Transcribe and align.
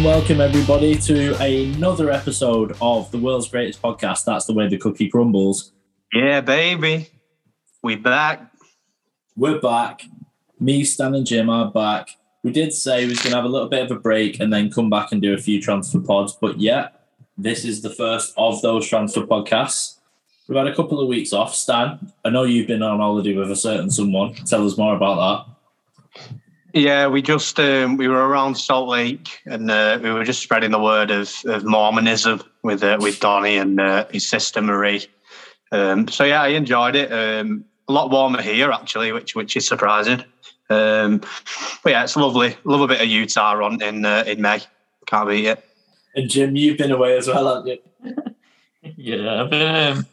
and 0.00 0.06
welcome 0.06 0.40
everybody 0.40 0.94
to 0.94 1.36
another 1.42 2.10
episode 2.10 2.74
of 2.80 3.10
the 3.10 3.18
world's 3.18 3.48
greatest 3.48 3.82
podcast. 3.82 4.24
That's 4.24 4.46
the 4.46 4.54
way 4.54 4.66
the 4.66 4.78
cookie 4.78 5.10
crumbles. 5.10 5.72
Yeah, 6.10 6.40
baby. 6.40 7.08
We 7.82 7.96
back. 7.96 8.50
We're 9.36 9.60
back. 9.60 10.04
Me, 10.58 10.84
Stan, 10.84 11.14
and 11.14 11.26
Jim 11.26 11.50
are 11.50 11.70
back. 11.70 12.16
We 12.42 12.50
did 12.50 12.72
say 12.72 13.04
we 13.04 13.10
was 13.10 13.18
going 13.18 13.32
to 13.32 13.36
have 13.36 13.44
a 13.44 13.48
little 13.48 13.68
bit 13.68 13.84
of 13.84 13.90
a 13.90 14.00
break 14.00 14.40
and 14.40 14.50
then 14.50 14.70
come 14.70 14.88
back 14.88 15.12
and 15.12 15.20
do 15.20 15.34
a 15.34 15.38
few 15.38 15.60
transfer 15.60 16.00
pods, 16.00 16.34
but 16.40 16.58
yeah, 16.58 16.88
this 17.36 17.66
is 17.66 17.82
the 17.82 17.90
first 17.90 18.32
of 18.38 18.62
those 18.62 18.88
transfer 18.88 19.26
podcasts. 19.26 19.98
We've 20.48 20.56
had 20.56 20.66
a 20.66 20.74
couple 20.74 20.98
of 21.00 21.08
weeks 21.08 21.34
off. 21.34 21.54
Stan, 21.54 22.10
I 22.24 22.30
know 22.30 22.44
you've 22.44 22.68
been 22.68 22.82
on 22.82 23.00
holiday 23.00 23.34
with 23.34 23.50
a 23.50 23.56
certain 23.56 23.90
someone. 23.90 24.34
Tell 24.46 24.66
us 24.66 24.78
more 24.78 24.96
about 24.96 25.46
that. 26.14 26.39
Yeah, 26.72 27.08
we 27.08 27.22
just 27.22 27.58
um, 27.58 27.96
we 27.96 28.08
were 28.08 28.28
around 28.28 28.54
Salt 28.54 28.88
Lake 28.88 29.40
and 29.46 29.70
uh, 29.70 29.98
we 30.02 30.10
were 30.10 30.24
just 30.24 30.42
spreading 30.42 30.70
the 30.70 30.78
word 30.78 31.10
of, 31.10 31.32
of 31.46 31.64
Mormonism 31.64 32.42
with 32.62 32.82
uh, 32.82 32.98
with 33.00 33.18
Donny 33.20 33.56
and 33.56 33.80
uh, 33.80 34.06
his 34.10 34.28
sister 34.28 34.60
Marie. 34.60 35.06
Um, 35.72 36.06
so 36.08 36.24
yeah, 36.24 36.42
I 36.42 36.48
enjoyed 36.48 36.96
it. 36.96 37.12
Um, 37.12 37.64
a 37.88 37.92
lot 37.92 38.10
warmer 38.10 38.40
here 38.40 38.70
actually, 38.70 39.12
which 39.12 39.34
which 39.34 39.56
is 39.56 39.66
surprising. 39.66 40.24
Um, 40.68 41.18
but 41.82 41.90
yeah, 41.90 42.04
it's 42.04 42.16
lovely. 42.16 42.56
Love 42.64 42.82
a 42.82 42.86
bit 42.86 43.00
of 43.00 43.08
Utah 43.08 43.62
on 43.64 43.82
in 43.82 44.04
uh, 44.04 44.24
in 44.26 44.40
May. 44.40 44.60
Can't 45.06 45.28
beat 45.28 45.46
it. 45.46 45.64
And 46.14 46.30
Jim, 46.30 46.56
you've 46.56 46.78
been 46.78 46.92
away 46.92 47.16
as 47.16 47.26
well, 47.26 47.56
haven't 47.56 47.80
you? 48.04 48.14
yeah, 48.96 49.42
I've 49.42 49.50
been. 49.50 49.96
Um, 49.96 50.06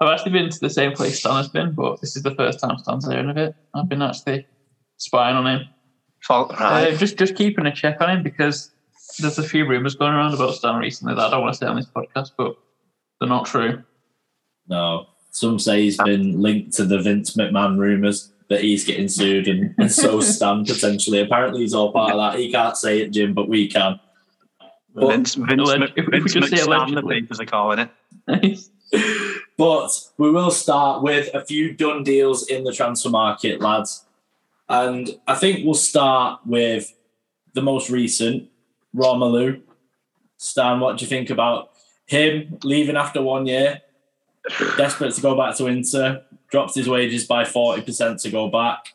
I've 0.00 0.08
actually 0.14 0.32
been 0.32 0.50
to 0.50 0.60
the 0.60 0.70
same 0.70 0.92
place 0.92 1.18
Stan 1.18 1.34
has 1.34 1.48
been, 1.48 1.72
but 1.72 2.00
this 2.00 2.16
is 2.16 2.22
the 2.22 2.34
first 2.34 2.60
time 2.60 2.78
Stan's 2.78 3.06
hearing 3.06 3.28
of 3.28 3.36
it. 3.36 3.54
I've 3.74 3.88
been 3.88 4.00
actually 4.00 4.46
spying 4.96 5.36
on 5.36 5.46
him. 5.46 5.68
Right. 6.28 6.92
Uh, 6.92 6.96
just 6.96 7.16
just 7.16 7.34
keeping 7.34 7.66
a 7.66 7.74
check 7.74 8.00
on 8.00 8.10
him 8.10 8.22
because 8.22 8.70
there's 9.18 9.38
a 9.38 9.42
few 9.42 9.66
rumours 9.66 9.94
going 9.94 10.12
around 10.12 10.34
about 10.34 10.54
Stan 10.54 10.76
recently 10.76 11.14
that 11.14 11.26
I 11.26 11.30
don't 11.30 11.42
want 11.42 11.54
to 11.54 11.58
say 11.58 11.66
on 11.66 11.76
this 11.76 11.86
podcast, 11.86 12.32
but 12.36 12.56
they're 13.18 13.28
not 13.28 13.46
true. 13.46 13.82
No. 14.68 15.06
Some 15.32 15.58
say 15.58 15.82
he's 15.82 15.96
been 15.96 16.40
linked 16.40 16.72
to 16.74 16.84
the 16.84 16.98
Vince 16.98 17.36
McMahon 17.36 17.78
rumours 17.78 18.32
that 18.48 18.62
he's 18.62 18.84
getting 18.84 19.08
sued 19.08 19.46
and, 19.46 19.74
and 19.78 19.90
so 19.90 20.20
Stan 20.20 20.64
potentially. 20.66 21.20
Apparently 21.20 21.60
he's 21.60 21.74
all 21.74 21.92
part 21.92 22.12
of 22.12 22.18
that. 22.18 22.38
He 22.38 22.50
can't 22.50 22.76
say 22.76 23.00
it, 23.00 23.10
Jim, 23.10 23.32
but 23.32 23.48
we 23.48 23.68
can. 23.68 23.98
But, 24.94 25.08
Vince, 25.08 25.34
Vince, 25.34 25.70
Alleg- 25.70 25.92
if 25.96 26.06
we 26.06 26.18
Vince 26.18 26.32
could 26.32 26.44
say 26.44 26.56
McStan, 26.56 26.64
the 26.64 26.66
allegedly. 26.66 27.20
papers 27.20 27.40
are 27.40 27.44
calling 27.46 27.78
it. 27.78 28.60
but 29.56 29.90
we 30.18 30.30
will 30.30 30.50
start 30.50 31.02
with 31.02 31.32
a 31.32 31.44
few 31.44 31.72
done 31.72 32.02
deals 32.02 32.48
in 32.48 32.64
the 32.64 32.72
transfer 32.72 33.08
market, 33.10 33.60
lads. 33.60 34.04
And 34.70 35.10
I 35.26 35.34
think 35.34 35.64
we'll 35.64 35.74
start 35.74 36.46
with 36.46 36.94
the 37.54 37.60
most 37.60 37.90
recent, 37.90 38.48
Romelu. 38.94 39.60
Stan, 40.36 40.78
what 40.78 40.96
do 40.96 41.04
you 41.04 41.08
think 41.08 41.28
about 41.28 41.70
him 42.06 42.56
leaving 42.62 42.96
after 42.96 43.20
one 43.20 43.46
year? 43.46 43.82
Desperate 44.76 45.12
to 45.14 45.20
go 45.20 45.36
back 45.36 45.56
to 45.56 45.66
Inter, 45.66 46.22
dropped 46.52 46.76
his 46.76 46.88
wages 46.88 47.24
by 47.26 47.42
40% 47.42 48.22
to 48.22 48.30
go 48.30 48.48
back. 48.48 48.94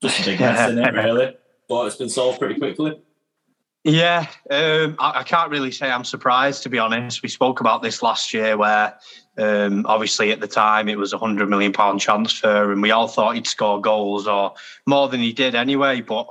Just 0.00 0.20
a 0.20 0.24
big 0.24 0.38
mess 0.38 0.70
in 0.70 0.78
it, 0.78 0.94
really. 0.94 1.36
But 1.68 1.88
it's 1.88 1.96
been 1.96 2.08
solved 2.08 2.38
pretty 2.38 2.60
quickly. 2.60 2.98
Yeah, 3.88 4.26
um, 4.50 4.96
I, 4.98 5.20
I 5.20 5.22
can't 5.22 5.50
really 5.50 5.70
say 5.70 5.90
I'm 5.90 6.04
surprised 6.04 6.62
to 6.64 6.68
be 6.68 6.78
honest. 6.78 7.22
We 7.22 7.30
spoke 7.30 7.60
about 7.60 7.82
this 7.82 8.02
last 8.02 8.34
year, 8.34 8.54
where 8.58 8.94
um, 9.38 9.86
obviously 9.86 10.30
at 10.30 10.40
the 10.40 10.46
time 10.46 10.90
it 10.90 10.98
was 10.98 11.14
a 11.14 11.18
hundred 11.18 11.48
million 11.48 11.72
pound 11.72 11.98
transfer, 11.98 12.70
and 12.70 12.82
we 12.82 12.90
all 12.90 13.08
thought 13.08 13.34
he'd 13.34 13.46
score 13.46 13.80
goals 13.80 14.28
or 14.28 14.52
more 14.84 15.08
than 15.08 15.20
he 15.20 15.32
did 15.32 15.54
anyway. 15.54 16.02
But 16.02 16.26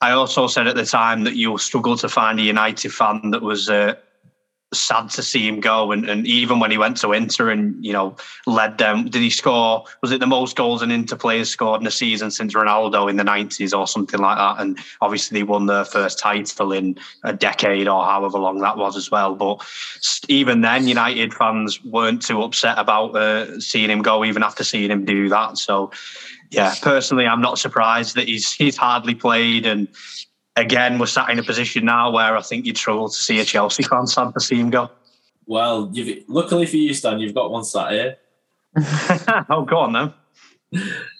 I 0.00 0.12
also 0.12 0.46
said 0.46 0.68
at 0.68 0.76
the 0.76 0.86
time 0.86 1.24
that 1.24 1.34
you'll 1.34 1.58
struggle 1.58 1.96
to 1.96 2.08
find 2.08 2.38
a 2.38 2.44
United 2.44 2.92
fan 2.92 3.32
that 3.32 3.42
was 3.42 3.68
uh, 3.68 3.94
sad 4.74 5.10
to 5.10 5.22
see 5.22 5.46
him 5.46 5.60
go. 5.60 5.92
And, 5.92 6.08
and 6.08 6.26
even 6.26 6.58
when 6.58 6.70
he 6.70 6.78
went 6.78 6.96
to 6.98 7.12
Inter 7.12 7.50
and 7.50 7.82
you 7.84 7.92
know 7.92 8.16
led 8.46 8.78
them, 8.78 9.08
did 9.08 9.22
he 9.22 9.30
score? 9.30 9.84
Was 10.02 10.12
it 10.12 10.20
the 10.20 10.26
most 10.26 10.56
goals 10.56 10.82
an 10.82 10.90
Inter 10.90 11.16
players 11.16 11.50
scored 11.50 11.80
in 11.80 11.86
a 11.86 11.90
season 11.90 12.30
since 12.30 12.54
Ronaldo 12.54 13.08
in 13.08 13.16
the 13.16 13.24
nineties 13.24 13.72
or 13.72 13.86
something 13.86 14.20
like 14.20 14.38
that? 14.38 14.60
And 14.60 14.78
obviously 15.00 15.38
they 15.38 15.44
won 15.44 15.66
their 15.66 15.84
first 15.84 16.18
title 16.18 16.72
in 16.72 16.98
a 17.24 17.32
decade 17.32 17.88
or 17.88 18.04
however 18.04 18.38
long 18.38 18.60
that 18.60 18.76
was 18.76 18.96
as 18.96 19.10
well. 19.10 19.34
But 19.34 19.64
even 20.28 20.60
then, 20.60 20.88
United 20.88 21.32
fans 21.32 21.82
weren't 21.84 22.22
too 22.22 22.42
upset 22.42 22.78
about 22.78 23.16
uh, 23.16 23.60
seeing 23.60 23.90
him 23.90 24.02
go, 24.02 24.24
even 24.24 24.42
after 24.42 24.64
seeing 24.64 24.90
him 24.90 25.04
do 25.04 25.28
that. 25.28 25.58
So. 25.58 25.90
Yeah, 26.52 26.74
personally, 26.80 27.26
I'm 27.26 27.40
not 27.40 27.58
surprised 27.58 28.14
that 28.14 28.28
he's 28.28 28.52
he's 28.52 28.76
hardly 28.76 29.16
played, 29.16 29.66
and 29.66 29.88
again, 30.56 30.98
we're 30.98 31.06
sat 31.06 31.30
in 31.30 31.38
a 31.38 31.42
position 31.42 31.84
now 31.84 32.10
where 32.10 32.36
I 32.36 32.42
think 32.42 32.66
you'd 32.66 32.78
struggle 32.78 33.08
to 33.08 33.14
see 33.14 33.38
a 33.40 33.44
Chelsea 33.44 33.82
fan 33.82 34.06
sad 34.06 34.32
to 34.34 34.40
see 34.40 34.56
him 34.56 34.70
go. 34.70 34.90
Well, 35.46 35.90
you've, 35.92 36.24
luckily 36.28 36.66
for 36.66 36.76
you, 36.76 36.92
Stan, 36.92 37.20
you've 37.20 37.34
got 37.34 37.50
one 37.50 37.64
sat 37.64 37.92
here. 37.92 38.16
oh, 39.48 39.64
go 39.64 39.78
on 39.78 39.92
then. 39.92 40.12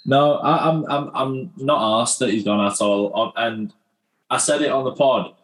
No, 0.04 0.34
I, 0.34 0.68
I'm 0.68 0.84
I'm 0.90 1.10
I'm 1.14 1.52
not 1.56 2.02
asked 2.02 2.18
that 2.18 2.30
he's 2.30 2.44
gone 2.44 2.66
at 2.66 2.80
all. 2.80 3.12
Uh, 3.14 3.32
And 3.36 3.72
I 4.28 4.38
said 4.38 4.60
it 4.62 4.70
on 4.70 4.84
the 4.84 4.92
pod. 4.92 5.34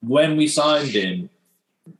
When 0.00 0.36
we 0.36 0.46
signed 0.46 0.90
him, 0.90 1.28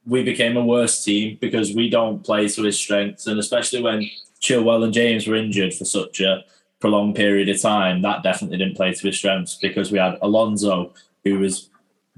we 0.07 0.23
became 0.23 0.57
a 0.57 0.65
worse 0.65 1.05
team 1.05 1.37
because 1.41 1.75
we 1.75 1.91
don't 1.91 2.25
play 2.25 2.49
to 2.49 2.63
his 2.63 2.79
strengths, 2.79 3.27
and 3.27 3.39
especially 3.39 3.83
when 3.83 4.09
Chilwell 4.41 4.85
and 4.85 4.95
James 4.95 5.27
were 5.27 5.35
injured 5.37 5.75
for 5.75 5.85
such 5.85 6.21
a 6.21 6.45
prolonged 6.81 7.15
period 7.15 7.49
of 7.49 7.61
time, 7.61 8.03
that 8.03 8.23
definitely 8.23 8.59
didn't 8.59 8.77
play 8.77 8.93
to 8.93 9.07
his 9.07 9.17
strengths 9.17 9.57
because 9.57 9.93
we 9.93 9.99
had 9.99 10.19
Alonso, 10.23 10.95
who 11.25 11.39
was 11.39 11.69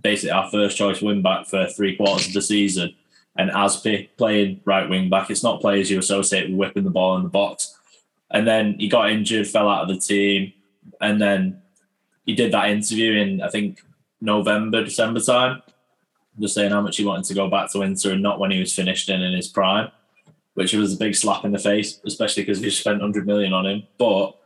basically 0.00 0.30
our 0.30 0.50
first 0.50 0.76
choice 0.76 1.02
wing 1.02 1.22
back 1.22 1.46
for 1.46 1.66
three 1.66 1.96
quarters 1.96 2.28
of 2.28 2.32
the 2.32 2.42
season, 2.42 2.94
and 3.36 3.50
Azpi 3.50 4.08
playing 4.16 4.60
right 4.64 4.88
wing 4.88 5.10
back. 5.10 5.30
It's 5.30 5.42
not 5.42 5.60
players 5.60 5.90
you 5.90 5.98
associate 5.98 6.48
with 6.48 6.58
whipping 6.58 6.84
the 6.84 6.90
ball 6.90 7.16
in 7.16 7.22
the 7.22 7.28
box. 7.28 7.76
And 8.30 8.46
then 8.46 8.76
he 8.78 8.88
got 8.88 9.10
injured, 9.10 9.46
fell 9.46 9.68
out 9.68 9.82
of 9.82 9.88
the 9.88 10.00
team, 10.00 10.52
and 11.00 11.20
then 11.20 11.60
he 12.24 12.34
did 12.34 12.52
that 12.52 12.70
interview 12.70 13.12
in 13.12 13.42
I 13.42 13.48
think 13.48 13.82
November, 14.20 14.84
December 14.84 15.20
time, 15.20 15.62
just 16.38 16.54
saying 16.54 16.70
how 16.70 16.80
much 16.80 16.96
he 16.96 17.04
wanted 17.04 17.24
to 17.26 17.34
go 17.34 17.48
back 17.48 17.70
to 17.72 17.82
Inter 17.82 18.12
and 18.12 18.22
not 18.22 18.38
when 18.38 18.50
he 18.50 18.60
was 18.60 18.74
finished 18.74 19.08
and 19.08 19.22
in 19.22 19.34
his 19.34 19.48
prime, 19.48 19.90
which 20.54 20.72
was 20.72 20.94
a 20.94 20.96
big 20.96 21.14
slap 21.14 21.44
in 21.44 21.52
the 21.52 21.58
face, 21.58 22.00
especially 22.06 22.42
because 22.42 22.60
we 22.60 22.70
spent 22.70 23.00
100 23.00 23.26
million 23.26 23.52
on 23.52 23.66
him. 23.66 23.82
But 23.98 24.36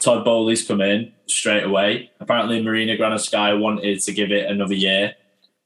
Todd 0.00 0.24
Boehly's 0.24 0.66
come 0.66 0.80
in 0.80 1.12
straight 1.26 1.64
away. 1.64 2.10
Apparently, 2.20 2.62
Marina 2.62 2.96
Granovskaya 2.96 3.58
wanted 3.58 4.00
to 4.00 4.12
give 4.12 4.30
it 4.30 4.50
another 4.50 4.74
year. 4.74 5.14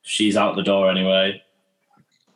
She's 0.03 0.37
out 0.37 0.57
the 0.57 0.63
door 0.63 0.91
anyway. 0.91 1.43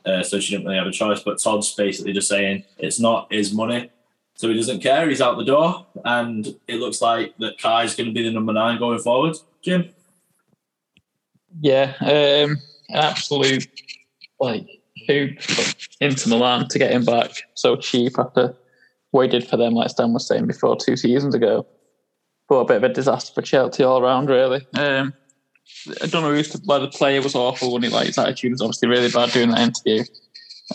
Uh, 0.04 0.22
so 0.22 0.40
she 0.40 0.50
didn't 0.50 0.66
really 0.66 0.78
have 0.78 0.86
a 0.86 0.92
choice. 0.92 1.22
But 1.22 1.40
Todd's 1.40 1.72
basically 1.74 2.12
just 2.12 2.28
saying 2.28 2.64
it's 2.78 2.98
not 2.98 3.32
his 3.32 3.52
money. 3.52 3.90
So 4.34 4.48
he 4.48 4.56
doesn't 4.56 4.80
care. 4.80 5.08
He's 5.08 5.20
out 5.20 5.36
the 5.36 5.44
door. 5.44 5.86
And 6.04 6.46
it 6.66 6.76
looks 6.76 7.00
like 7.00 7.36
that 7.38 7.58
Kai's 7.58 7.94
going 7.94 8.08
to 8.08 8.14
be 8.14 8.24
the 8.24 8.32
number 8.32 8.52
nine 8.52 8.78
going 8.78 8.98
forward. 8.98 9.36
Jim? 9.62 9.90
Yeah, 11.60 11.94
um, 12.00 12.56
absolute 12.90 13.68
like 14.40 14.66
hoop 15.06 15.38
into 16.00 16.28
Milan 16.28 16.68
to 16.68 16.78
get 16.78 16.92
him 16.92 17.04
back 17.04 17.30
so 17.54 17.76
cheap 17.76 18.18
after 18.18 18.56
waited 19.12 19.46
for 19.46 19.56
them, 19.56 19.74
like 19.74 19.90
Stan 19.90 20.12
was 20.12 20.26
saying 20.26 20.46
before, 20.46 20.76
two 20.76 20.96
seasons 20.96 21.34
ago. 21.34 21.66
But 22.52 22.58
a 22.58 22.64
bit 22.66 22.76
of 22.76 22.84
a 22.84 22.88
disaster 22.90 23.32
for 23.32 23.40
Chelsea 23.40 23.82
all 23.82 24.02
around, 24.02 24.28
really. 24.28 24.60
Um, 24.74 25.14
I 26.02 26.06
don't 26.06 26.22
know 26.22 26.42
why 26.66 26.80
the 26.80 26.88
player 26.88 27.22
was 27.22 27.34
awful 27.34 27.72
when 27.72 27.82
he 27.82 27.88
like 27.88 28.08
his 28.08 28.18
attitude 28.18 28.52
was 28.52 28.60
obviously 28.60 28.90
really 28.90 29.10
bad 29.10 29.30
doing 29.30 29.48
that 29.48 29.60
interview. 29.60 30.04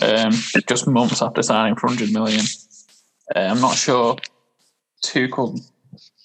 Um, 0.01 0.31
just 0.67 0.87
months 0.87 1.21
after 1.21 1.43
signing 1.43 1.75
for 1.75 1.85
100 1.85 2.11
million. 2.11 2.43
Uh, 3.35 3.41
I'm 3.41 3.61
not 3.61 3.75
sure 3.75 4.17
Tuchel 5.05 5.61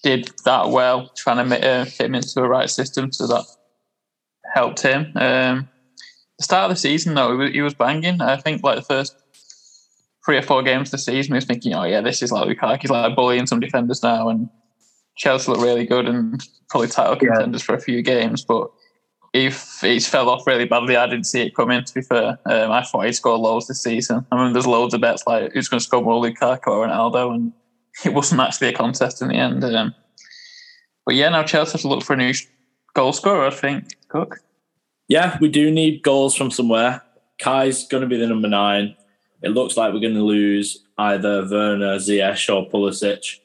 did 0.02 0.30
that 0.46 0.70
well, 0.70 1.12
trying 1.18 1.36
to 1.36 1.44
ma- 1.44 1.56
uh, 1.56 1.84
fit 1.84 2.06
him 2.06 2.14
into 2.14 2.32
the 2.34 2.48
right 2.48 2.70
system, 2.70 3.12
so 3.12 3.26
that 3.26 3.44
helped 4.54 4.80
him. 4.80 5.12
Um, 5.16 5.68
the 6.38 6.44
start 6.44 6.70
of 6.70 6.76
the 6.78 6.80
season, 6.80 7.12
though, 7.12 7.38
he 7.46 7.60
was, 7.60 7.74
banging. 7.74 8.22
I 8.22 8.38
think 8.38 8.62
like 8.62 8.76
the 8.76 8.82
first 8.82 9.14
three 10.24 10.38
or 10.38 10.42
four 10.42 10.62
games 10.62 10.88
of 10.88 10.92
the 10.92 10.98
season, 10.98 11.34
he 11.34 11.36
was 11.36 11.44
thinking, 11.44 11.74
"Oh 11.74 11.84
yeah, 11.84 12.00
this 12.00 12.22
is 12.22 12.32
like 12.32 12.48
Lukaku's 12.48 12.90
like 12.90 13.14
bullying 13.14 13.46
some 13.46 13.60
defenders 13.60 14.02
now," 14.02 14.30
and 14.30 14.48
Chelsea 15.16 15.50
look 15.50 15.60
really 15.60 15.86
good 15.86 16.06
and 16.06 16.42
probably 16.70 16.88
title 16.88 17.16
Yeah. 17.20 17.30
contenders 17.34 17.62
for 17.62 17.74
a 17.74 17.80
few 17.80 18.02
games, 18.02 18.44
but. 18.44 18.70
If 19.34 19.78
he's 19.80 20.06
fell 20.06 20.28
off 20.28 20.46
really 20.46 20.66
badly, 20.66 20.94
I 20.94 21.06
didn't 21.06 21.24
see 21.24 21.40
it 21.40 21.56
coming. 21.56 21.82
To 21.82 21.94
be 21.94 22.02
fair, 22.02 22.38
um, 22.44 22.70
I 22.70 22.82
thought 22.82 23.06
he'd 23.06 23.12
score 23.14 23.38
loads 23.38 23.66
this 23.66 23.82
season. 23.82 24.26
I 24.30 24.36
mean, 24.36 24.52
there's 24.52 24.66
loads 24.66 24.92
of 24.92 25.00
bets 25.00 25.22
like 25.26 25.52
who's 25.54 25.68
going 25.68 25.78
to 25.78 25.84
score 25.84 26.02
more, 26.02 26.22
Lukaku 26.22 26.66
or 26.66 26.86
Ronaldo, 26.86 27.34
and 27.34 27.50
it 28.04 28.12
wasn't 28.12 28.42
actually 28.42 28.68
a 28.68 28.72
contest 28.74 29.22
in 29.22 29.28
the 29.28 29.36
end. 29.36 29.64
Um, 29.64 29.94
but 31.06 31.14
yeah, 31.14 31.30
now 31.30 31.44
Chelsea 31.44 31.72
have 31.72 31.80
to 31.80 31.88
look 31.88 32.02
for 32.02 32.12
a 32.12 32.16
new 32.18 32.34
goal 32.92 33.14
scorer. 33.14 33.46
I 33.46 33.50
think 33.50 33.96
Cook. 34.08 34.36
Yeah, 35.08 35.38
we 35.40 35.48
do 35.48 35.70
need 35.70 36.02
goals 36.02 36.34
from 36.36 36.50
somewhere. 36.50 37.00
Kai's 37.40 37.88
going 37.88 38.02
to 38.02 38.06
be 38.06 38.18
the 38.18 38.26
number 38.26 38.48
nine. 38.48 38.94
It 39.40 39.52
looks 39.52 39.78
like 39.78 39.94
we're 39.94 40.00
going 40.00 40.12
to 40.12 40.22
lose 40.22 40.84
either 40.98 41.48
Werner, 41.50 41.96
Ziyech, 41.96 42.54
or 42.54 42.68
Pulisic 42.68 43.38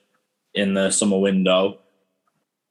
in 0.57 0.74
the 0.74 0.92
summer 0.92 1.19
window. 1.19 1.80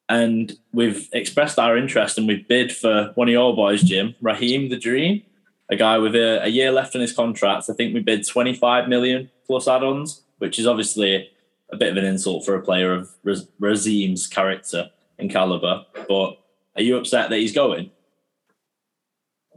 and 0.08 0.52
we've 0.72 1.08
expressed 1.12 1.58
our 1.58 1.76
interest 1.76 2.16
and 2.16 2.28
we've 2.28 2.46
bid 2.46 2.70
for 2.70 3.10
one 3.16 3.28
of 3.28 3.32
your 3.32 3.56
boys, 3.56 3.82
Jim 3.82 4.14
Raheem 4.20 4.68
the 4.68 4.78
Dream, 4.78 5.22
a 5.68 5.76
guy 5.76 5.98
with 5.98 6.14
a, 6.14 6.44
a 6.44 6.48
year 6.48 6.70
left 6.70 6.94
on 6.94 7.00
his 7.00 7.12
contract. 7.12 7.68
I 7.68 7.72
think 7.72 7.92
we 7.92 8.00
bid 8.00 8.26
25 8.26 8.88
million 8.88 9.30
plus 9.46 9.66
add-ons, 9.66 10.22
which 10.38 10.58
is 10.58 10.66
obviously 10.66 11.28
a 11.72 11.76
bit 11.76 11.90
of 11.90 11.96
an 11.96 12.04
insult 12.04 12.44
for 12.44 12.54
a 12.54 12.62
player 12.62 12.92
of 12.92 13.10
Raheem's 13.58 14.26
character 14.26 14.90
and 15.18 15.30
caliber. 15.30 15.84
But 16.08 16.38
are 16.76 16.82
you 16.82 16.96
upset 16.96 17.30
that 17.30 17.38
he's 17.38 17.52
going? 17.54 17.90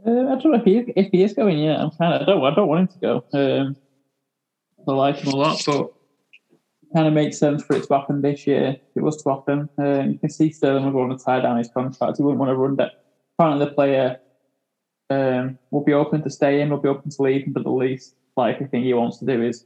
Uh, 0.04 0.32
I 0.32 0.34
don't 0.36 0.50
know 0.50 0.54
if 0.54 0.64
he 0.64 0.78
is, 0.78 0.90
if 0.96 1.12
he 1.12 1.22
is 1.22 1.34
going. 1.34 1.58
Yeah, 1.58 1.82
I'm 1.82 1.90
kind 1.90 2.14
of. 2.14 2.22
I 2.22 2.24
don't. 2.24 2.44
I 2.44 2.54
don't 2.54 2.68
want 2.68 2.80
him 2.80 2.88
to 2.88 2.98
go. 2.98 3.24
Um, 3.32 3.76
I 4.88 4.92
like 4.92 5.16
him 5.16 5.32
a 5.32 5.36
lot, 5.36 5.62
but 5.66 5.92
kind 6.94 7.06
of 7.06 7.12
makes 7.12 7.38
sense 7.38 7.62
for 7.62 7.76
it 7.76 7.84
to 7.84 7.94
happen 7.94 8.22
this 8.22 8.46
year. 8.46 8.76
It 8.94 9.02
was 9.02 9.22
to 9.22 9.30
happen, 9.30 9.68
um, 9.78 10.12
you 10.12 10.18
can 10.18 10.30
see 10.30 10.50
Sterling 10.50 10.84
would 10.84 10.94
want 10.94 11.18
to 11.18 11.24
tie 11.24 11.40
down 11.40 11.58
his 11.58 11.70
contract. 11.72 12.16
He 12.16 12.22
wouldn't 12.22 12.40
want 12.40 12.50
to 12.50 12.56
run 12.56 12.76
that. 12.76 12.92
Apparently, 13.38 13.66
the 13.66 13.72
player 13.72 14.18
um, 15.08 15.58
will 15.70 15.84
be 15.84 15.92
open 15.92 16.22
to 16.22 16.30
staying, 16.30 16.70
will 16.70 16.78
be 16.78 16.88
open 16.88 17.10
to 17.10 17.22
leaving, 17.22 17.52
but 17.52 17.64
the 17.64 17.70
least 17.70 18.14
likely 18.36 18.66
thing 18.66 18.84
he 18.84 18.94
wants 18.94 19.18
to 19.18 19.26
do 19.26 19.42
is 19.42 19.64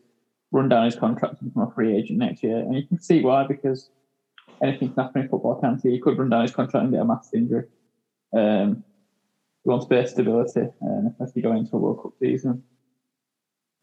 run 0.53 0.69
down 0.69 0.85
his 0.85 0.97
contract 0.97 1.41
and 1.41 1.53
become 1.53 1.69
a 1.69 1.75
free 1.75 1.97
agent 1.97 2.19
next 2.19 2.43
year. 2.43 2.59
And 2.59 2.75
you 2.77 2.87
can 2.87 3.01
see 3.01 3.23
why, 3.23 3.47
because 3.47 3.91
anything 4.63 4.93
can 4.93 5.05
happen 5.05 5.23
in 5.23 5.29
football, 5.29 5.61
can't 5.61 5.81
he? 5.83 5.91
He 5.91 6.01
could 6.01 6.19
run 6.19 6.31
down 6.31 6.43
his 6.43 6.55
contract 6.55 6.85
and 6.85 6.93
get 6.93 7.03
a 7.03 7.05
massive 7.05 7.35
injury. 7.35 7.65
Um, 8.37 8.85
he 9.63 9.71
wants 9.71 9.87
base 9.87 10.11
stability, 10.11 10.69
um, 10.83 11.15
especially 11.19 11.43
going 11.43 11.59
into 11.59 11.77
a 11.77 11.79
World 11.79 12.03
Cup 12.03 12.13
season. 12.21 12.63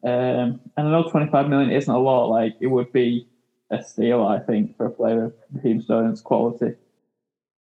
Um, 0.04 0.60
and 0.76 0.88
I 0.88 0.90
know 0.90 1.08
25 1.08 1.48
million 1.48 1.70
isn't 1.70 1.92
a 1.92 1.98
lot. 1.98 2.26
Like 2.26 2.54
it 2.60 2.66
would 2.68 2.92
be 2.92 3.28
a 3.72 3.82
steal, 3.82 4.24
I 4.24 4.38
think, 4.38 4.76
for 4.76 4.86
a 4.86 4.90
player 4.90 5.24
of 5.26 5.34
Raheem 5.52 5.80
Sterling's 5.80 6.20
quality. 6.20 6.74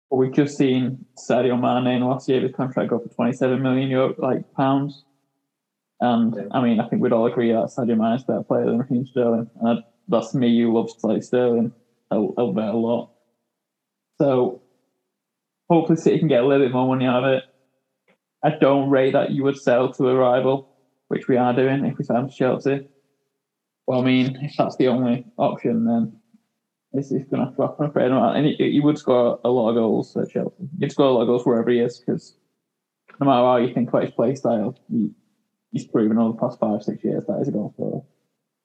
But 0.10 0.18
we've 0.18 0.34
just 0.34 0.58
seen 0.58 1.06
Sadio 1.18 1.60
Mane 1.60 1.96
in 1.96 2.04
last 2.04 2.30
year 2.30 2.40
his 2.40 2.56
contract 2.56 2.90
go 2.90 3.00
for 3.00 3.10
27 3.10 3.62
million 3.62 3.90
euro, 3.90 4.16
like 4.18 4.54
pounds. 4.54 5.04
And 6.00 6.36
yeah. 6.36 6.44
I 6.52 6.62
mean, 6.62 6.80
I 6.80 6.88
think 6.88 7.02
we'd 7.02 7.12
all 7.12 7.26
agree 7.26 7.52
that 7.52 7.72
Sadio 7.76 7.98
Mane 7.98 8.16
is 8.16 8.24
a 8.24 8.28
better 8.28 8.44
player 8.44 8.66
than 8.66 8.78
Raheem 8.78 9.06
Sterling. 9.08 9.50
And 9.62 9.84
that's 10.08 10.34
me 10.34 10.62
who 10.62 10.74
loves 10.74 10.94
to 10.94 11.00
play 11.00 11.20
Sterling 11.20 11.74
a, 12.12 12.18
a, 12.18 12.54
bit, 12.54 12.64
a 12.64 12.78
lot. 12.78 13.12
So 14.22 14.62
hopefully 15.70 16.00
City 16.00 16.20
can 16.20 16.28
get 16.28 16.44
a 16.44 16.48
little 16.48 16.66
bit 16.66 16.74
more 16.74 16.88
money 16.88 17.06
out 17.06 17.24
of 17.24 17.32
it. 17.32 17.44
I 18.44 18.52
don't 18.52 18.90
rate 18.90 19.14
that 19.14 19.32
you 19.32 19.44
would 19.44 19.58
sell 19.58 19.92
to 19.94 20.10
a 20.10 20.16
rival, 20.16 20.70
which 21.08 21.28
we 21.28 21.38
are 21.38 21.54
doing 21.54 21.84
if 21.86 21.98
we 21.98 22.06
sign 22.06 22.30
to 22.30 22.34
Chelsea. 22.34 22.88
Well, 23.88 24.02
I 24.02 24.04
mean, 24.04 24.38
if 24.42 24.56
that's 24.58 24.76
the 24.76 24.90
only 24.90 25.26
option, 25.38 25.86
then 25.86 26.20
it's, 26.94 27.12
it's 27.12 27.30
going 27.30 27.40
to 27.40 27.46
have 27.46 27.56
to 27.56 27.84
happen. 27.86 28.12
And 28.12 28.46
he, 28.46 28.72
he, 28.72 28.80
would 28.82 28.98
score 28.98 29.40
a 29.44 29.50
lot 29.50 29.70
of 29.70 29.76
goals 29.76 30.16
at 30.18 30.30
Chelsea. 30.30 30.68
He'd 30.80 30.92
score 30.92 31.08
a 31.08 31.12
lot 31.12 31.22
of 31.22 31.28
goals 31.28 31.46
wherever 31.46 31.70
he 31.70 31.80
is 31.80 31.98
because 31.98 32.36
no 33.20 33.26
matter 33.26 33.46
how 33.46 33.58
you 33.58 33.74
think 33.74 33.90
about 33.90 34.04
his 34.04 34.12
play 34.12 34.36
style, 34.36 34.78
he, 34.92 35.10
he's 35.72 35.88
proven 35.88 36.18
over 36.18 36.34
the 36.34 36.40
past 36.40 36.60
five, 36.60 36.84
six 36.84 37.04
years 37.04 37.24
that 37.28 37.38
he's 37.40 37.48
a 37.48 37.52
goal 37.52 37.72
scorer. 37.74 38.02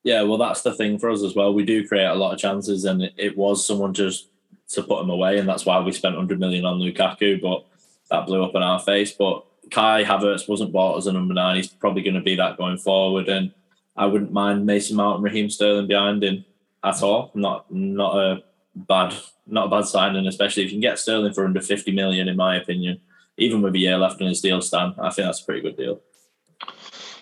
Yeah, 0.04 0.22
well, 0.22 0.38
that's 0.38 0.62
the 0.62 0.74
thing 0.74 0.98
for 0.98 1.10
us 1.10 1.22
as 1.22 1.36
well. 1.36 1.54
We 1.54 1.64
do 1.64 1.86
create 1.86 2.06
a 2.06 2.14
lot 2.14 2.32
of 2.32 2.40
chances, 2.40 2.84
and 2.84 3.02
it, 3.02 3.14
it 3.16 3.36
was 3.36 3.64
someone 3.64 3.94
just 3.94 4.28
to 4.70 4.82
put 4.82 5.02
him 5.02 5.10
away, 5.10 5.38
and 5.38 5.48
that's 5.48 5.64
why 5.64 5.78
we 5.78 5.92
spent 5.92 6.16
100 6.16 6.40
million 6.40 6.64
on 6.64 6.80
Lukaku, 6.80 7.40
but 7.40 7.64
that 8.10 8.26
blew 8.26 8.42
up 8.42 8.56
in 8.56 8.62
our 8.62 8.80
face. 8.80 9.12
But 9.12 9.44
Kai 9.70 10.02
Havertz 10.02 10.48
wasn't 10.48 10.72
bought 10.72 10.98
as 10.98 11.06
a 11.06 11.12
number 11.12 11.34
nine. 11.34 11.56
He's 11.56 11.68
probably 11.68 12.02
going 12.02 12.14
to 12.14 12.20
be 12.20 12.34
that 12.34 12.56
going 12.58 12.78
forward, 12.78 13.28
and 13.28 13.52
I 13.96 14.06
wouldn't 14.06 14.32
mind 14.32 14.66
Mason 14.66 14.96
Mount 14.96 15.16
and 15.16 15.24
Raheem 15.24 15.50
Sterling 15.50 15.86
behind 15.86 16.24
him 16.24 16.44
at 16.82 17.02
all. 17.02 17.30
Not 17.34 17.70
not 17.70 18.16
a 18.16 18.42
bad 18.74 19.14
not 19.46 19.66
a 19.66 19.70
bad 19.70 19.86
signing, 19.86 20.26
especially 20.26 20.64
if 20.64 20.70
you 20.70 20.76
can 20.76 20.80
get 20.80 20.98
Sterling 20.98 21.32
for 21.32 21.44
under 21.44 21.60
50 21.60 21.92
million, 21.92 22.28
in 22.28 22.36
my 22.36 22.56
opinion. 22.56 23.00
Even 23.38 23.62
with 23.62 23.74
a 23.74 23.78
year 23.78 23.98
left 23.98 24.20
on 24.20 24.28
his 24.28 24.40
deal, 24.40 24.60
Stan, 24.60 24.94
I 24.98 25.10
think 25.10 25.26
that's 25.26 25.40
a 25.40 25.44
pretty 25.44 25.62
good 25.62 25.76
deal. 25.76 26.00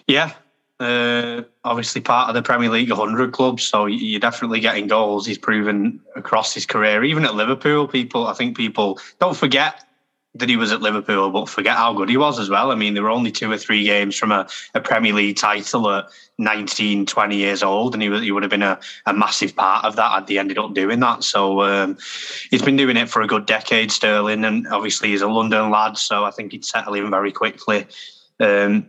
Yeah, 0.07 0.33
uh, 0.81 1.43
obviously 1.65 2.01
part 2.01 2.29
of 2.29 2.35
the 2.35 2.43
Premier 2.43 2.71
League 2.71 2.91
100 2.91 3.33
club, 3.33 3.61
so 3.61 3.87
you're 3.87 4.19
definitely 4.19 4.61
getting 4.61 4.87
goals. 4.87 5.27
He's 5.27 5.39
proven 5.39 6.01
across 6.17 6.53
his 6.53 6.67
career, 6.67 7.05
even 7.05 7.25
at 7.25 7.35
Liverpool. 7.35 7.87
People, 7.87 8.27
I 8.27 8.33
think 8.33 8.57
people 8.57 8.99
don't 9.21 9.37
forget 9.37 9.85
that 10.35 10.49
he 10.49 10.57
was 10.57 10.71
at 10.71 10.81
Liverpool, 10.81 11.31
but 11.31 11.49
forget 11.49 11.77
how 11.77 11.93
good 11.93 12.09
he 12.09 12.17
was 12.17 12.39
as 12.39 12.49
well. 12.49 12.71
I 12.71 12.77
mean, 12.77 12.95
there 12.95 13.03
were 13.03 13.11
only 13.11 13.33
two 13.33 13.51
or 13.51 13.59
three 13.59 13.85
games 13.85 14.17
from 14.17 14.31
a, 14.31 14.49
a 14.75 14.81
Premier 14.81 15.13
League 15.13 15.37
title 15.37 15.91
at 15.91 16.07
19, 16.39 17.07
20 17.07 17.37
years 17.37 17.63
old, 17.65 17.95
and 17.95 18.03
he, 18.03 18.09
was, 18.09 18.23
he 18.23 18.31
would 18.31 18.45
have 18.45 18.51
been 18.51 18.63
a, 18.63 18.79
a 19.07 19.13
massive 19.13 19.57
part 19.57 19.85
of 19.85 19.97
that 19.97 20.13
had 20.13 20.29
he 20.29 20.39
ended 20.39 20.57
up 20.59 20.73
doing 20.73 21.01
that. 21.01 21.25
So 21.25 21.63
um, 21.63 21.99
he's 22.51 22.63
been 22.63 22.77
doing 22.77 22.97
it 22.97 23.09
for 23.09 23.23
a 23.23 23.27
good 23.27 23.47
decade, 23.47 23.91
Sterling, 23.91 24.45
and 24.45 24.69
obviously 24.69 25.09
he's 25.09 25.23
a 25.23 25.29
London 25.29 25.71
lad, 25.71 25.99
so 25.99 26.25
I 26.25 26.31
think 26.31 26.53
he'd 26.53 26.65
settle 26.65 26.95
in 26.95 27.11
very 27.11 27.33
quickly. 27.33 27.87
Um, 28.39 28.89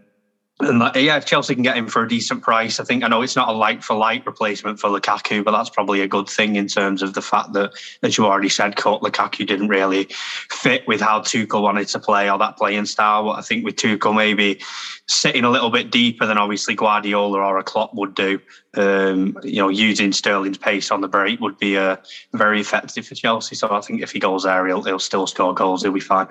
and 0.63 0.95
yeah, 0.95 1.17
if 1.17 1.25
Chelsea 1.25 1.53
can 1.53 1.63
get 1.63 1.77
him 1.77 1.87
for 1.87 2.03
a 2.03 2.07
decent 2.07 2.41
price, 2.41 2.79
I 2.79 2.83
think 2.83 3.03
I 3.03 3.07
know 3.07 3.21
it's 3.21 3.35
not 3.35 3.49
a 3.49 3.51
like 3.51 3.83
for 3.83 3.95
like 3.95 4.25
replacement 4.25 4.79
for 4.79 4.89
Lukaku, 4.89 5.43
but 5.43 5.51
that's 5.51 5.69
probably 5.69 6.01
a 6.01 6.07
good 6.07 6.29
thing 6.29 6.55
in 6.55 6.67
terms 6.67 7.01
of 7.01 7.13
the 7.13 7.21
fact 7.21 7.53
that, 7.53 7.71
as 8.03 8.17
you 8.17 8.25
already 8.25 8.49
said, 8.49 8.75
Kurt 8.75 9.01
Lukaku 9.01 9.45
didn't 9.45 9.67
really 9.67 10.05
fit 10.49 10.87
with 10.87 11.01
how 11.01 11.19
Tuchel 11.21 11.61
wanted 11.61 11.87
to 11.89 11.99
play 11.99 12.29
or 12.29 12.37
that 12.37 12.57
playing 12.57 12.85
style. 12.85 13.23
But 13.25 13.39
I 13.39 13.41
think 13.41 13.65
with 13.65 13.75
Tuchel 13.75 14.15
maybe 14.15 14.61
sitting 15.07 15.43
a 15.43 15.49
little 15.49 15.69
bit 15.69 15.91
deeper 15.91 16.25
than 16.25 16.37
obviously 16.37 16.75
Guardiola 16.75 17.39
or 17.39 17.57
a 17.57 17.63
Klopp 17.63 17.93
would 17.93 18.15
do, 18.15 18.39
um, 18.75 19.37
you 19.43 19.61
know, 19.61 19.69
using 19.69 20.11
Sterling's 20.11 20.57
pace 20.57 20.91
on 20.91 21.01
the 21.01 21.07
break 21.07 21.39
would 21.39 21.57
be 21.57 21.77
uh, 21.77 21.97
very 22.33 22.61
effective 22.61 23.05
for 23.05 23.15
Chelsea. 23.15 23.55
So 23.55 23.71
I 23.71 23.81
think 23.81 24.01
if 24.01 24.11
he 24.11 24.19
goes 24.19 24.43
there, 24.43 24.65
he'll, 24.67 24.83
he'll 24.83 24.99
still 24.99 25.27
score 25.27 25.53
goals. 25.53 25.83
He'll 25.83 25.91
be 25.91 25.99
fine. 25.99 26.27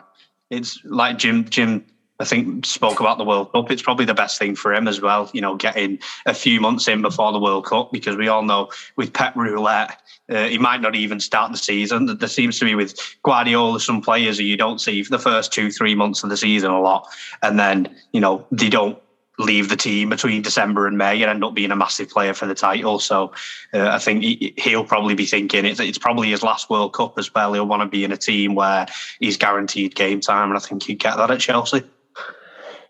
It's 0.51 0.81
like 0.85 1.19
Jim 1.19 1.49
Jim 1.49 1.85
I 2.21 2.25
think 2.25 2.67
spoke 2.67 3.01
about 3.01 3.17
the 3.17 3.25
World 3.25 3.51
Cup. 3.51 3.71
It's 3.71 3.83
probably 3.83 4.05
the 4.05 4.15
best 4.15 4.39
thing 4.39 4.55
for 4.55 4.75
him 4.75 4.87
as 4.87 5.01
well. 5.01 5.31
You 5.33 5.41
know, 5.41 5.57
getting 5.57 5.99
a 6.27 6.35
few 6.35 6.61
months 6.61 6.87
in 6.87 7.01
before 7.01 7.33
the 7.33 7.41
World 7.41 7.65
Cup 7.65 7.91
because 7.93 8.17
we 8.17 8.29
all 8.29 8.43
know 8.43 8.69
with 8.97 9.13
Pep 9.13 9.35
Roulette, 9.35 9.99
uh, 10.31 10.45
he 10.45 10.59
might 10.59 10.83
not 10.83 10.95
even 10.95 11.19
start 11.19 11.51
the 11.51 11.59
season. 11.59 12.19
There 12.19 12.29
seems 12.29 12.59
to 12.59 12.67
be 12.67 12.75
with 12.75 12.95
Guardiola 13.23 13.81
some 13.81 14.03
players 14.03 14.39
who 14.39 14.45
you 14.45 14.59
don't 14.59 14.81
see 14.81 15.03
for 15.03 15.11
the 15.11 15.19
first 15.19 15.53
two, 15.53 15.71
three 15.71 15.95
months 15.95 16.23
of 16.23 16.29
the 16.29 16.37
season 16.37 16.71
a 16.71 16.81
lot, 16.81 17.09
and 17.43 17.59
then 17.59 17.97
you 18.13 18.21
know 18.21 18.47
they 18.53 18.69
don't 18.69 18.99
leave 19.39 19.71
the 19.71 19.77
team 19.77 20.11
between 20.11 20.43
December 20.43 20.87
and 20.87 20.99
May 20.99 21.23
and 21.23 21.31
end 21.31 21.43
up 21.43 21.55
being 21.55 21.71
a 21.71 21.77
massive 21.77 22.11
player 22.11 22.35
for 22.35 22.45
the 22.45 22.55
title. 22.55 22.99
So 22.99 23.33
uh, 23.73 23.89
I 23.89 23.99
think 23.99 24.23
he, 24.23 24.77
will 24.77 24.85
probably 24.85 25.15
be 25.15 25.25
thinking 25.25 25.65
it's, 25.65 25.81
it's 25.81 25.97
probably 25.97 26.29
his 26.29 26.43
last 26.43 26.69
World 26.69 26.93
Cup 26.93 27.19
as 27.19 27.33
well. 27.33 27.55
He'll 27.55 27.67
want 27.67 27.81
to 27.81 27.89
be 27.89 28.05
in 28.05 28.13
a 28.13 28.19
team 28.19 28.55
where 28.55 28.87
he's 29.19 29.39
guaranteed 29.39 29.95
game 29.95 30.21
time, 30.21 30.51
and 30.51 30.59
I 30.59 30.61
think 30.61 30.83
he'd 30.83 30.99
get 30.99 31.17
that 31.17 31.31
at 31.31 31.41
Chelsea. 31.41 31.83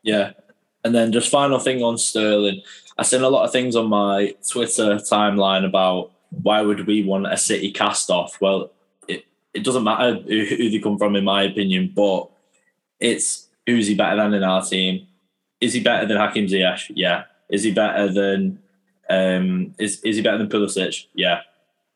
Yeah. 0.02 0.33
And 0.85 0.95
then 0.95 1.12
just 1.12 1.30
final 1.30 1.59
thing 1.59 1.83
on 1.83 1.99
Sterling. 1.99 2.62
I've 2.97 3.07
seen 3.07 3.23
a 3.23 3.28
lot 3.28 3.45
of 3.45 3.52
things 3.52 3.76
on 3.76 3.88
my 3.88 4.35
Twitter 4.49 4.97
timeline 4.97 5.64
about 5.64 6.12
why 6.30 6.62
would 6.62 6.87
we 6.87 7.02
want 7.02 7.33
a 7.33 7.37
City 7.37 7.73
cast 7.73 8.11
off? 8.11 8.40
Well, 8.40 8.71
it, 9.09 9.25
it 9.52 9.64
doesn't 9.64 9.85
matter 9.85 10.21
who, 10.21 10.45
who 10.45 10.71
they 10.71 10.78
come 10.78 10.99
from, 10.99 11.16
in 11.16 11.25
my 11.25 11.42
opinion, 11.42 11.92
but 11.95 12.30
it's 12.99 13.49
who's 13.66 13.87
he 13.87 13.95
better 13.95 14.16
than 14.16 14.35
in 14.35 14.42
our 14.42 14.62
team? 14.62 15.07
Is 15.61 15.73
he 15.73 15.80
better 15.80 16.07
than 16.07 16.16
Hakim 16.16 16.47
Ziyech? 16.47 16.90
Yeah. 16.95 17.25
Is 17.49 17.62
he 17.62 17.73
better 17.73 18.11
than 18.12 18.59
um, 19.09 19.75
is 19.78 20.00
is 20.02 20.16
he 20.16 20.23
better 20.23 20.38
than 20.38 20.49
Pulisic? 20.49 21.07
Yeah. 21.14 21.40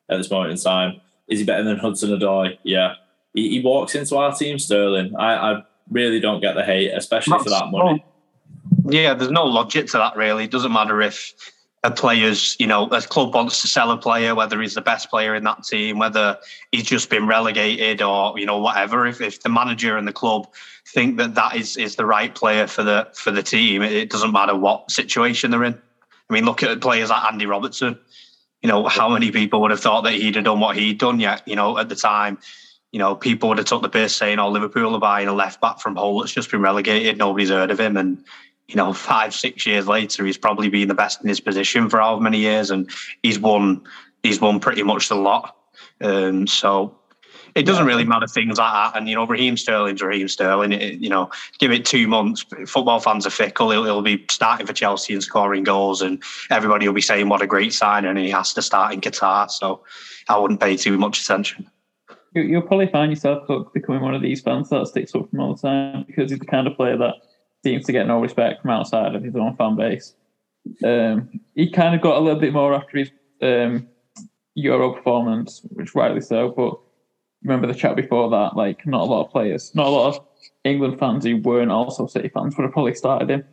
At 0.09 0.19
this 0.19 0.31
moment 0.31 0.53
in 0.53 0.59
time, 0.59 1.01
is 1.29 1.39
he 1.39 1.45
better 1.45 1.63
than 1.63 1.79
Hudson 1.79 2.11
Odoi? 2.11 2.59
Yeah. 2.63 2.95
He, 3.33 3.51
he 3.51 3.61
walks 3.61 3.95
into 3.95 4.17
our 4.17 4.35
team, 4.35 4.59
Sterling. 4.59 5.17
I, 5.17 5.53
I 5.53 5.63
really 5.91 6.21
don't 6.21 6.41
get 6.41 6.55
the 6.55 6.65
hate, 6.65 6.91
especially 6.91 7.33
That's, 7.33 7.45
for 7.45 7.51
that 7.51 7.71
money. 7.71 8.05
Yeah, 8.87 9.15
there's 9.15 9.31
no 9.31 9.45
logic 9.45 9.87
to 9.89 9.99
that 9.99 10.17
really. 10.17 10.45
It 10.45 10.51
doesn't 10.51 10.73
matter 10.73 11.01
if 11.01 11.35
a 11.85 11.91
player's, 11.91 12.57
you 12.59 12.67
know, 12.67 12.87
a 12.87 13.03
club 13.03 13.35
wants 13.35 13.61
to 13.61 13.69
sell 13.69 13.91
a 13.91 13.99
player, 13.99 14.35
whether 14.35 14.61
he's 14.61 14.75
the 14.75 14.81
best 14.81 15.11
player 15.11 15.35
in 15.35 15.45
that 15.45 15.65
team, 15.65 15.99
whether 15.99 16.39
he's 16.73 16.85
just 16.85 17.11
been 17.11 17.27
relegated 17.27 18.01
or, 18.01 18.39
you 18.39 18.47
know, 18.47 18.59
whatever. 18.59 19.07
If, 19.07 19.21
if 19.21 19.43
the 19.43 19.51
manager 19.51 19.99
and 19.99 20.09
the 20.09 20.13
club 20.13 20.49
think 20.89 21.19
that 21.19 21.35
that 21.35 21.57
is, 21.57 21.77
is 21.77 21.97
the 21.97 22.07
right 22.07 22.35
player 22.35 22.67
for 22.67 22.83
the 22.83 23.09
for 23.13 23.31
the 23.31 23.43
team, 23.43 23.83
it 23.83 24.11
doesn't 24.11 24.33
matter 24.33 24.57
what 24.57 24.91
situation 24.91 25.51
they're 25.51 25.65
in. 25.65 25.79
I 26.31 26.33
mean, 26.33 26.47
look 26.47 26.63
at 26.63 26.81
players 26.81 27.11
like 27.11 27.31
Andy 27.31 27.45
Robertson. 27.45 27.99
You 28.63 28.69
know, 28.69 28.89
how 28.89 29.11
many 29.11 29.31
people 29.31 29.61
would 29.61 29.71
have 29.71 29.81
thought 29.81 30.05
that 30.05 30.15
he'd 30.15 30.37
have 30.37 30.45
done 30.45 30.61
what 30.61 30.77
he'd 30.77 30.99
done 30.99 31.21
yet, 31.21 31.43
you 31.47 31.55
know, 31.55 31.77
at 31.77 31.91
the 31.91 31.97
time 31.97 32.39
you 32.95 33.01
know, 33.01 33.17
people 33.17 33.49
would 33.49 33.59
have 33.59 33.67
took 33.67 33.83
the 33.83 33.89
piss 33.89 34.15
saying, 34.15 34.39
"Oh, 34.39 34.49
Liverpool 34.49 34.95
are 34.95 35.01
buying 35.01 35.27
a 35.27 35.33
left 35.33 35.61
back 35.61 35.81
from 35.81 35.97
Hull 35.97 36.21
that's 36.21 36.33
just 36.33 36.49
been 36.49 36.61
relegated. 36.61 37.19
Nobody's 37.19 37.51
heard 37.51 37.73
of 37.73 37.81
him." 37.81 37.97
And 37.97 38.25
you 38.69 38.77
know, 38.77 38.93
five, 38.93 39.35
six 39.35 39.67
years 39.67 39.89
later, 39.89 40.25
he's 40.25 40.39
probably 40.39 40.69
been 40.69 40.87
the 40.87 40.95
best 40.95 41.21
in 41.21 41.29
his 41.29 41.41
position 41.41 41.91
for 41.91 41.99
how 41.99 42.21
many 42.21 42.39
years, 42.39 42.71
and 42.71 42.89
he's 43.25 43.37
won. 43.37 43.83
He's 44.23 44.41
won 44.41 44.61
pretty 44.61 44.85
much 44.85 45.09
the 45.09 45.17
lot. 45.17 45.57
Um, 46.01 46.47
so 46.47 46.97
it 47.57 47.67
doesn't 47.67 47.85
really 47.85 48.05
matter 48.05 48.29
things 48.29 48.59
like 48.59 48.73
that. 48.73 48.97
And 48.97 49.09
you 49.09 49.17
know, 49.17 49.27
Raheem 49.27 49.57
Sterling's 49.57 50.01
Raheem 50.01 50.29
Sterling. 50.29 50.71
It, 50.71 51.01
you 51.01 51.09
know, 51.09 51.31
give 51.59 51.73
it 51.73 51.85
two 51.85 52.07
months. 52.07 52.45
Football 52.65 53.01
fans 53.01 53.27
are 53.27 53.31
fickle. 53.31 53.73
He'll, 53.73 53.83
he'll, 53.83 54.03
be 54.03 54.25
starting 54.31 54.69
for 54.69 54.73
Chelsea 54.73 55.15
and 55.15 55.23
scoring 55.25 55.65
goals, 55.65 56.01
and 56.01 56.23
everybody 56.49 56.87
will 56.87 56.95
be 56.95 57.01
saying 57.01 57.29
what 57.29 57.43
a 57.43 57.47
great 57.49 57.73
sign, 57.73 58.05
and 58.05 58.17
he 58.17 58.31
has 58.31 58.53
to 58.53 58.63
start 58.63 58.95
in 58.95 59.01
Qatar. 59.01 59.51
So 59.51 59.83
I 60.29 60.39
wouldn't 60.39 60.61
pay 60.61 60.77
too 60.77 60.97
much 60.97 61.21
attention. 61.21 61.69
You, 62.35 62.43
you'll 62.43 62.63
probably 62.63 62.89
find 62.89 63.11
yourself 63.11 63.47
Cook 63.47 63.73
becoming 63.73 64.03
one 64.03 64.15
of 64.15 64.23
these 64.23 64.41
fans 64.41 64.69
that 64.71 64.87
sticks 64.87 65.15
up 65.15 65.31
from 65.31 65.41
all 65.41 65.55
the 65.55 65.63
time 65.63 66.05
because 66.07 66.31
he's 66.31 66.41
the 66.41 66.47
kind 66.47 66.67
of 66.67 66.77
player 66.77 66.97
that 66.99 67.15
seems 67.63 67.87
to 67.87 67.93
get 67.93 68.07
no 68.07 68.21
respect 68.21 68.63
from 68.63 68.71
outside 68.71 69.15
of 69.15 69.23
his 69.23 69.35
own 69.35 69.57
fan 69.57 69.77
base. 69.77 70.15
Um, 70.85 71.41
he 71.55 71.71
kind 71.71 71.95
of 71.95 72.01
got 72.01 72.17
a 72.17 72.21
little 72.21 72.41
bit 72.41 72.53
more 72.53 72.75
after 72.75 72.99
his 72.99 73.11
um, 73.43 73.89
Euro 74.55 74.93
performance, 74.93 75.63
which 75.71 75.95
rightly 75.95 76.21
so. 76.21 76.51
But 76.51 76.79
remember 77.43 77.67
the 77.67 77.79
chat 77.79 77.97
before 77.97 78.31
that, 78.31 78.57
like 78.57 78.87
not 78.87 79.03
a 79.03 79.05
lot 79.05 79.27
of 79.27 79.33
players, 79.33 79.75
not 79.75 79.87
a 79.87 79.91
lot 79.91 80.15
of 80.15 80.27
England 80.65 80.99
fans 80.99 81.25
who 81.25 81.39
weren't 81.39 81.71
also 81.71 82.07
City 82.07 82.29
fans 82.29 82.57
would 82.57 82.65
have 82.65 82.73
probably 82.73 82.95
started 82.95 83.31
him. 83.31 83.45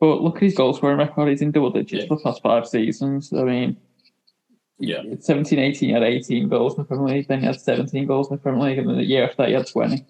But 0.00 0.22
look 0.22 0.36
at 0.36 0.42
his 0.42 0.54
goal 0.54 0.74
scoring 0.74 0.98
record; 0.98 1.28
he's 1.28 1.42
in 1.42 1.50
double 1.50 1.70
digits 1.70 2.06
for 2.06 2.16
the 2.16 2.22
past 2.22 2.42
five 2.42 2.68
seasons. 2.68 3.32
I 3.32 3.42
mean, 3.42 3.76
Yeah. 4.78 5.02
17 5.18 5.58
18, 5.58 5.88
he 5.88 5.92
had 5.92 6.02
18 6.02 6.48
goals 6.48 6.74
in 6.74 6.82
the 6.82 6.84
Premier 6.84 7.16
League, 7.16 7.28
then 7.28 7.40
he 7.40 7.46
had 7.46 7.60
17 7.60 8.06
goals 8.06 8.30
in 8.30 8.36
the 8.36 8.42
Premier 8.42 8.62
League, 8.62 8.78
and 8.78 8.88
then 8.88 8.96
the 8.96 9.04
year 9.04 9.24
after 9.24 9.36
that, 9.38 9.48
he 9.48 9.54
had 9.54 9.66
20. 9.66 9.96
I 9.96 10.04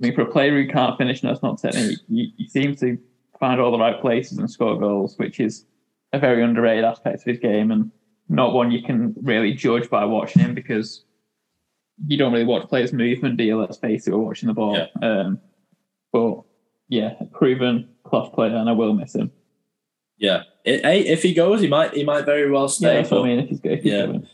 mean, 0.00 0.14
for 0.14 0.22
a 0.22 0.30
player 0.30 0.50
who 0.50 0.68
can't 0.68 0.96
finish, 0.98 1.22
and 1.22 1.30
that's 1.30 1.42
not 1.42 1.58
technique, 1.58 1.98
you, 2.08 2.28
you 2.36 2.48
seem 2.48 2.74
to 2.76 2.98
find 3.38 3.60
all 3.60 3.72
the 3.72 3.78
right 3.78 4.00
places 4.00 4.38
and 4.38 4.50
score 4.50 4.78
goals, 4.78 5.16
which 5.18 5.40
is 5.40 5.66
a 6.12 6.18
very 6.18 6.42
underrated 6.42 6.84
aspect 6.84 7.18
of 7.18 7.24
his 7.24 7.38
game 7.38 7.70
and 7.70 7.90
not 8.28 8.54
one 8.54 8.70
you 8.70 8.82
can 8.82 9.14
really 9.22 9.52
judge 9.52 9.90
by 9.90 10.04
watching 10.04 10.40
him 10.42 10.54
because 10.54 11.04
you 12.06 12.16
don't 12.16 12.32
really 12.32 12.44
watch 12.44 12.68
players' 12.68 12.92
movement, 12.92 13.36
do 13.36 13.44
you? 13.44 13.60
Let's 13.60 13.76
face 13.76 14.06
it, 14.06 14.12
we're 14.12 14.18
watching 14.18 14.46
the 14.46 14.54
ball. 14.54 14.88
Um, 15.02 15.40
but 16.12 16.42
yeah, 16.88 17.14
proven 17.32 17.88
class 18.04 18.28
player, 18.34 18.54
and 18.54 18.68
I 18.68 18.72
will 18.72 18.94
miss 18.94 19.14
him. 19.14 19.30
Yeah. 20.18 20.42
It, 20.64 20.84
hey, 20.84 21.00
if 21.06 21.22
he 21.22 21.34
goes, 21.34 21.60
he 21.60 21.68
might 21.68 21.92
he 21.94 22.04
might 22.04 22.24
very 22.24 22.50
well 22.50 22.68
stay. 22.68 22.96
that's 22.96 23.10
what 23.10 23.22
I 23.22 23.24
mean. 23.24 23.38
If 23.40 23.48
he's 23.48 23.60
good, 23.60 23.72
if 23.72 23.82
he's 23.84 23.92
Yeah. 23.92 24.06
good. 24.06 24.28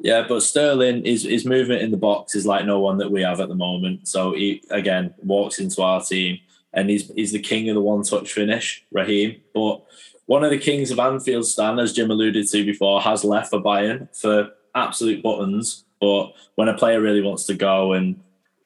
Yeah, 0.00 0.26
but 0.28 0.42
Sterling, 0.42 1.04
his 1.04 1.22
his 1.24 1.44
movement 1.46 1.82
in 1.82 1.90
the 1.90 1.96
box 1.96 2.34
is 2.34 2.44
like 2.46 2.66
no 2.66 2.80
one 2.80 2.98
that 2.98 3.10
we 3.10 3.22
have 3.22 3.40
at 3.40 3.48
the 3.48 3.54
moment. 3.54 4.06
So 4.08 4.34
he 4.34 4.62
again 4.70 5.14
walks 5.22 5.58
into 5.58 5.82
our 5.82 6.00
team, 6.02 6.38
and 6.72 6.90
he's 6.90 7.10
he's 7.14 7.32
the 7.32 7.38
king 7.38 7.68
of 7.68 7.74
the 7.74 7.80
one 7.80 8.02
touch 8.02 8.32
finish, 8.32 8.84
Raheem. 8.92 9.40
But 9.54 9.82
one 10.26 10.42
of 10.44 10.50
the 10.50 10.58
kings 10.58 10.90
of 10.90 10.98
Anfield 10.98 11.46
stand, 11.46 11.78
as 11.80 11.92
Jim 11.92 12.10
alluded 12.10 12.46
to 12.48 12.64
before, 12.64 13.00
has 13.02 13.24
left 13.24 13.50
for 13.50 13.60
Bayern 13.60 14.08
for 14.18 14.50
absolute 14.74 15.22
buttons. 15.22 15.84
But 16.00 16.32
when 16.56 16.68
a 16.68 16.76
player 16.76 17.00
really 17.00 17.22
wants 17.22 17.44
to 17.46 17.54
go 17.54 17.92
and 17.92 18.20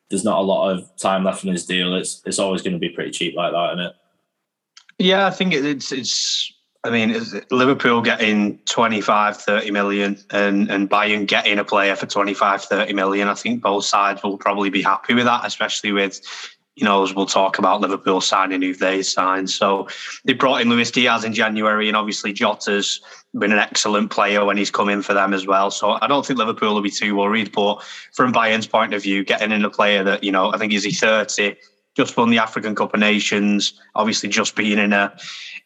there's 0.08 0.24
not 0.24 0.38
a 0.38 0.42
lot 0.42 0.70
of 0.70 0.90
time 0.96 1.24
left 1.24 1.44
in 1.44 1.52
his 1.52 1.66
deal, 1.66 1.94
it's 1.94 2.22
it's 2.24 2.38
always 2.38 2.62
going 2.62 2.72
to 2.72 2.78
be 2.78 2.88
pretty 2.88 3.10
cheap 3.10 3.36
like 3.36 3.52
that, 3.52 3.74
isn't 3.74 3.84
it? 3.86 3.92
Yeah, 4.98 5.26
I 5.26 5.30
think 5.30 5.52
it's 5.52 5.92
it's. 5.92 6.52
I 6.84 6.90
mean, 6.90 7.10
is 7.10 7.36
Liverpool 7.50 8.02
getting 8.02 8.58
25, 8.66 9.36
30 9.36 9.70
million 9.72 10.16
and, 10.30 10.70
and 10.70 10.88
Bayern 10.88 11.26
getting 11.26 11.58
a 11.58 11.64
player 11.64 11.96
for 11.96 12.06
25, 12.06 12.64
30 12.64 12.92
million. 12.92 13.28
I 13.28 13.34
think 13.34 13.62
both 13.62 13.84
sides 13.84 14.22
will 14.22 14.38
probably 14.38 14.70
be 14.70 14.82
happy 14.82 15.14
with 15.14 15.24
that, 15.24 15.44
especially 15.44 15.90
with, 15.90 16.20
you 16.76 16.84
know, 16.84 17.02
as 17.02 17.12
we'll 17.12 17.26
talk 17.26 17.58
about 17.58 17.80
Liverpool 17.80 18.20
signing 18.20 18.62
who 18.62 18.74
they 18.74 19.02
signed. 19.02 19.50
So 19.50 19.88
they 20.24 20.34
brought 20.34 20.60
in 20.60 20.68
Luis 20.68 20.92
Diaz 20.92 21.24
in 21.24 21.34
January, 21.34 21.88
and 21.88 21.96
obviously 21.96 22.32
Jota's 22.32 23.00
been 23.36 23.50
an 23.50 23.58
excellent 23.58 24.12
player 24.12 24.44
when 24.44 24.56
he's 24.56 24.70
come 24.70 24.88
in 24.88 25.02
for 25.02 25.14
them 25.14 25.34
as 25.34 25.48
well. 25.48 25.72
So 25.72 25.98
I 26.00 26.06
don't 26.06 26.24
think 26.24 26.38
Liverpool 26.38 26.74
will 26.74 26.80
be 26.80 26.90
too 26.90 27.16
worried. 27.16 27.50
But 27.50 27.82
from 28.14 28.32
Bayern's 28.32 28.68
point 28.68 28.94
of 28.94 29.02
view, 29.02 29.24
getting 29.24 29.50
in 29.50 29.64
a 29.64 29.70
player 29.70 30.04
that, 30.04 30.22
you 30.22 30.30
know, 30.30 30.54
I 30.54 30.58
think 30.58 30.72
is 30.72 30.84
he 30.84 30.92
30, 30.92 31.56
just 31.98 32.16
won 32.16 32.30
the 32.30 32.38
African 32.38 32.76
Cup 32.76 32.94
of 32.94 33.00
Nations, 33.00 33.78
obviously 33.96 34.28
just 34.28 34.54
being 34.54 34.78
in 34.78 34.92
a 34.92 35.14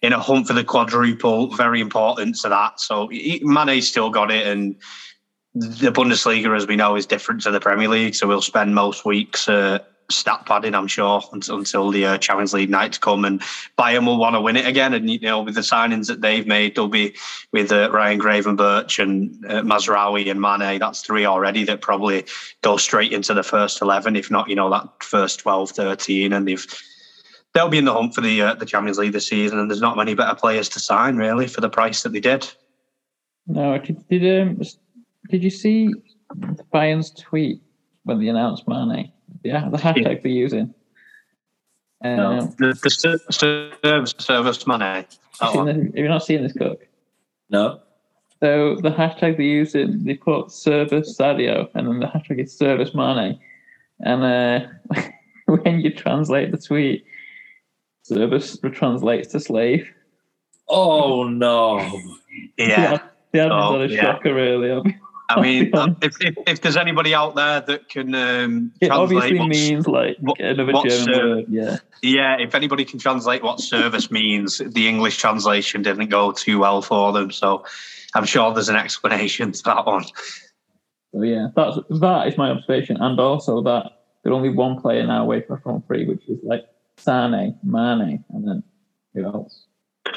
in 0.01 0.13
a 0.13 0.19
hunt 0.19 0.49
for 0.49 0.55
the 0.55 0.65
quadruple, 0.65 1.55
very 1.55 1.81
important 1.81 2.37
to 2.41 2.49
that. 2.49 2.81
So 2.81 3.07
he, 3.09 3.41
Mane's 3.45 3.87
still 3.87 4.11
got 4.11 4.31
it, 4.31 4.47
and 4.47 4.75
the 5.55 5.93
Bundesliga, 5.93 6.57
as 6.57 6.67
we 6.67 6.77
know, 6.77 6.97
is 6.97 7.05
different 7.05 7.43
to 7.43 7.51
the 7.51 7.61
Premier 7.61 7.89
League. 7.89 8.15
So 8.15 8.27
we'll 8.27 8.41
spend 8.41 8.75
most 8.75 9.05
weeks 9.05 9.47
uh, 9.47 9.81
stat 10.13 10.47
padding, 10.47 10.75
I'm 10.75 10.87
sure, 10.87 11.23
until, 11.33 11.59
until 11.59 11.91
the 11.91 12.07
uh, 12.07 12.19
Champions 12.19 12.55
League 12.55 12.71
nights 12.71 12.99
come, 12.99 13.25
and 13.25 13.41
Bayern 13.79 14.07
will 14.07 14.19
want 14.19 14.35
to 14.35 14.41
win 14.41 14.57
it 14.57 14.67
again. 14.67 14.95
And 14.95 15.11
you 15.11 15.21
know, 15.21 15.43
with 15.43 15.55
the 15.55 15.61
signings 15.61 16.07
that 16.09 16.21
they've 16.21 16.47
made, 16.47 16.75
they'll 16.75 16.89
be 16.89 17.15
with 17.53 17.73
uh, 17.73 17.91
Ryan 17.91 18.21
Gravenberch 18.21 19.03
and 19.03 19.45
uh, 19.47 20.31
and 20.31 20.41
Mane. 20.41 20.79
That's 20.79 21.03
three 21.03 21.27
already 21.27 21.65
that 21.65 21.81
probably 21.81 22.25
go 22.63 22.77
straight 22.77 23.13
into 23.13 23.35
the 23.35 23.43
first 23.43 23.83
eleven, 23.83 24.17
if 24.17 24.31
not, 24.31 24.49
you 24.49 24.57
know, 24.57 24.71
that 24.71 24.89
first 25.03 25.41
12, 25.41 25.71
13, 25.71 26.33
and 26.33 26.47
they've 26.47 26.67
they'll 27.55 27.69
be 27.69 27.79
in 27.79 27.85
the 27.85 27.93
hunt 27.93 28.15
for 28.15 28.21
the 28.21 28.43
uh, 28.43 28.55
the 28.55 28.67
Champions 28.67 28.99
League 28.99 29.13
this 29.13 29.29
season, 29.29 29.59
and 29.59 29.71
there's 29.71 29.81
not 29.81 29.97
many 29.97 30.15
better 30.15 30.35
players 30.35 30.69
to 30.71 30.81
sign 30.81 31.17
really 31.17 31.47
for 31.47 31.61
the 31.61 31.69
price 31.69 32.03
that 32.03 32.13
they 32.13 32.21
did. 32.21 32.51
No, 33.47 33.79
did 33.79 34.07
did, 34.09 34.43
um, 34.43 34.61
did 35.29 35.43
you 35.43 35.51
see 35.51 35.93
Bayern's 36.73 37.11
tweet 37.11 37.61
when 38.05 38.21
they 38.21 38.29
announced 38.29 38.67
Mane? 38.69 39.13
Yeah, 39.45 39.69
the 39.69 39.79
hashtag 39.79 40.23
they're 40.23 40.31
using. 40.33 40.75
Um, 42.05 42.17
No. 42.17 42.41
The, 42.59 42.79
the 42.83 42.91
ser- 42.91 43.19
service, 43.31 44.15
service 44.19 44.67
money. 44.67 44.85
have, 44.85 45.07
you 45.41 45.49
seen 45.49 45.57
one. 45.57 45.67
this- 45.67 45.87
have 45.87 45.97
you 45.97 46.09
not 46.09 46.25
seen 46.25 46.43
this, 46.43 46.53
Cook? 46.53 46.87
No. 47.51 47.81
So 48.41 48.77
the 48.77 48.91
hashtag 48.91 49.37
they're 49.37 49.41
using, 49.43 50.03
they 50.05 50.15
put 50.15 50.51
service 50.51 51.17
Sadio, 51.17 51.69
and 51.75 51.87
then 51.87 52.01
the 52.01 52.07
hashtag 52.07 52.41
is 52.43 52.57
service 52.57 52.93
money. 52.95 53.41
And 54.01 54.25
uh, 54.25 55.01
when 55.47 55.81
you 55.81 55.93
translate 55.95 56.51
the 56.51 56.59
tweet, 56.59 57.05
service 58.03 58.59
translates 58.73 59.29
to 59.33 59.39
slave. 59.41 59.89
Oh 60.69 61.25
no. 61.29 61.79
Yeah. 62.59 62.99
The 63.33 63.39
admin's 63.39 63.51
Oh, 63.55 63.81
had 63.81 63.91
a 63.91 63.95
yeah. 63.95 64.01
shocker, 64.03 64.35
really. 64.35 64.95
I 65.37 65.41
mean, 65.41 65.71
if, 66.03 66.17
if 66.21 66.35
if 66.47 66.61
there's 66.61 66.77
anybody 66.77 67.15
out 67.15 67.35
there 67.35 67.61
that 67.61 67.89
can 67.89 68.15
um, 68.15 68.73
It 68.81 68.89
translate 68.89 69.41
obviously 69.41 69.49
means 69.49 69.87
like 69.87 70.17
what- 70.21 70.41
another 70.41 70.73
German 70.89 71.15
uh, 71.15 71.27
word. 71.27 71.45
Yeah. 71.49 71.77
Yeah, 72.03 72.37
if 72.41 72.55
anybody 72.55 72.85
can 72.85 72.99
translate 72.99 73.43
what 73.43 73.61
service 73.61 74.11
means, 74.11 74.59
the 74.59 74.89
English 74.89 75.19
translation 75.19 75.83
didn't 75.83 76.09
go 76.09 76.33
too 76.33 76.59
well 76.59 76.83
for 76.83 77.13
them. 77.13 77.31
So 77.31 77.65
I'm 78.15 78.25
sure 78.25 78.53
there's 78.53 78.69
an 78.69 78.77
explanation 78.77 79.53
to 79.53 79.63
that 79.65 79.87
one. 79.87 80.05
So 81.15 81.23
yeah, 81.23 81.49
that's 81.55 81.79
that 82.01 82.27
is 82.27 82.37
my 82.39 82.51
observation, 82.51 82.97
and 83.01 83.21
also 83.21 83.63
that 83.63 83.91
there's 84.23 84.35
only 84.35 84.49
one 84.49 84.81
player 84.81 85.07
now 85.07 85.23
away 85.23 85.43
from 85.43 85.61
front 85.61 85.87
three, 85.87 86.07
which 86.07 86.23
is 86.29 86.39
like 86.43 86.65
Sane, 86.97 87.59
Mane, 87.63 88.25
and 88.31 88.49
then 88.49 88.63
who 89.15 89.25
else? 89.25 89.67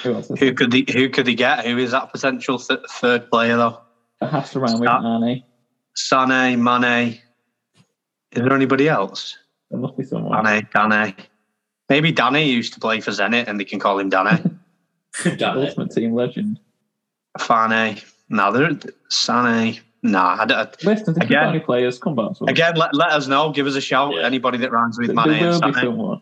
Who 0.04 0.14
else? 0.16 0.32
Who 0.40 0.54
could 0.54 0.72
they, 0.72 0.86
who 0.92 1.10
could 1.10 1.26
they 1.26 1.36
get? 1.36 1.66
Who 1.66 1.78
is 1.78 1.92
that 1.92 2.12
potential 2.12 2.58
th- 2.60 2.80
third 2.90 3.30
player 3.30 3.58
though? 3.58 3.82
It 4.22 4.28
has 4.28 4.52
to 4.52 4.60
run 4.60 4.80
with 4.80 4.88
Sa- 4.88 5.02
Mane. 5.02 5.44
Sané, 5.98 6.58
Mane. 6.60 7.20
Is 8.32 8.42
there 8.44 8.54
anybody 8.54 8.90
else? 8.90 9.38
There 9.72 9.80
must 9.80 9.98
be 9.98 10.04
someone. 10.04 10.44
Danny, 10.44 10.68
Danny. 10.74 11.16
Maybe 11.90 12.12
Danny 12.12 12.50
used 12.50 12.74
to 12.74 12.80
play 12.80 13.00
for 13.00 13.12
Zenit 13.12 13.48
and 13.48 13.60
they 13.60 13.66
can 13.66 13.80
call 13.80 14.00
him 14.00 14.10
Danny. 14.10 14.42
Damn 15.24 15.58
it. 15.60 15.70
Ultimate 15.70 15.92
team 15.92 16.14
legend. 16.14 16.60
Fane. 17.40 18.02
No, 18.30 18.52
there. 18.52 18.70
Sané. 19.12 19.80
Nah. 20.04 20.38
I 20.42 20.46
don't- 20.46 20.84
Listen, 20.84 21.02
if 21.02 21.08
you've 21.08 21.16
got 21.18 21.24
Again- 21.26 21.50
any 21.50 21.60
players, 21.60 21.98
come 22.00 22.16
back 22.16 22.34
to 22.38 22.46
again, 22.46 22.76
let, 22.76 22.94
let 22.94 23.12
us 23.12 23.28
know. 23.28 23.52
Give 23.52 23.68
us 23.68 23.76
a 23.76 23.82
shout. 23.82 24.14
Yeah. 24.16 24.22
Anybody 24.26 24.58
that 24.60 24.72
rhymes 24.72 24.98
with 24.98 25.08
there, 25.08 25.16
Mane 25.16 25.28
there 25.40 25.52
and 25.52 25.64
will 25.64 25.72
be 25.72 25.80
someone. 25.80 26.22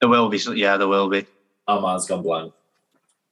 There 0.00 0.08
will 0.08 0.28
be. 0.28 0.38
Yeah, 0.54 0.76
there 0.78 0.88
will 0.88 1.08
be. 1.08 1.26
Our 1.68 1.80
man's 1.80 2.06
gone 2.06 2.22
blank. 2.22 2.52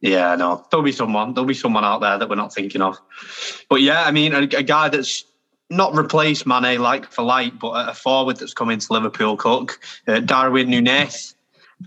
Yeah, 0.00 0.34
no, 0.36 0.66
there'll 0.70 0.84
be 0.84 0.92
someone. 0.92 1.34
There'll 1.34 1.46
be 1.46 1.54
someone 1.54 1.84
out 1.84 2.00
there 2.00 2.18
that 2.18 2.28
we're 2.28 2.36
not 2.36 2.54
thinking 2.54 2.80
of. 2.80 2.98
But 3.68 3.82
yeah, 3.82 4.04
I 4.04 4.10
mean, 4.10 4.32
a, 4.32 4.42
a 4.42 4.62
guy 4.62 4.88
that's 4.88 5.24
not 5.68 5.94
replaced 5.94 6.46
Mane 6.46 6.80
like 6.80 7.10
for 7.10 7.22
like, 7.22 7.58
but 7.58 7.88
a 7.88 7.94
forward 7.94 8.36
that's 8.36 8.54
come 8.54 8.70
into 8.70 8.92
Liverpool, 8.92 9.36
Cook, 9.36 9.78
uh, 10.08 10.20
Darwin 10.20 10.68
Núñez 10.68 11.34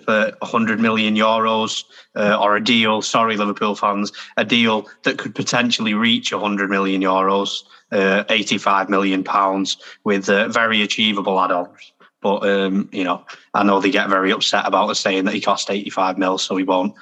for 0.05 0.31
100 0.39 0.79
million 0.79 1.15
euros, 1.15 1.83
uh, 2.15 2.37
or 2.39 2.55
a 2.55 2.63
deal. 2.63 3.01
Sorry, 3.01 3.37
Liverpool 3.37 3.75
fans, 3.75 4.11
a 4.37 4.45
deal 4.45 4.87
that 5.03 5.17
could 5.17 5.35
potentially 5.35 5.93
reach 5.93 6.31
100 6.31 6.69
million 6.69 7.01
euros, 7.01 7.63
uh, 7.91 8.23
85 8.29 8.89
million 8.89 9.23
pounds, 9.23 9.77
with 10.03 10.29
uh, 10.29 10.47
very 10.49 10.81
achievable 10.81 11.39
add-ons. 11.39 11.93
But 12.21 12.47
um, 12.47 12.89
you 12.91 13.03
know, 13.03 13.25
I 13.53 13.63
know 13.63 13.81
they 13.81 13.91
get 13.91 14.09
very 14.09 14.31
upset 14.31 14.65
about 14.65 14.89
us 14.89 14.99
saying 14.99 15.25
that 15.25 15.33
he 15.33 15.41
cost 15.41 15.69
85 15.69 16.17
mil, 16.17 16.37
so 16.37 16.55
he 16.55 16.63
won't. 16.63 16.95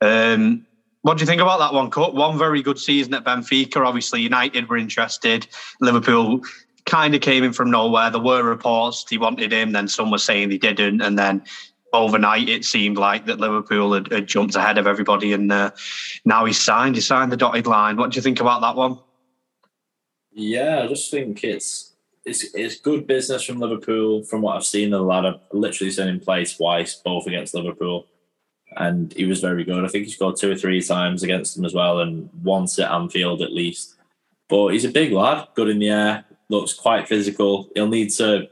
Um, 0.00 0.66
what 1.02 1.16
do 1.16 1.22
you 1.22 1.26
think 1.26 1.40
about 1.40 1.58
that 1.60 1.72
one, 1.72 1.90
Cut? 1.90 2.14
One 2.14 2.38
very 2.38 2.62
good 2.62 2.78
season 2.78 3.14
at 3.14 3.24
Benfica. 3.24 3.84
Obviously, 3.86 4.20
United 4.20 4.68
were 4.68 4.76
interested. 4.76 5.46
Liverpool 5.80 6.42
kind 6.84 7.14
of 7.14 7.20
came 7.20 7.44
in 7.44 7.52
from 7.52 7.70
nowhere. 7.70 8.10
There 8.10 8.20
were 8.20 8.42
reports 8.42 9.06
he 9.08 9.16
wanted 9.16 9.52
him, 9.52 9.72
then 9.72 9.88
some 9.88 10.10
were 10.10 10.18
saying 10.18 10.50
he 10.50 10.58
didn't, 10.58 11.00
and 11.00 11.18
then 11.18 11.42
overnight 11.92 12.48
it 12.48 12.64
seemed 12.64 12.98
like 12.98 13.26
that 13.26 13.40
Liverpool 13.40 13.94
had, 13.94 14.12
had 14.12 14.26
jumped 14.26 14.56
ahead 14.56 14.78
of 14.78 14.86
everybody, 14.86 15.32
and 15.32 15.50
uh, 15.50 15.70
now 16.24 16.44
he's 16.44 16.60
signed. 16.60 16.96
He 16.96 17.00
signed 17.00 17.32
the 17.32 17.36
dotted 17.36 17.66
line. 17.66 17.96
What 17.96 18.10
do 18.10 18.16
you 18.16 18.22
think 18.22 18.40
about 18.40 18.60
that 18.60 18.76
one? 18.76 18.98
Yeah, 20.32 20.82
I 20.82 20.86
just 20.86 21.10
think 21.10 21.42
it's 21.44 21.94
it's 22.24 22.54
it's 22.54 22.80
good 22.80 23.06
business 23.06 23.44
from 23.44 23.58
Liverpool. 23.58 24.22
From 24.24 24.42
what 24.42 24.56
I've 24.56 24.64
seen, 24.64 24.90
the 24.90 25.00
lad 25.00 25.26
I've 25.26 25.40
literally 25.52 25.90
seen 25.90 26.08
him 26.08 26.20
play 26.20 26.44
twice, 26.44 26.94
both 26.94 27.26
against 27.26 27.54
Liverpool, 27.54 28.06
and 28.76 29.12
he 29.14 29.24
was 29.24 29.40
very 29.40 29.64
good. 29.64 29.84
I 29.84 29.88
think 29.88 30.06
he 30.06 30.10
scored 30.10 30.36
two 30.36 30.50
or 30.50 30.56
three 30.56 30.82
times 30.82 31.22
against 31.22 31.56
them 31.56 31.64
as 31.64 31.74
well, 31.74 32.00
and 32.00 32.28
once 32.42 32.78
at 32.78 32.90
Anfield 32.90 33.42
at 33.42 33.52
least. 33.52 33.96
But 34.48 34.68
he's 34.68 34.84
a 34.84 34.90
big 34.90 35.12
lad, 35.12 35.46
good 35.54 35.68
in 35.68 35.78
the 35.78 35.90
air, 35.90 36.24
looks 36.48 36.74
quite 36.74 37.08
physical. 37.08 37.68
He'll 37.74 37.88
need 37.88 38.10
to, 38.14 38.48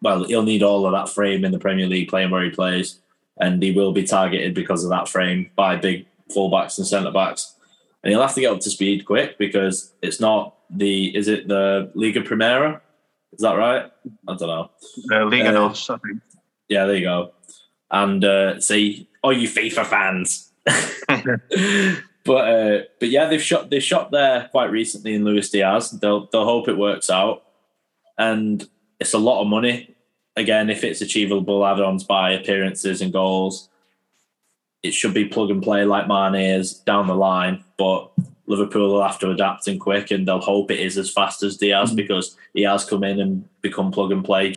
well, 0.00 0.24
he'll 0.24 0.42
need 0.42 0.62
all 0.62 0.86
of 0.86 0.92
that 0.92 1.12
frame 1.12 1.44
in 1.44 1.52
the 1.52 1.58
Premier 1.58 1.86
League 1.86 2.08
playing 2.08 2.30
where 2.30 2.44
he 2.44 2.50
plays, 2.50 3.00
and 3.38 3.62
he 3.62 3.72
will 3.72 3.92
be 3.92 4.04
targeted 4.04 4.54
because 4.54 4.84
of 4.84 4.90
that 4.90 5.08
frame 5.08 5.50
by 5.56 5.76
big 5.76 6.06
fullbacks 6.34 6.78
and 6.78 6.86
centre 6.86 7.10
backs. 7.10 7.54
And 8.02 8.10
he'll 8.12 8.22
have 8.22 8.34
to 8.34 8.40
get 8.40 8.52
up 8.52 8.60
to 8.60 8.70
speed 8.70 9.04
quick 9.04 9.38
because 9.38 9.92
it's 10.02 10.20
not 10.20 10.54
the 10.70 11.14
is 11.16 11.28
it 11.28 11.48
the 11.48 11.90
Liga 11.94 12.20
Primera? 12.20 12.80
Is 13.32 13.40
that 13.40 13.54
right? 13.54 13.90
I 14.26 14.34
don't 14.36 14.48
know. 14.48 14.70
Uh, 15.12 15.24
Liga 15.24 15.48
Uh, 15.48 15.52
Nos, 15.52 15.90
I 15.90 15.98
think. 15.98 16.20
Yeah, 16.68 16.86
there 16.86 16.96
you 16.96 17.04
go. 17.04 17.32
And 17.90 18.24
uh, 18.24 18.60
see, 18.60 19.07
all 19.22 19.32
you 19.32 19.48
FIFA 19.48 19.86
fans. 19.86 20.52
but 22.24 22.48
uh, 22.48 22.82
but 23.00 23.08
yeah, 23.08 23.26
they've 23.26 23.42
shot 23.42 23.70
they 23.70 23.80
shot 23.80 24.10
there 24.10 24.48
quite 24.50 24.70
recently 24.70 25.14
in 25.14 25.24
Luis 25.24 25.50
Diaz. 25.50 25.90
They'll 25.90 26.28
they'll 26.32 26.44
hope 26.44 26.68
it 26.68 26.76
works 26.76 27.10
out, 27.10 27.44
and 28.16 28.66
it's 29.00 29.14
a 29.14 29.18
lot 29.18 29.40
of 29.40 29.48
money. 29.48 29.94
Again, 30.36 30.70
if 30.70 30.84
it's 30.84 31.00
achievable 31.00 31.66
add-ons 31.66 32.04
by 32.04 32.30
appearances 32.30 33.00
and 33.00 33.12
goals, 33.12 33.68
it 34.82 34.92
should 34.92 35.12
be 35.12 35.24
plug 35.24 35.50
and 35.50 35.62
play 35.62 35.84
like 35.84 36.06
Mane 36.06 36.36
is 36.36 36.74
down 36.74 37.08
the 37.08 37.16
line. 37.16 37.64
But 37.76 38.12
Liverpool 38.46 38.94
will 38.94 39.02
have 39.02 39.18
to 39.20 39.30
adapt 39.30 39.66
and 39.66 39.80
quick, 39.80 40.10
and 40.10 40.28
they'll 40.28 40.40
hope 40.40 40.70
it 40.70 40.80
is 40.80 40.96
as 40.96 41.10
fast 41.10 41.42
as 41.42 41.56
Diaz 41.56 41.92
because 41.92 42.36
he 42.54 42.62
has 42.62 42.84
come 42.84 43.04
in 43.04 43.20
and 43.20 43.48
become 43.62 43.90
plug 43.90 44.12
and 44.12 44.24
play. 44.24 44.54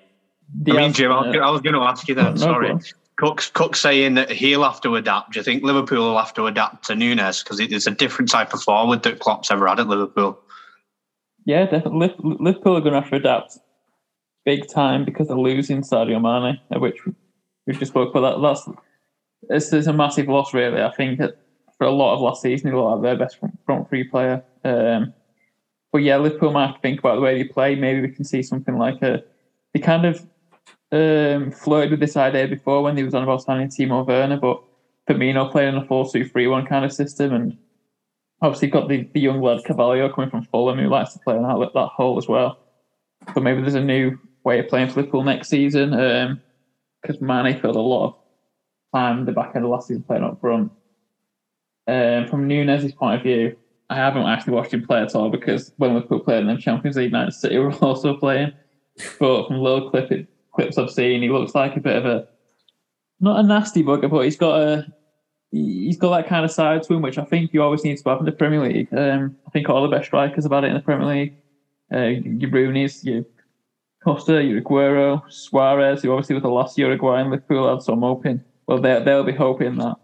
I 0.67 0.71
mean, 0.73 0.93
Jim, 0.93 1.11
I 1.11 1.15
uh, 1.15 1.27
was, 1.27 1.35
I 1.37 1.49
was 1.49 1.61
going 1.61 1.75
to 1.75 1.81
ask 1.81 2.07
you 2.07 2.15
that. 2.15 2.31
no, 2.31 2.35
sorry. 2.35 2.67
go 2.67 2.73
on. 2.75 2.81
Cook's, 3.17 3.49
Cook's 3.49 3.79
saying 3.79 4.15
that 4.15 4.31
he'll 4.31 4.63
have 4.63 4.81
to 4.81 4.95
adapt. 4.95 5.33
Do 5.33 5.39
you 5.39 5.43
think 5.43 5.63
Liverpool 5.63 6.09
will 6.09 6.17
have 6.17 6.33
to 6.35 6.47
adapt 6.47 6.85
to 6.85 6.93
Núñez? 6.93 7.43
Because 7.43 7.59
it's 7.59 7.87
a 7.87 7.91
different 7.91 8.31
type 8.31 8.53
of 8.53 8.63
forward 8.63 9.03
that 9.03 9.19
Klopp's 9.19 9.51
ever 9.51 9.67
had 9.67 9.79
at 9.79 9.87
Liverpool. 9.87 10.39
Yeah, 11.45 11.65
definitely. 11.65 12.15
Liverpool 12.19 12.77
are 12.77 12.81
going 12.81 12.93
to 12.93 13.01
have 13.01 13.09
to 13.09 13.17
adapt 13.17 13.57
big 14.45 14.67
time 14.67 15.05
because 15.05 15.27
they're 15.27 15.37
losing 15.37 15.81
Sadio 15.81 16.21
Mane, 16.21 16.59
which 16.79 16.99
we've 17.65 17.79
just 17.79 17.91
spoke 17.91 18.15
about. 18.15 18.41
That 18.41 18.47
that's 18.47 18.69
this 19.49 19.73
is 19.73 19.87
a 19.87 19.93
massive 19.93 20.27
loss, 20.27 20.53
really. 20.53 20.81
I 20.81 20.91
think 20.91 21.19
for 21.77 21.85
a 21.85 21.91
lot 21.91 22.13
of 22.13 22.21
last 22.21 22.41
season, 22.41 22.69
he 22.69 22.75
looked 22.75 22.91
like 22.91 23.01
their 23.01 23.17
best 23.17 23.39
front, 23.39 23.57
front 23.65 23.89
three 23.89 24.03
player. 24.03 24.43
Um, 24.63 25.13
but 25.91 25.99
yeah, 25.99 26.17
Liverpool 26.17 26.51
might 26.51 26.67
have 26.67 26.75
to 26.75 26.81
think 26.81 26.99
about 26.99 27.15
the 27.15 27.21
way 27.21 27.41
they 27.41 27.49
play. 27.49 27.75
Maybe 27.75 28.01
we 28.01 28.09
can 28.09 28.23
see 28.23 28.41
something 28.43 28.77
like 28.77 29.01
a. 29.01 29.23
They 29.73 29.79
kind 29.79 30.05
of 30.05 30.25
um, 30.91 31.51
flirted 31.51 31.91
with 31.91 31.99
this 31.99 32.17
idea 32.17 32.47
before 32.47 32.83
when 32.83 32.97
he 32.97 33.03
was 33.03 33.13
on 33.13 33.23
about 33.23 33.43
signing 33.43 33.69
Timo 33.69 34.05
Werner, 34.05 34.37
but 34.37 34.61
Firmino 35.09 35.51
playing 35.51 35.75
in 35.75 35.81
a 35.81 35.85
4-2-3-1 35.85 36.67
kind 36.67 36.85
of 36.85 36.93
system 36.93 37.33
and 37.33 37.57
obviously 38.41 38.69
got 38.69 38.87
the, 38.87 39.07
the 39.13 39.19
young 39.19 39.41
lad 39.41 39.63
Carvalho 39.65 40.11
coming 40.13 40.29
from 40.29 40.43
Fulham 40.45 40.79
who 40.79 40.87
likes 40.87 41.13
to 41.13 41.19
play 41.19 41.35
on 41.35 41.43
that 41.43 41.73
that 41.73 41.87
hole 41.87 42.17
as 42.17 42.27
well. 42.27 42.59
But 43.33 43.43
maybe 43.43 43.61
there's 43.61 43.75
a 43.75 43.83
new 43.83 44.17
way 44.43 44.59
of 44.59 44.67
playing 44.67 44.89
for 44.89 45.01
Liverpool 45.01 45.23
next 45.23 45.49
season 45.49 45.91
because 47.01 47.21
Mane 47.21 47.59
filled 47.59 47.75
a 47.75 47.79
lot 47.79 48.07
of 48.07 48.15
time 48.93 49.19
in 49.19 49.25
the 49.25 49.31
back 49.31 49.55
end 49.55 49.65
of 49.65 49.71
last 49.71 49.87
season 49.87 50.03
playing 50.03 50.23
up 50.23 50.41
front. 50.41 50.71
Um, 51.87 52.27
from 52.27 52.47
Núñez' 52.47 52.95
point 52.95 53.17
of 53.17 53.23
view, 53.23 53.55
I 53.89 53.95
haven't 53.95 54.25
actually 54.25 54.53
watched 54.53 54.73
him 54.73 54.85
play 54.85 55.01
at 55.01 55.15
all 55.15 55.29
because 55.29 55.73
when 55.77 55.93
Liverpool 55.93 56.19
played 56.19 56.41
in 56.41 56.47
the 56.47 56.57
Champions 56.57 56.97
League 56.97 57.11
night, 57.11 57.33
City 57.33 57.57
were 57.57 57.73
also 57.81 58.15
playing. 58.15 58.53
But 59.19 59.47
from 59.47 59.59
little 59.59 59.89
clip, 59.89 60.27
clips 60.53 60.77
I've 60.77 60.91
seen, 60.91 61.21
he 61.21 61.29
looks 61.29 61.55
like 61.55 61.75
a 61.75 61.79
bit 61.79 61.95
of 61.95 62.05
a 62.05 62.27
not 63.19 63.39
a 63.39 63.43
nasty 63.43 63.83
bugger, 63.83 64.09
but 64.09 64.21
he's 64.21 64.37
got 64.37 64.59
a 64.59 64.93
he's 65.51 65.97
got 65.97 66.15
that 66.15 66.27
kind 66.27 66.45
of 66.45 66.51
side 66.51 66.83
to 66.83 66.93
him, 66.93 67.01
which 67.01 67.17
I 67.17 67.25
think 67.25 67.53
you 67.53 67.61
always 67.61 67.83
need 67.83 67.97
to 67.97 68.09
have 68.09 68.19
in 68.19 68.25
the 68.25 68.31
Premier 68.31 68.61
League. 68.61 68.87
Um, 68.93 69.35
I 69.45 69.49
think 69.51 69.69
all 69.69 69.81
the 69.81 69.95
best 69.95 70.07
strikers 70.07 70.43
have 70.45 70.51
had 70.51 70.63
it 70.63 70.67
in 70.67 70.73
the 70.73 70.79
Premier 70.79 71.07
League. 71.07 71.35
Uh, 71.93 72.07
your 72.39 72.49
Rooney's, 72.49 73.03
your 73.03 73.25
Costa, 74.03 74.41
your 74.41 74.61
Aguero, 74.61 75.21
Suarez, 75.29 76.01
who 76.01 76.11
obviously 76.11 76.35
with 76.35 76.43
the 76.43 76.49
last 76.49 76.77
Uruguay 76.77 77.21
and 77.21 77.29
Liverpool 77.29 77.69
had, 77.69 77.83
so 77.83 77.93
I'm 77.93 78.01
hoping, 78.01 78.41
well, 78.65 78.79
they, 78.79 79.03
they'll 79.03 79.23
be 79.23 79.33
hoping 79.33 79.77
that 79.77 79.97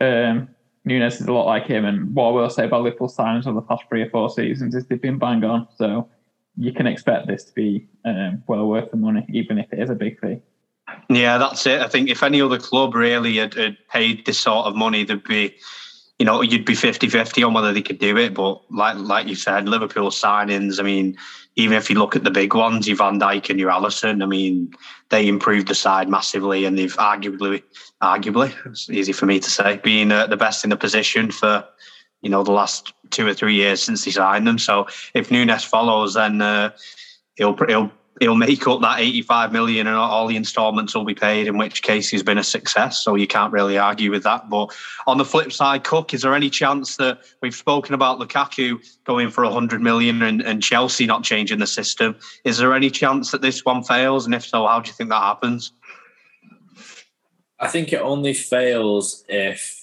um, 0.00 0.48
Núñez 0.86 1.20
is 1.20 1.26
a 1.26 1.32
lot 1.32 1.46
like 1.46 1.66
him. 1.66 1.84
And 1.84 2.14
what 2.14 2.28
I 2.28 2.32
will 2.32 2.50
say 2.50 2.66
about 2.66 2.82
Liverpool 2.82 3.08
signings 3.08 3.46
over 3.46 3.60
the 3.60 3.66
past 3.66 3.84
three 3.88 4.02
or 4.02 4.10
four 4.10 4.30
seasons 4.30 4.74
is 4.74 4.86
they've 4.86 5.00
been 5.00 5.18
bang 5.18 5.42
on. 5.44 5.66
So 5.76 6.08
you 6.58 6.72
can 6.72 6.86
expect 6.86 7.28
this 7.28 7.44
to 7.44 7.52
be 7.54 7.86
um, 8.04 8.42
well 8.48 8.66
worth 8.66 8.90
the 8.90 8.96
money, 8.96 9.24
even 9.28 9.58
if 9.58 9.72
it 9.72 9.78
is 9.78 9.90
a 9.90 9.94
big 9.94 10.20
fee. 10.20 10.40
Yeah, 11.08 11.38
that's 11.38 11.66
it. 11.66 11.80
I 11.80 11.88
think 11.88 12.10
if 12.10 12.22
any 12.22 12.42
other 12.42 12.58
club 12.58 12.94
really 12.94 13.36
had, 13.36 13.54
had 13.54 13.76
paid 13.90 14.26
this 14.26 14.38
sort 14.38 14.66
of 14.66 14.74
money, 14.74 15.04
there'd 15.04 15.22
be, 15.22 15.54
you 16.18 16.26
know, 16.26 16.42
you'd 16.42 16.64
be 16.64 16.74
50-50 16.74 17.46
on 17.46 17.54
whether 17.54 17.72
they 17.72 17.82
could 17.82 17.98
do 17.98 18.16
it. 18.16 18.34
But 18.34 18.60
like 18.72 18.96
like 18.96 19.28
you 19.28 19.36
said, 19.36 19.68
Liverpool 19.68 20.10
signings, 20.10 20.80
I 20.80 20.82
mean, 20.82 21.16
even 21.56 21.76
if 21.76 21.88
you 21.88 21.98
look 21.98 22.16
at 22.16 22.24
the 22.24 22.30
big 22.30 22.54
ones, 22.54 22.88
your 22.88 22.96
Van 22.96 23.20
Dijk 23.20 23.50
and 23.50 23.60
your 23.60 23.70
Alisson, 23.70 24.22
I 24.22 24.26
mean, 24.26 24.72
they 25.10 25.28
improved 25.28 25.68
the 25.68 25.74
side 25.74 26.08
massively 26.08 26.64
and 26.64 26.76
they've 26.76 26.96
arguably, 26.96 27.62
arguably, 28.02 28.54
it's 28.66 28.90
easy 28.90 29.12
for 29.12 29.26
me 29.26 29.38
to 29.38 29.50
say, 29.50 29.76
been 29.76 30.10
uh, 30.10 30.26
the 30.26 30.36
best 30.36 30.64
in 30.64 30.70
the 30.70 30.76
position 30.76 31.30
for, 31.30 31.64
you 32.22 32.30
know, 32.30 32.42
the 32.42 32.52
last 32.52 32.92
two 33.10 33.26
or 33.26 33.34
three 33.34 33.54
years 33.54 33.82
since 33.82 34.04
he 34.04 34.10
signed 34.10 34.46
them. 34.46 34.58
So 34.58 34.86
if 35.14 35.28
Núñez 35.30 35.64
follows, 35.64 36.14
then 36.14 36.42
uh, 36.42 36.70
he'll 37.36 37.56
he'll 37.66 37.92
he'll 38.20 38.34
make 38.34 38.66
up 38.66 38.80
that 38.80 39.00
85 39.00 39.52
million 39.52 39.86
and 39.86 39.96
all 39.96 40.26
the 40.26 40.36
installments 40.36 40.94
will 40.94 41.04
be 41.04 41.14
paid, 41.14 41.46
in 41.46 41.56
which 41.56 41.82
case 41.82 42.08
he's 42.08 42.22
been 42.22 42.38
a 42.38 42.44
success. 42.44 43.02
So 43.02 43.14
you 43.14 43.26
can't 43.26 43.52
really 43.52 43.78
argue 43.78 44.10
with 44.10 44.24
that. 44.24 44.48
But 44.48 44.74
on 45.06 45.18
the 45.18 45.24
flip 45.24 45.52
side, 45.52 45.84
Cook, 45.84 46.12
is 46.12 46.22
there 46.22 46.34
any 46.34 46.50
chance 46.50 46.96
that 46.96 47.20
we've 47.42 47.54
spoken 47.54 47.94
about 47.94 48.18
Lukaku 48.18 48.84
going 49.04 49.30
for 49.30 49.44
100 49.44 49.80
million 49.80 50.22
and, 50.22 50.42
and 50.42 50.62
Chelsea 50.62 51.06
not 51.06 51.22
changing 51.22 51.58
the 51.58 51.66
system? 51.66 52.16
Is 52.44 52.58
there 52.58 52.74
any 52.74 52.90
chance 52.90 53.30
that 53.30 53.42
this 53.42 53.64
one 53.64 53.82
fails? 53.82 54.24
And 54.24 54.34
if 54.34 54.44
so, 54.44 54.66
how 54.66 54.80
do 54.80 54.88
you 54.88 54.94
think 54.94 55.10
that 55.10 55.22
happens? 55.22 55.72
I 57.60 57.68
think 57.68 57.92
it 57.92 58.00
only 58.00 58.34
fails 58.34 59.24
if 59.28 59.77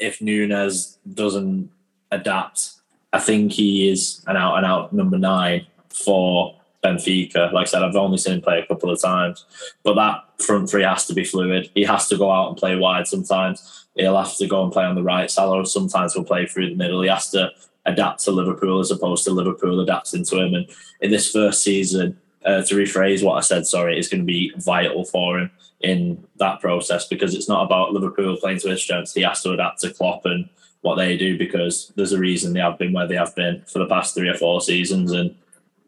if 0.00 0.18
Núñez 0.18 0.96
doesn't 1.12 1.70
adapt. 2.10 2.72
I 3.12 3.20
think 3.20 3.52
he 3.52 3.88
is 3.88 4.24
an 4.26 4.36
out 4.36 4.56
and 4.56 4.66
out 4.66 4.92
number 4.92 5.18
nine 5.18 5.66
for 5.88 6.56
Benfica. 6.82 7.52
Like 7.52 7.66
I 7.66 7.70
said, 7.70 7.82
I've 7.82 7.96
only 7.96 8.18
seen 8.18 8.34
him 8.34 8.40
play 8.40 8.58
a 8.58 8.66
couple 8.66 8.90
of 8.90 9.00
times, 9.00 9.44
but 9.82 9.94
that 9.94 10.24
front 10.42 10.70
three 10.70 10.84
has 10.84 11.06
to 11.06 11.14
be 11.14 11.24
fluid. 11.24 11.70
He 11.74 11.84
has 11.84 12.08
to 12.08 12.16
go 12.16 12.30
out 12.30 12.48
and 12.48 12.56
play 12.56 12.76
wide 12.76 13.06
sometimes. 13.06 13.86
He'll 13.94 14.16
have 14.16 14.36
to 14.36 14.46
go 14.46 14.62
and 14.62 14.72
play 14.72 14.84
on 14.84 14.94
the 14.94 15.02
right. 15.02 15.30
Salah 15.30 15.66
sometimes 15.66 16.14
will 16.14 16.24
play 16.24 16.46
through 16.46 16.70
the 16.70 16.76
middle. 16.76 17.02
He 17.02 17.08
has 17.08 17.30
to 17.30 17.50
adapt 17.86 18.20
to 18.24 18.30
Liverpool 18.30 18.80
as 18.80 18.90
opposed 18.90 19.24
to 19.24 19.30
Liverpool 19.30 19.80
adapting 19.80 20.24
to 20.24 20.40
him. 20.40 20.54
And 20.54 20.66
in 21.00 21.10
this 21.10 21.30
first 21.30 21.62
season, 21.62 22.18
uh, 22.44 22.62
to 22.62 22.74
rephrase 22.74 23.24
what 23.24 23.36
I 23.36 23.40
said, 23.40 23.66
sorry, 23.66 23.98
is 23.98 24.08
going 24.08 24.20
to 24.20 24.26
be 24.26 24.52
vital 24.56 25.04
for 25.04 25.38
him 25.38 25.50
in 25.80 26.26
that 26.36 26.60
process 26.60 27.06
because 27.06 27.34
it's 27.34 27.48
not 27.48 27.64
about 27.64 27.92
Liverpool 27.92 28.36
playing 28.36 28.60
to 28.60 28.70
his 28.70 28.82
strengths. 28.82 29.14
He 29.14 29.22
has 29.22 29.42
to 29.42 29.52
adapt 29.52 29.80
to 29.80 29.92
Klopp 29.92 30.24
and 30.24 30.48
what 30.82 30.96
they 30.96 31.16
do 31.16 31.36
because 31.36 31.92
there's 31.96 32.12
a 32.12 32.18
reason 32.18 32.52
they 32.52 32.60
have 32.60 32.78
been 32.78 32.92
where 32.92 33.06
they 33.06 33.16
have 33.16 33.34
been 33.34 33.62
for 33.66 33.78
the 33.78 33.86
past 33.86 34.14
three 34.14 34.28
or 34.28 34.34
four 34.34 34.60
seasons. 34.60 35.12
And 35.12 35.34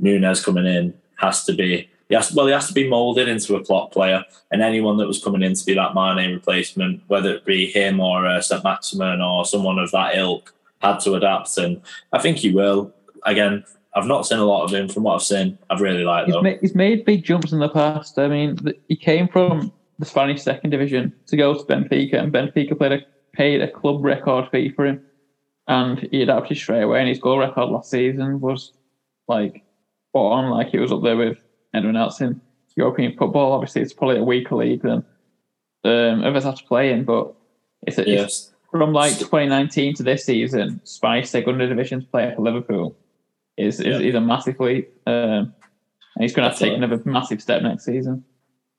Núñez 0.00 0.44
coming 0.44 0.66
in 0.66 0.94
has 1.16 1.44
to 1.44 1.54
be, 1.54 1.88
he 2.08 2.14
has, 2.14 2.32
well, 2.34 2.46
he 2.46 2.52
has 2.52 2.68
to 2.68 2.74
be 2.74 2.88
moulded 2.88 3.28
into 3.28 3.56
a 3.56 3.64
Klopp 3.64 3.92
player. 3.92 4.24
And 4.50 4.60
anyone 4.60 4.98
that 4.98 5.06
was 5.06 5.22
coming 5.22 5.42
in 5.42 5.54
to 5.54 5.64
be 5.64 5.74
that 5.74 5.94
Mane 5.94 6.32
replacement, 6.32 7.02
whether 7.06 7.34
it 7.34 7.46
be 7.46 7.66
him 7.66 8.00
or 8.00 8.26
uh, 8.26 8.40
St. 8.40 8.64
Maximin 8.64 9.22
or 9.22 9.46
someone 9.46 9.78
of 9.78 9.90
that 9.92 10.16
ilk, 10.16 10.54
had 10.80 10.98
to 11.00 11.14
adapt. 11.14 11.56
And 11.56 11.80
I 12.12 12.18
think 12.18 12.38
he 12.38 12.50
will. 12.50 12.92
Again, 13.24 13.64
I've 13.94 14.06
not 14.06 14.26
seen 14.26 14.38
a 14.38 14.44
lot 14.44 14.64
of 14.64 14.72
him. 14.72 14.88
From 14.88 15.02
what 15.02 15.16
I've 15.16 15.22
seen, 15.22 15.58
I've 15.70 15.80
really 15.80 16.04
liked 16.04 16.30
He's 16.30 16.42
made, 16.42 16.58
he's 16.60 16.74
made 16.74 17.04
big 17.04 17.24
jumps 17.24 17.52
in 17.52 17.58
the 17.58 17.68
past. 17.68 18.18
I 18.18 18.28
mean, 18.28 18.58
he 18.88 18.96
came 18.96 19.28
from 19.28 19.72
the 19.98 20.06
Spanish 20.06 20.42
second 20.42 20.70
division 20.70 21.12
to 21.26 21.36
go 21.36 21.54
to 21.54 21.64
Benfica, 21.64 22.14
and 22.14 22.32
Benfica 22.32 22.76
played 22.76 22.92
a, 22.92 23.00
paid 23.34 23.60
a 23.60 23.70
club 23.70 24.02
record 24.04 24.48
fee 24.50 24.70
for 24.70 24.86
him, 24.86 25.02
and 25.68 26.08
he 26.10 26.22
adapted 26.22 26.56
straight 26.56 26.82
away. 26.82 27.00
And 27.00 27.08
his 27.08 27.18
goal 27.18 27.38
record 27.38 27.68
last 27.68 27.90
season 27.90 28.40
was 28.40 28.72
like 29.28 29.62
spot 30.10 30.32
on, 30.32 30.50
like 30.50 30.68
he 30.68 30.78
was 30.78 30.92
up 30.92 31.02
there 31.02 31.16
with 31.16 31.38
anyone 31.74 31.96
else 31.96 32.20
in 32.20 32.40
European 32.76 33.14
football. 33.16 33.52
Obviously, 33.52 33.82
it's 33.82 33.92
probably 33.92 34.18
a 34.18 34.24
weaker 34.24 34.56
league 34.56 34.82
than 34.82 35.04
um, 35.84 36.24
others 36.24 36.44
have 36.44 36.56
to 36.56 36.64
play 36.64 36.92
in, 36.92 37.04
but 37.04 37.34
it's, 37.86 37.98
a, 37.98 38.08
it's 38.08 38.52
from 38.70 38.94
like 38.94 39.18
2019 39.18 39.94
to 39.96 40.02
this 40.02 40.24
season, 40.24 40.80
Spanish 40.84 41.28
second 41.28 41.58
divisions 41.58 42.04
player 42.04 42.32
for 42.34 42.42
Liverpool 42.42 42.96
is 43.56 43.80
is, 43.80 43.86
Yeah. 43.86 43.98
is 43.98 44.14
a 44.14 44.20
massive 44.20 44.58
leap. 44.60 44.92
Um, 45.06 45.54
and 46.14 46.22
he's 46.22 46.34
going 46.34 46.44
to 46.44 46.50
have 46.50 46.58
to 46.58 46.64
take 46.64 46.76
another 46.76 47.00
massive 47.04 47.40
step 47.40 47.62
next 47.62 47.84
season. 47.84 48.24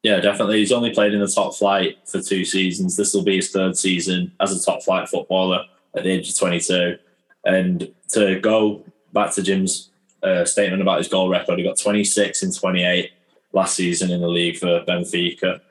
Yeah, 0.03 0.19
definitely. 0.19 0.59
He's 0.59 0.71
only 0.71 0.91
played 0.91 1.13
in 1.13 1.21
the 1.21 1.27
top 1.27 1.55
flight 1.55 1.97
for 2.05 2.21
two 2.21 2.43
seasons. 2.45 2.95
This 2.97 3.13
will 3.13 3.23
be 3.23 3.37
his 3.37 3.49
third 3.51 3.75
season 3.77 4.33
as 4.39 4.51
a 4.51 4.63
top 4.63 4.83
flight 4.83 5.07
footballer 5.09 5.63
at 5.95 6.03
the 6.03 6.09
age 6.11 6.29
of 6.29 6.37
22. 6.37 6.97
And 7.45 7.91
to 8.09 8.39
go 8.39 8.83
back 9.13 9.33
to 9.33 9.41
Jim's 9.41 9.89
uh, 10.21 10.45
statement 10.45 10.81
about 10.81 10.97
his 10.99 11.07
goal 11.07 11.29
record, 11.29 11.57
he 11.57 11.63
got 11.63 11.79
26 11.79 12.43
and 12.43 12.55
28 12.55 13.11
last 13.53 13.75
season 13.75 14.11
in 14.11 14.21
the 14.21 14.27
league 14.27 14.57
for 14.57 14.83
Benfica. 14.85 15.61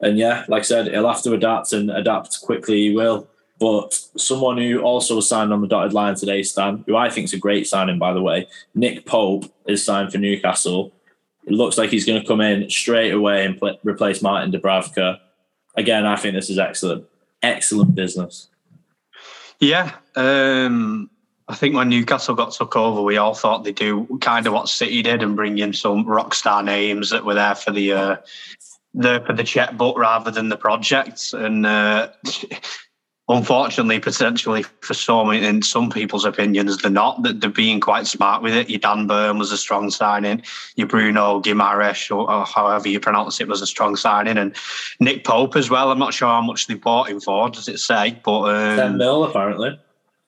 And 0.00 0.18
yeah, 0.18 0.44
like 0.48 0.60
I 0.60 0.64
said, 0.64 0.88
he'll 0.88 1.06
have 1.10 1.22
to 1.22 1.34
adapt 1.34 1.72
and 1.72 1.90
adapt 1.90 2.40
quickly. 2.42 2.88
He 2.88 2.94
will. 2.94 3.28
But 3.58 3.94
someone 4.16 4.58
who 4.58 4.80
also 4.82 5.20
signed 5.20 5.52
on 5.52 5.62
the 5.62 5.66
dotted 5.66 5.94
line 5.94 6.14
today, 6.14 6.42
Stan, 6.42 6.84
who 6.86 6.96
I 6.96 7.08
think 7.08 7.24
is 7.24 7.32
a 7.32 7.38
great 7.38 7.66
signing, 7.66 7.98
by 7.98 8.12
the 8.12 8.20
way, 8.20 8.48
Nick 8.74 9.06
Pope 9.06 9.44
is 9.66 9.84
signed 9.84 10.12
for 10.12 10.18
Newcastle. 10.18 10.92
It 11.46 11.52
looks 11.52 11.78
like 11.78 11.90
he's 11.90 12.04
going 12.04 12.20
to 12.20 12.26
come 12.26 12.40
in 12.40 12.68
straight 12.68 13.12
away 13.12 13.46
and 13.46 13.58
replace 13.82 14.20
Martin 14.20 14.52
Dubravka. 14.52 15.18
Again, 15.76 16.04
I 16.04 16.16
think 16.16 16.34
this 16.34 16.50
is 16.50 16.58
excellent, 16.58 17.06
excellent 17.42 17.94
business. 17.94 18.48
Yeah, 19.58 19.92
um, 20.16 21.08
I 21.48 21.54
think 21.54 21.74
when 21.74 21.88
Newcastle 21.88 22.34
got 22.34 22.52
took 22.52 22.76
over, 22.76 23.00
we 23.00 23.16
all 23.16 23.34
thought 23.34 23.64
they'd 23.64 23.74
do 23.74 24.18
kind 24.20 24.46
of 24.46 24.52
what 24.52 24.68
City 24.68 25.00
did 25.02 25.22
and 25.22 25.36
bring 25.36 25.58
in 25.58 25.72
some 25.72 26.04
rock 26.04 26.34
star 26.34 26.62
names 26.62 27.10
that 27.10 27.24
were 27.24 27.34
there 27.34 27.54
for 27.54 27.70
the 27.70 27.92
uh, 27.92 28.16
the 28.94 29.22
for 29.26 29.32
the 29.32 29.44
checkbook 29.44 29.96
rather 29.96 30.30
than 30.30 30.48
the 30.48 30.56
projects. 30.56 31.32
And 31.32 31.64
uh, 31.64 32.08
unfortunately, 33.28 33.98
potentially 33.98 34.62
for 34.80 34.94
some, 34.94 35.30
in 35.30 35.62
some 35.62 35.90
people's 35.90 36.24
opinions, 36.24 36.78
they're 36.78 36.90
not. 36.90 37.22
That 37.22 37.40
they're 37.40 37.50
being 37.50 37.80
quite 37.80 38.06
smart 38.06 38.42
with 38.42 38.54
it. 38.54 38.70
Your 38.70 38.78
Dan 38.78 39.06
Burn 39.06 39.38
was 39.38 39.52
a 39.52 39.56
strong 39.56 39.90
signing. 39.90 40.42
Your 40.76 40.86
Bruno 40.86 41.40
Guimaraes, 41.40 42.10
or, 42.10 42.30
or, 42.30 42.44
however 42.44 42.88
you 42.88 43.00
pronounce 43.00 43.40
it, 43.40 43.48
was 43.48 43.62
a 43.62 43.66
strong 43.66 43.96
signing, 43.96 44.38
and 44.38 44.54
Nick 45.00 45.24
Pope 45.24 45.56
as 45.56 45.70
well. 45.70 45.90
I'm 45.90 45.98
not 45.98 46.14
sure 46.14 46.28
how 46.28 46.42
much 46.42 46.66
they 46.66 46.74
bought 46.74 47.08
him 47.08 47.20
for. 47.20 47.50
Does 47.50 47.68
it 47.68 47.78
say? 47.78 48.20
But 48.24 48.42
um, 48.42 48.76
ten 48.76 48.96
mil 48.98 49.24
apparently. 49.24 49.78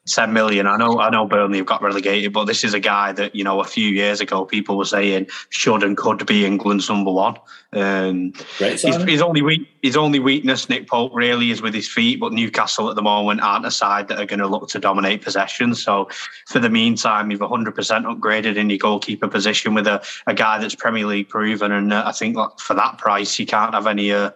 10 0.09 0.33
million. 0.33 0.67
I 0.67 0.77
know, 0.77 0.99
I 0.99 1.11
know 1.11 1.27
Burnley 1.27 1.59
have 1.59 1.67
got 1.67 1.83
relegated, 1.83 2.33
but 2.33 2.45
this 2.45 2.65
is 2.65 2.75
a 2.75 2.81
guy 2.81 3.13
that, 3.13 3.35
you 3.35 3.45
know, 3.45 3.61
a 3.61 3.65
few 3.65 3.89
years 3.89 4.21
ago 4.21 4.45
people 4.45 4.77
were 4.77 4.85
saying 4.85 5.29
should 5.51 5.83
and 5.83 5.97
could 5.97 6.25
be 6.27 6.45
England's 6.45 6.89
number 6.89 7.13
one. 7.13 7.37
Um, 7.73 8.33
his, 8.59 8.83
his, 8.83 9.21
only 9.21 9.43
weak, 9.43 9.69
his 9.83 9.97
only 9.97 10.19
weakness, 10.19 10.69
Nick 10.69 10.89
Pope, 10.89 11.13
really 11.15 11.51
is 11.51 11.61
with 11.61 11.75
his 11.75 11.89
feet, 11.89 12.19
but 12.19 12.33
Newcastle 12.33 12.89
at 12.89 12.97
the 12.97 13.03
moment 13.03 13.43
aren't 13.43 13.67
a 13.67 13.71
side 13.71 14.09
that 14.09 14.19
are 14.19 14.27
going 14.27 14.41
to 14.41 14.47
look 14.47 14.69
to 14.71 14.79
dominate 14.79 15.23
possession. 15.23 15.75
So 15.75 16.09
for 16.47 16.59
the 16.59 16.71
meantime, 16.71 17.31
you've 17.31 17.41
100% 17.41 17.75
upgraded 17.75 18.57
in 18.57 18.71
your 18.71 18.79
goalkeeper 18.79 19.29
position 19.29 19.75
with 19.75 19.87
a, 19.87 20.03
a 20.27 20.35
guy 20.35 20.59
that's 20.59 20.75
Premier 20.75 21.07
League 21.07 21.29
proven. 21.29 21.73
And 21.73 21.93
uh, 21.93 22.05
I 22.07 22.13
think 22.13 22.37
for 22.59 22.75
that 22.75 22.99
price, 22.99 23.39
you 23.39 23.47
can't 23.47 23.75
have 23.75 23.87
any, 23.87 24.13
uh, 24.13 24.31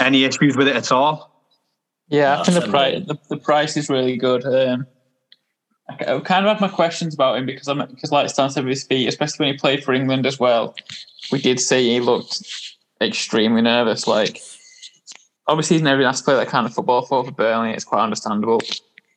any 0.00 0.24
issues 0.24 0.56
with 0.56 0.68
it 0.68 0.76
at 0.76 0.92
all. 0.92 1.33
Yeah, 2.08 2.40
I 2.40 2.44
think 2.44 2.62
the 2.62 2.70
price 2.70 3.06
the, 3.06 3.18
the 3.30 3.36
price 3.36 3.76
is 3.76 3.88
really 3.88 4.16
good. 4.16 4.44
Um, 4.44 4.86
I 5.88 6.18
kind 6.20 6.46
of 6.46 6.52
have 6.52 6.60
my 6.60 6.68
questions 6.68 7.14
about 7.14 7.38
him 7.38 7.46
because 7.46 7.68
I'm 7.68 7.86
because 7.86 8.12
like 8.12 8.28
Stan 8.30 8.50
said 8.50 8.64
with 8.64 8.72
his 8.72 8.84
feet, 8.84 9.08
especially 9.08 9.46
when 9.46 9.54
he 9.54 9.58
played 9.58 9.84
for 9.84 9.92
England 9.92 10.26
as 10.26 10.38
well. 10.38 10.74
We 11.32 11.40
did 11.40 11.60
see 11.60 11.94
he 11.94 12.00
looked 12.00 12.42
extremely 13.00 13.62
nervous. 13.62 14.06
Like 14.06 14.40
obviously 15.46 15.76
he's 15.76 15.82
never 15.82 15.98
been 15.98 16.06
asked 16.06 16.20
to 16.20 16.24
play 16.24 16.36
that 16.36 16.48
kind 16.48 16.66
of 16.66 16.74
football 16.74 17.02
for 17.02 17.24
for 17.24 17.30
Burnley. 17.30 17.72
It's 17.72 17.84
quite 17.84 18.02
understandable. 18.02 18.60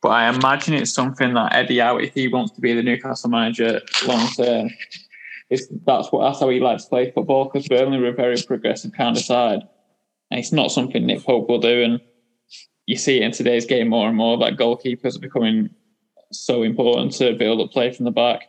But 0.00 0.10
I 0.10 0.28
imagine 0.28 0.74
it's 0.74 0.92
something 0.92 1.34
that 1.34 1.54
Eddie 1.54 1.78
Howe, 1.78 1.96
if 1.96 2.14
he 2.14 2.28
wants 2.28 2.52
to 2.52 2.60
be 2.60 2.72
the 2.72 2.82
Newcastle 2.82 3.30
manager 3.30 3.80
long 4.06 4.28
term, 4.28 4.70
is 5.50 5.68
that's 5.86 6.12
what 6.12 6.22
that's 6.22 6.40
how 6.40 6.48
he 6.50 6.60
likes 6.60 6.84
to 6.84 6.90
play 6.90 7.10
football 7.10 7.44
because 7.44 7.66
Burnley 7.66 7.98
were 7.98 8.08
a 8.08 8.12
very 8.12 8.36
progressive 8.46 8.92
kind 8.92 9.16
of 9.16 9.22
side. 9.22 9.60
And 10.30 10.38
it's 10.38 10.52
not 10.52 10.70
something 10.70 11.06
Nick 11.06 11.24
Pope 11.24 11.48
will 11.48 11.58
do. 11.58 11.82
And 11.82 12.00
you 12.88 12.96
see 12.96 13.18
it 13.18 13.22
in 13.22 13.30
today's 13.30 13.66
game 13.66 13.86
more 13.86 14.08
and 14.08 14.16
more 14.16 14.38
that 14.38 14.56
goalkeepers 14.56 15.14
are 15.14 15.20
becoming 15.20 15.68
so 16.32 16.62
important 16.62 17.12
to 17.12 17.34
build 17.34 17.60
up 17.60 17.70
play 17.70 17.92
from 17.92 18.06
the 18.06 18.10
back. 18.10 18.48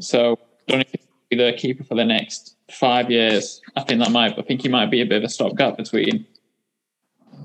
So 0.00 0.40
don't 0.66 0.84
be 1.30 1.36
the 1.36 1.52
keeper 1.56 1.84
for 1.84 1.94
the 1.94 2.04
next 2.04 2.56
five 2.68 3.12
years. 3.12 3.60
I 3.76 3.84
think 3.84 4.02
that 4.02 4.10
might 4.10 4.36
I 4.36 4.42
think 4.42 4.62
he 4.62 4.68
might 4.68 4.90
be 4.90 5.00
a 5.00 5.06
bit 5.06 5.18
of 5.18 5.22
a 5.22 5.28
stopgap 5.28 5.76
between 5.76 6.26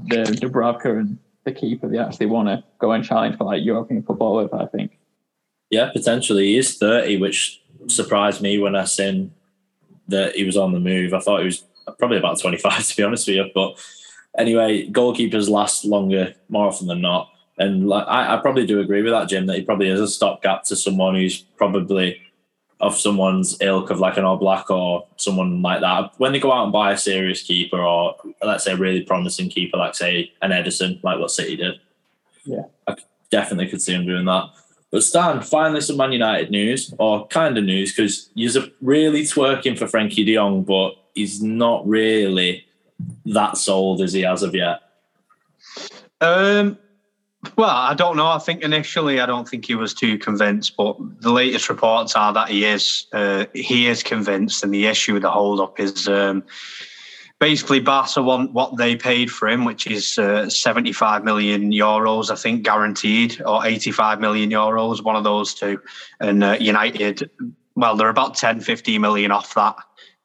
the 0.07 0.23
Dubravka 0.23 0.99
and 0.99 1.19
the 1.43 1.51
keeper 1.51 1.87
they 1.87 1.99
actually 1.99 2.25
want 2.25 2.47
to 2.47 2.63
go 2.79 2.91
and 2.91 3.03
challenge 3.03 3.37
for 3.37 3.43
like 3.43 3.63
European 3.63 4.01
football 4.01 4.37
with, 4.37 4.51
I 4.51 4.65
think. 4.65 4.97
Yeah, 5.69 5.91
potentially. 5.91 6.45
He 6.45 6.57
is 6.57 6.79
30, 6.79 7.17
which 7.17 7.61
surprised 7.87 8.41
me 8.41 8.57
when 8.57 8.75
I 8.75 8.85
seen 8.85 9.31
that 10.07 10.33
he 10.33 10.43
was 10.43 10.57
on 10.57 10.73
the 10.73 10.79
move. 10.79 11.13
I 11.13 11.19
thought 11.19 11.41
he 11.41 11.45
was 11.45 11.63
probably 11.99 12.17
about 12.17 12.39
25 12.39 12.83
to 12.87 12.97
be 12.97 13.03
honest 13.03 13.27
with 13.27 13.35
you, 13.35 13.45
but 13.53 13.77
anyway, 14.37 14.89
goalkeepers 14.89 15.49
last 15.49 15.85
longer 15.85 16.33
more 16.49 16.67
often 16.67 16.87
than 16.87 17.01
not. 17.01 17.29
And 17.57 17.87
like 17.87 18.05
I, 18.07 18.35
I 18.35 18.37
probably 18.37 18.65
do 18.65 18.79
agree 18.79 19.01
with 19.01 19.13
that, 19.13 19.29
Jim, 19.29 19.45
that 19.47 19.57
he 19.57 19.63
probably 19.63 19.89
is 19.89 20.01
a 20.01 20.07
stopgap 20.07 20.63
to 20.65 20.75
someone 20.75 21.15
who's 21.15 21.41
probably 21.41 22.21
of 22.81 22.97
someone's 22.97 23.57
ilk 23.61 23.89
of 23.89 23.99
like 23.99 24.17
an 24.17 24.25
All 24.25 24.37
Black 24.37 24.69
or 24.69 25.07
someone 25.15 25.61
like 25.61 25.79
that. 25.81 26.11
When 26.17 26.33
they 26.33 26.39
go 26.39 26.51
out 26.51 26.65
and 26.65 26.73
buy 26.73 26.91
a 26.91 26.97
serious 26.97 27.41
keeper 27.41 27.79
or 27.79 28.15
let's 28.43 28.65
say 28.65 28.73
a 28.73 28.77
really 28.77 29.01
promising 29.01 29.49
keeper, 29.49 29.77
like 29.77 29.95
say 29.95 30.33
an 30.41 30.51
Ederson, 30.51 31.01
like 31.01 31.17
what 31.17 31.31
City 31.31 31.55
did. 31.55 31.79
Yeah. 32.43 32.63
I 32.87 32.95
definitely 33.31 33.69
could 33.69 33.81
see 33.81 33.93
him 33.93 34.05
doing 34.05 34.25
that. 34.25 34.49
But 34.91 35.03
Stan, 35.03 35.41
finally 35.41 35.81
some 35.81 35.97
Man 35.97 36.11
United 36.11 36.51
news, 36.51 36.93
or 36.99 37.27
kind 37.27 37.57
of 37.57 37.63
news, 37.63 37.93
because 37.93 38.29
he's 38.35 38.57
really 38.81 39.23
twerking 39.23 39.77
for 39.77 39.87
Frenkie 39.87 40.25
de 40.25 40.35
Jong, 40.35 40.63
but 40.63 40.93
he's 41.13 41.41
not 41.41 41.87
really 41.87 42.65
that 43.25 43.57
sold 43.57 44.01
as 44.01 44.13
he 44.13 44.21
has 44.21 44.43
of 44.43 44.55
yet? 44.55 44.81
Um, 46.21 46.77
well, 47.57 47.69
I 47.69 47.93
don't 47.93 48.17
know. 48.17 48.27
I 48.27 48.39
think 48.39 48.63
initially, 48.63 49.19
I 49.19 49.25
don't 49.25 49.47
think 49.47 49.65
he 49.65 49.75
was 49.75 49.93
too 49.93 50.17
convinced, 50.17 50.75
but 50.77 50.97
the 51.21 51.31
latest 51.31 51.69
reports 51.69 52.15
are 52.15 52.33
that 52.33 52.49
he 52.49 52.65
is. 52.65 53.07
Uh, 53.13 53.45
he 53.53 53.87
is 53.87 54.03
convinced, 54.03 54.63
and 54.63 54.73
the 54.73 54.87
issue 54.87 55.13
with 55.13 55.21
the 55.21 55.31
hold 55.31 55.59
up 55.59 55.79
is 55.79 56.07
um, 56.07 56.43
basically 57.39 57.79
Barca 57.79 58.21
want 58.21 58.53
what 58.53 58.77
they 58.77 58.95
paid 58.95 59.31
for 59.31 59.47
him, 59.47 59.65
which 59.65 59.87
is 59.87 60.17
uh, 60.17 60.49
75 60.49 61.23
million 61.23 61.71
euros, 61.71 62.31
I 62.31 62.35
think, 62.35 62.63
guaranteed, 62.63 63.41
or 63.45 63.65
85 63.65 64.19
million 64.19 64.49
euros, 64.49 65.03
one 65.03 65.15
of 65.15 65.23
those 65.23 65.53
two. 65.53 65.79
And 66.19 66.43
uh, 66.43 66.57
United, 66.59 67.29
well, 67.75 67.95
they're 67.95 68.09
about 68.09 68.35
10, 68.35 68.61
15 68.61 68.99
million 69.01 69.31
off 69.31 69.53
that 69.53 69.75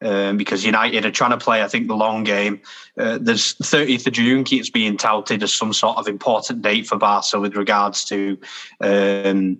um, 0.02 0.36
because 0.36 0.64
United 0.64 1.04
are 1.04 1.10
trying 1.10 1.30
to 1.30 1.38
play, 1.38 1.62
I 1.62 1.68
think, 1.68 1.88
the 1.88 1.96
long 1.96 2.24
game. 2.24 2.60
Uh, 2.98 3.18
there's 3.20 3.54
30th 3.56 4.06
of 4.06 4.12
June 4.12 4.44
keeps 4.44 4.70
being 4.70 4.96
touted 4.96 5.42
as 5.42 5.54
some 5.54 5.72
sort 5.72 5.98
of 5.98 6.08
important 6.08 6.62
date 6.62 6.86
for 6.86 6.96
Barca 6.96 7.38
with 7.38 7.56
regards 7.56 8.04
to, 8.06 8.38
um, 8.80 9.58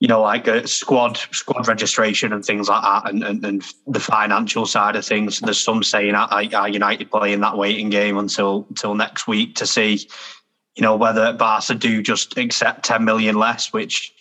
you 0.00 0.08
know, 0.08 0.22
like 0.22 0.46
a 0.46 0.66
squad 0.66 1.18
squad 1.32 1.66
registration 1.68 2.32
and 2.32 2.44
things 2.44 2.68
like 2.68 2.82
that, 2.82 3.10
and, 3.10 3.22
and, 3.24 3.44
and 3.44 3.64
the 3.86 4.00
financial 4.00 4.66
side 4.66 4.96
of 4.96 5.04
things. 5.04 5.40
There's 5.40 5.60
some 5.60 5.82
saying 5.82 6.14
are, 6.14 6.28
are 6.30 6.68
United 6.68 7.10
playing 7.10 7.40
that 7.40 7.56
waiting 7.56 7.90
game 7.90 8.18
until 8.18 8.66
until 8.68 8.94
next 8.94 9.26
week 9.26 9.56
to 9.56 9.66
see, 9.66 10.08
you 10.76 10.82
know, 10.82 10.96
whether 10.96 11.32
Barca 11.32 11.74
do 11.74 12.02
just 12.02 12.36
accept 12.38 12.84
10 12.84 13.04
million 13.04 13.36
less, 13.36 13.72
which 13.72 14.14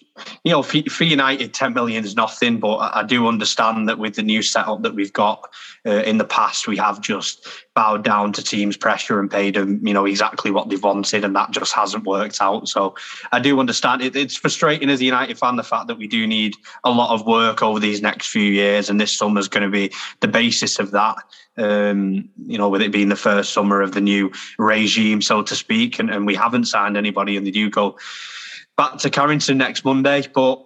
you 0.44 0.52
know, 0.52 0.62
for, 0.62 0.82
for, 0.90 1.04
United, 1.04 1.54
10 1.54 1.74
million 1.74 2.04
is 2.04 2.16
nothing, 2.16 2.60
but 2.60 2.78
I, 2.78 3.04
do 3.04 3.28
understand 3.28 3.88
that 3.88 4.00
with 4.00 4.16
the 4.16 4.24
new 4.24 4.42
setup 4.42 4.82
that 4.82 4.96
we've 4.96 5.14
got 5.14 5.50
uh, 5.86 6.04
in 6.04 6.18
the 6.18 6.26
past, 6.26 6.68
we 6.68 6.78
have 6.78 7.02
just 7.02 7.48
bowed 7.76 8.04
down 8.04 8.34
to 8.34 8.44
teams' 8.44 8.78
pressure 8.78 9.20
and 9.20 9.30
paid 9.30 9.56
them, 9.56 9.86
you 9.86 9.94
know, 9.94 10.06
exactly 10.06 10.52
what 10.52 10.70
they've 10.70 10.84
wanted, 10.84 11.24
and 11.24 11.36
that 11.36 11.52
just 11.52 11.74
hasn't 11.74 12.06
worked 12.06 12.42
out. 12.42 12.68
So 12.68 12.96
I 13.32 13.40
do 13.40 13.60
understand 13.60 14.02
it. 14.02 14.16
It's 14.16 14.36
frustrating 14.36 14.90
as 14.90 15.00
a 15.02 15.06
United 15.06 15.38
fan, 15.38 15.56
the 15.56 15.64
fact 15.64 15.88
that 15.88 15.98
we 15.98 16.08
do 16.08 16.28
need 16.28 16.56
a 16.84 16.92
lot 16.92 17.14
of 17.14 17.26
work 17.26 17.62
over 17.62 17.80
these 17.80 18.02
next 18.02 18.28
few 18.28 18.52
years, 18.52 18.90
and 18.90 19.00
this 19.00 19.16
summer 19.16 19.40
is 19.40 19.48
going 19.48 19.64
to 19.64 19.70
be 19.70 19.92
the 20.20 20.28
basis 20.28 20.80
of 20.80 20.92
that. 20.92 21.18
Um, 21.60 22.30
you 22.46 22.58
know, 22.58 22.70
with 22.70 22.84
it 22.84 22.92
being 22.92 23.10
the 23.10 23.16
first 23.16 23.52
summer 23.52 23.82
of 23.82 23.94
the 23.94 24.02
new 24.02 24.32
regime, 24.60 25.22
so 25.22 25.42
to 25.42 25.56
speak, 25.56 25.98
and, 25.98 26.10
and 26.10 26.28
we 26.28 26.36
haven't 26.36 26.66
signed 26.66 26.98
anybody, 26.98 27.36
and 27.36 27.48
they 27.48 27.52
do 27.52 27.70
go 27.70 27.98
back 28.78 28.98
to 29.00 29.10
Carrington 29.10 29.58
next 29.58 29.84
Monday, 29.84 30.24
but 30.34 30.62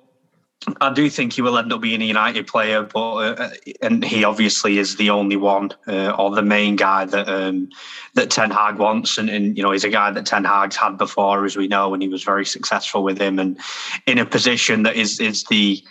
I 0.79 0.93
do 0.93 1.09
think 1.09 1.33
he 1.33 1.41
will 1.41 1.57
end 1.57 1.73
up 1.73 1.81
being 1.81 2.03
a 2.03 2.05
United 2.05 2.45
player, 2.45 2.83
but 2.83 3.15
uh, 3.15 3.49
and 3.81 4.03
he 4.05 4.23
obviously 4.23 4.77
is 4.77 4.95
the 4.95 5.09
only 5.09 5.35
one 5.35 5.71
uh, 5.87 6.11
or 6.11 6.29
the 6.35 6.43
main 6.43 6.75
guy 6.75 7.05
that 7.05 7.27
um, 7.27 7.69
that 8.13 8.29
Ten 8.29 8.51
Hag 8.51 8.77
wants, 8.77 9.17
and, 9.17 9.27
and 9.27 9.57
you 9.57 9.63
know 9.63 9.71
he's 9.71 9.83
a 9.83 9.89
guy 9.89 10.11
that 10.11 10.27
Ten 10.27 10.43
Hag's 10.43 10.75
had 10.75 10.99
before, 10.99 11.45
as 11.45 11.55
we 11.55 11.67
know, 11.67 11.93
and 11.93 12.03
he 12.03 12.09
was 12.09 12.23
very 12.23 12.45
successful 12.45 13.01
with 13.01 13.19
him, 13.19 13.39
and 13.39 13.59
in 14.05 14.19
a 14.19 14.25
position 14.25 14.83
that 14.83 14.95
is 14.95 15.19
is 15.19 15.43
the 15.45 15.83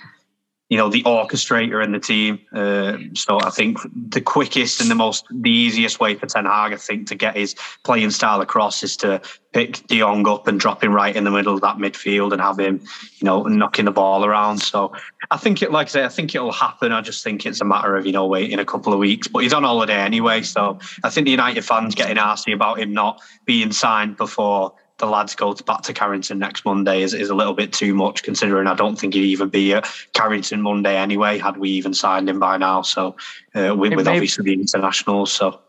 you 0.70 0.76
know 0.76 0.88
the 0.88 1.02
orchestrator 1.02 1.85
in 1.85 1.90
the 1.90 1.98
team. 1.98 2.38
Uh, 2.54 2.96
so 3.14 3.40
I 3.40 3.50
think 3.50 3.78
the 4.11 4.20
quickest 4.20 4.80
and 4.80 4.88
the 4.88 4.94
most 4.94 5.26
the 5.30 5.50
easiest 5.50 5.98
way 5.98 6.14
for 6.14 6.26
Ten 6.26 6.46
Hag, 6.46 6.72
I 6.72 6.76
think, 6.76 7.09
to 7.09 7.16
get 7.16 7.37
his 7.37 7.56
playing 7.83 8.11
style 8.12 8.40
across 8.40 8.85
is 8.85 8.96
to 8.98 9.20
pick 9.52 9.85
De 9.88 9.98
Jong 9.98 10.26
up 10.28 10.46
and 10.46 10.61
drop 10.61 10.83
him 10.83 10.92
right 10.92 11.14
in 11.14 11.24
the 11.24 11.30
middle 11.30 11.52
of 11.52 11.61
that 11.62 11.78
midfield 11.78 12.33
and 12.33 12.40
have 12.40 12.56
him, 12.56 12.80
you 13.18 13.24
know, 13.24 13.42
knocking 13.42 13.85
the 13.85 13.90
ball 13.90 14.24
around. 14.24 14.59
So 14.59 14.92
I 15.33 15.37
think 15.38 15.61
it, 15.61 15.72
like 15.72 15.88
I 15.88 15.90
say, 15.90 16.04
I 16.04 16.09
think 16.09 16.37
it'll 16.37 16.52
happen. 16.52 16.92
I 16.92 17.00
just 17.00 17.24
think 17.24 17.44
it's 17.44 17.61
a 17.61 17.64
matter 17.64 17.96
of 17.96 18.06
you 18.06 18.12
know 18.12 18.26
waiting 18.26 18.61
a 18.61 18.64
couple 18.64 18.92
of 18.92 19.00
weeks. 19.00 19.26
But 19.26 19.40
he's 19.40 19.52
on 19.52 19.64
holiday 19.64 20.00
anyway, 20.00 20.42
so 20.42 20.78
I 21.02 21.11
think 21.11 21.24
the 21.24 21.33
United 21.33 21.64
fans 21.64 21.96
getting 21.96 22.16
arsy 22.16 22.54
about 22.54 22.78
him 22.78 22.92
not 22.92 23.20
being 23.44 23.72
signed 23.72 24.16
before 24.16 24.72
the 25.01 25.07
lads 25.07 25.35
go 25.35 25.53
to, 25.53 25.65
back 25.65 25.83
to 25.83 25.93
Carrington 25.93 26.39
next 26.39 26.65
Monday 26.65 27.03
is, 27.03 27.13
is 27.13 27.29
a 27.31 27.35
little 27.35 27.55
bit 27.55 27.73
too 27.73 27.95
much, 27.95 28.23
considering 28.23 28.67
I 28.67 28.75
don't 28.75 28.97
think 28.99 29.15
he'd 29.15 29.25
even 29.25 29.49
be 29.49 29.75
at 29.75 29.87
Carrington 30.13 30.63
Monday 30.63 30.97
anyway, 30.97 31.39
had 31.39 31.57
we 31.57 31.71
even 31.71 31.93
signed 31.93 32.29
him 32.29 32.39
by 32.39 32.57
now. 32.57 32.83
So, 32.83 33.17
uh, 33.55 33.75
with, 33.77 33.95
with 33.95 34.07
obviously 34.07 34.45
the 34.45 34.53
internationals. 34.53 35.33
So, 35.33 35.61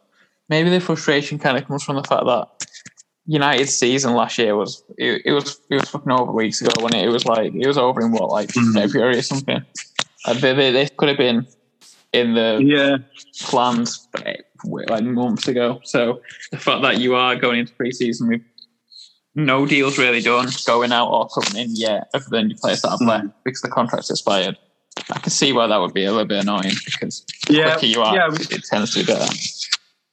maybe 0.50 0.70
the 0.70 0.80
frustration 0.80 1.40
kind 1.40 1.58
of 1.58 1.66
comes 1.68 1.84
from 1.84 1.96
the 1.96 2.04
fact 2.04 2.26
that 2.26 2.48
United's 3.26 3.74
season 3.74 4.14
last 4.14 4.38
year 4.38 4.56
was 4.56 4.84
it, 4.98 5.22
it 5.26 5.32
was 5.32 5.60
it 5.70 5.76
was 5.76 5.90
fucking 5.90 6.12
over 6.12 6.32
weeks 6.32 6.62
ago 6.62 6.72
when 6.84 6.96
it? 6.96 7.06
it 7.06 7.10
was 7.10 7.26
like 7.26 7.54
it 7.54 7.68
was 7.68 7.78
over 7.78 8.02
in 8.02 8.12
what 8.12 8.30
like 8.30 8.50
Mhm. 8.50 8.74
February 8.74 9.18
or 9.18 9.22
something. 9.22 9.62
Uh, 10.26 10.34
they, 10.34 10.54
they, 10.54 10.72
they 10.72 10.88
could 10.98 11.10
have 11.10 11.18
been 11.18 11.48
in 12.14 12.34
the 12.34 12.60
Yeah. 12.64 12.98
plans 13.42 14.08
eh, 14.26 14.38
like 14.64 15.04
months 15.04 15.48
ago. 15.48 15.80
So 15.84 16.22
the 16.52 16.58
fact 16.58 16.82
that 16.82 17.00
you 17.00 17.16
are 17.16 17.36
going 17.36 17.60
into 17.60 17.74
preseason 17.74 18.28
with 18.28 18.42
no 19.36 19.66
deals 19.66 19.98
really 19.98 20.22
done, 20.22 20.50
going 20.66 20.92
out 20.92 21.10
or 21.10 21.28
coming 21.30 21.64
in 21.66 21.76
yet, 21.76 22.10
other 22.14 22.26
than 22.30 22.50
your 22.50 22.58
players 22.60 22.82
that 22.82 22.90
have 22.92 23.02
left 23.02 23.28
because 23.44 23.62
the 23.62 23.70
contract's 23.70 24.10
expired. 24.10 24.58
I 25.12 25.20
can 25.20 25.32
see 25.32 25.54
why 25.54 25.68
that 25.68 25.78
would 25.78 25.94
be 25.94 26.06
a 26.06 26.12
little 26.12 26.26
bit 26.28 26.42
annoying 26.44 26.74
because 26.86 27.26
the 27.48 27.54
Yeah. 27.56 27.72
quicker 27.74 27.86
you 27.88 28.02
are, 28.02 28.16
Yeah. 28.16 28.28
we- 28.30 28.38
it 28.56 28.64
tends 28.70 28.94
to 28.94 29.00
be 29.00 29.06
better. 29.06 29.32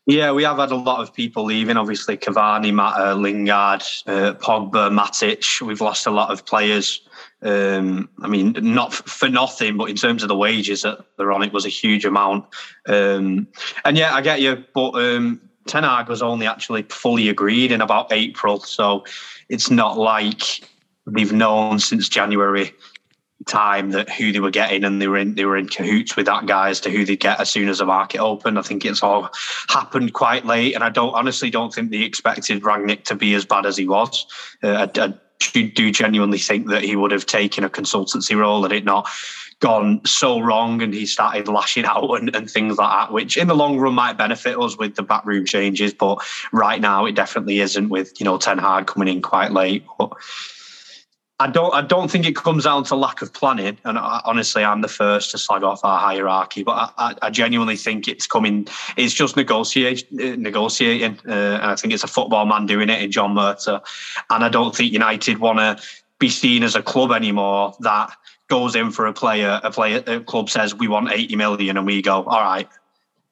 Yeah, 0.07 0.33
we 0.33 0.43
have 0.45 0.57
had 0.57 0.71
a 0.71 0.77
lot 0.77 1.01
of 1.01 1.13
people 1.13 1.45
leaving. 1.45 1.77
Obviously, 1.77 2.17
Cavani, 2.17 2.73
Mata, 2.73 3.15
Lingard, 3.15 3.83
uh, 4.07 4.33
Pogba, 4.41 4.91
Matic. 4.91 5.61
We've 5.61 5.83
lost 5.83 6.07
a 6.07 6.11
lot 6.11 6.31
of 6.31 6.47
players. 6.47 7.03
Um, 7.43 8.09
I 8.23 8.27
mean, 8.27 8.57
not 8.63 8.95
for 8.95 9.29
nothing, 9.29 9.77
but 9.77 9.91
in 9.91 9.97
terms 9.97 10.23
of 10.23 10.29
the 10.29 10.37
wages 10.37 10.81
that 10.83 10.99
they're 11.19 11.31
on, 11.31 11.43
it 11.43 11.53
was 11.53 11.67
a 11.67 11.69
huge 11.69 12.07
amount. 12.07 12.47
Um, 12.89 13.49
and 13.85 13.99
yeah, 13.99 14.15
I 14.15 14.23
get 14.23 14.41
you, 14.41 14.65
but 14.75 14.93
um, 14.93 15.41
Ten 15.69 15.85
Hag 15.85 16.09
was 16.09 16.23
only 16.23 16.47
actually 16.47 16.83
fully 16.85 17.29
agreed 17.29 17.71
in 17.71 17.81
about 17.81 18.13
April, 18.13 18.61
so 18.61 19.05
it's 19.49 19.71
not 19.71 19.99
like 19.99 20.61
they've 21.07 21.33
known 21.33 21.79
since 21.79 22.09
January 22.09 22.73
time 23.47 23.93
that 23.93 24.11
who 24.11 24.33
they 24.33 24.41
were 24.41 24.51
getting 24.51 24.85
and 24.85 25.01
they 25.01 25.07
were 25.07 25.17
in 25.17 25.35
they 25.37 25.45
were 25.45 25.57
in 25.57 25.69
cahoots 25.69 26.17
with 26.17 26.27
that 26.27 26.47
guy 26.47 26.71
as 26.71 26.81
to 26.81 26.91
who 26.91 27.05
they'd 27.05 27.21
get 27.21 27.41
as 27.41 27.49
soon 27.49 27.69
as 27.69 27.79
the 27.79 27.87
market 27.87 28.19
opened. 28.19 28.59
I 28.59 28.63
think 28.63 28.85
it's 28.85 29.03
all 29.03 29.31
happened 29.69 30.13
quite 30.13 30.45
late, 30.45 30.75
and 30.75 30.83
I 30.83 30.91
don't 30.91 31.15
honestly 31.15 31.51
don't 31.51 31.73
think 31.73 31.91
they 31.91 32.03
expected 32.03 32.63
Rangnick 32.63 33.05
to 33.05 33.15
be 33.15 33.35
as 33.35 33.45
bad 33.45 33.67
as 33.67 33.77
he 33.77 33.87
was. 33.87 34.27
Uh, 34.63 34.89
I, 34.97 35.01
I 35.05 35.15
do- 35.53 35.71
do 35.71 35.91
genuinely 35.93 36.39
think 36.39 36.69
that 36.69 36.83
he 36.83 36.97
would 36.97 37.13
have 37.13 37.27
taken 37.27 37.65
a 37.65 37.71
consultancy 37.71 38.37
role 38.37 38.63
had 38.63 38.73
it 38.73 38.85
not 38.85 39.09
gone 39.61 40.01
so 40.05 40.39
wrong 40.41 40.83
and 40.83 40.95
he 40.95 41.05
started 41.05 41.49
lashing 41.49 41.85
out 41.85 42.11
and, 42.15 42.35
and 42.35 42.51
things 42.51 42.79
like 42.79 42.91
that, 42.91 43.13
which 43.13 43.37
in 43.37 43.49
the 43.49 43.55
long 43.55 43.79
run 43.79 43.95
might 43.95 44.17
benefit 44.17 44.59
us 44.59 44.79
with 44.79 44.95
the 44.95 45.03
backroom 45.03 45.45
changes, 45.45 45.93
but 45.93 46.19
right 46.53 46.81
now 46.81 47.05
it 47.07 47.15
definitely 47.15 47.61
isn't 47.61 47.89
with 47.89 48.19
you 48.21 48.25
know 48.25 48.39
Ten 48.39 48.59
Hag 48.59 48.87
coming 48.87 49.09
in 49.09 49.23
quite 49.23 49.53
late. 49.53 49.85
But 49.99 50.13
I 51.41 51.49
don't. 51.49 51.73
I 51.73 51.83
don't 51.83 52.11
think 52.11 52.27
it 52.27 52.35
comes 52.35 52.65
down 52.65 52.83
to 52.85 52.97
lack 52.97 53.23
of 53.23 53.33
planning. 53.33 53.79
And 53.85 53.97
I, 53.97 54.21
honestly, 54.25 54.65
I'm 54.65 54.81
the 54.81 54.89
first 54.89 55.31
to 55.31 55.39
slag 55.39 55.63
off 55.63 55.85
our 55.85 55.99
hierarchy. 55.99 56.65
But 56.65 56.93
I, 56.99 57.15
I, 57.23 57.31
genuinely 57.31 57.77
think 57.77 58.09
it's 58.09 58.27
coming. 58.27 58.67
It's 58.97 59.15
just 59.15 59.37
negotiate, 59.37 60.05
uh, 60.15 60.35
negotiating. 60.37 61.21
Uh, 61.29 61.61
and 61.63 61.71
I 61.71 61.77
think 61.77 61.95
it's 61.95 62.03
a 62.03 62.09
football 62.09 62.45
man 62.45 62.67
doing 62.67 62.91
it 62.91 63.01
in 63.01 63.13
John 63.13 63.35
Murtough. 63.35 63.85
And 64.31 64.45
I 64.45 64.49
don't 64.49 64.75
think 64.75 64.93
United 64.93 65.39
want 65.39 65.61
to 65.61 65.81
be 66.19 66.29
seen 66.29 66.65
as 66.65 66.75
a 66.75 66.83
club 66.83 67.13
anymore 67.13 67.77
that 67.81 68.17
goes 68.49 68.75
in 68.75 68.91
for 68.91 69.07
a 69.07 69.13
player. 69.13 69.61
A 69.63 69.71
player, 69.71 70.03
a 70.07 70.21
club 70.21 70.51
says 70.51 70.75
we 70.75 70.89
want 70.89 71.13
80 71.13 71.37
million, 71.37 71.77
and 71.77 71.87
we 71.87 72.03
go, 72.03 72.25
all 72.25 72.43
right. 72.43 72.69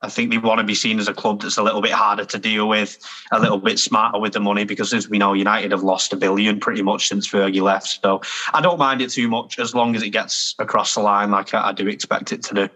I 0.03 0.11
think 0.11 0.31
they 0.31 0.37
want 0.37 0.59
to 0.59 0.65
be 0.65 0.75
seen 0.75 0.99
as 0.99 1.09
a 1.09 1.15
club 1.15 1.41
that's 1.41 1.57
a 1.57 1.63
little 1.63 1.81
bit 1.81 1.93
harder 1.93 2.27
to 2.27 2.39
deal 2.39 2.69
with, 2.69 2.99
a 3.33 3.41
little 3.41 3.59
bit 3.59 3.79
smarter 3.79 4.21
with 4.21 4.35
the 4.35 4.41
money, 4.41 4.65
because 4.65 4.93
as 4.93 5.09
we 5.09 5.17
know, 5.19 5.33
United 5.33 5.73
have 5.73 5.83
lost 5.83 6.13
a 6.13 6.17
billion 6.17 6.61
pretty 6.61 6.83
much 6.83 7.09
since 7.09 7.27
Fergie 7.27 7.63
left. 7.63 8.01
So 8.03 8.21
I 8.53 8.61
don't 8.61 8.79
mind 8.79 9.01
it 9.01 9.11
too 9.11 9.27
much 9.27 9.59
as 9.59 9.75
long 9.75 9.97
as 9.97 10.03
it 10.03 10.11
gets 10.11 10.55
across 10.59 10.95
the 10.95 11.01
line 11.01 11.31
like 11.31 11.55
I, 11.55 11.69
I 11.69 11.73
do 11.73 11.89
expect 11.89 12.31
it 12.31 12.43
to 12.45 12.55
do. 12.55 12.69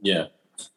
Yeah. 0.00 0.26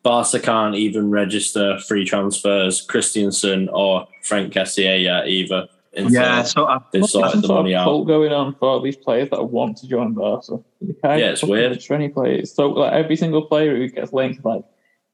Barca 0.04 0.40
can't 0.40 0.76
even 0.76 1.12
register 1.12 1.78
free 1.80 2.06
transfers, 2.06 2.82
Christensen 2.82 3.70
or 3.70 4.08
Franck 4.24 4.54
Kessié 4.54 5.28
either. 5.28 5.68
Until 5.94 6.14
Yeah, 6.14 6.44
so 6.44 6.66
I, 6.68 6.80
they've 6.94 7.02
Must 7.02 7.14
be 7.14 7.20
sorted 7.20 7.32
some 7.34 7.42
the 7.42 7.48
sort 7.48 7.68
of 7.68 7.74
out. 7.74 7.84
cult 7.84 8.08
going 8.08 8.32
on 8.32 8.56
for 8.56 8.70
all 8.70 8.82
these 8.82 8.96
players 8.96 9.30
that 9.32 9.44
want 9.44 9.78
to 9.78 9.88
join 9.88 10.14
Barca. 10.14 10.60
You 10.80 10.96
Yeah, 11.04 11.18
it's 11.32 11.42
fucking 11.42 11.52
weird. 11.52 11.72
register 11.72 11.94
any 11.96 12.08
players. 12.10 12.54
So 12.54 12.70
like 12.70 12.94
every 12.94 13.16
single 13.18 13.42
player 13.46 13.76
who 13.76 13.88
gets 13.90 14.14
linked, 14.14 14.46
like, 14.46 14.64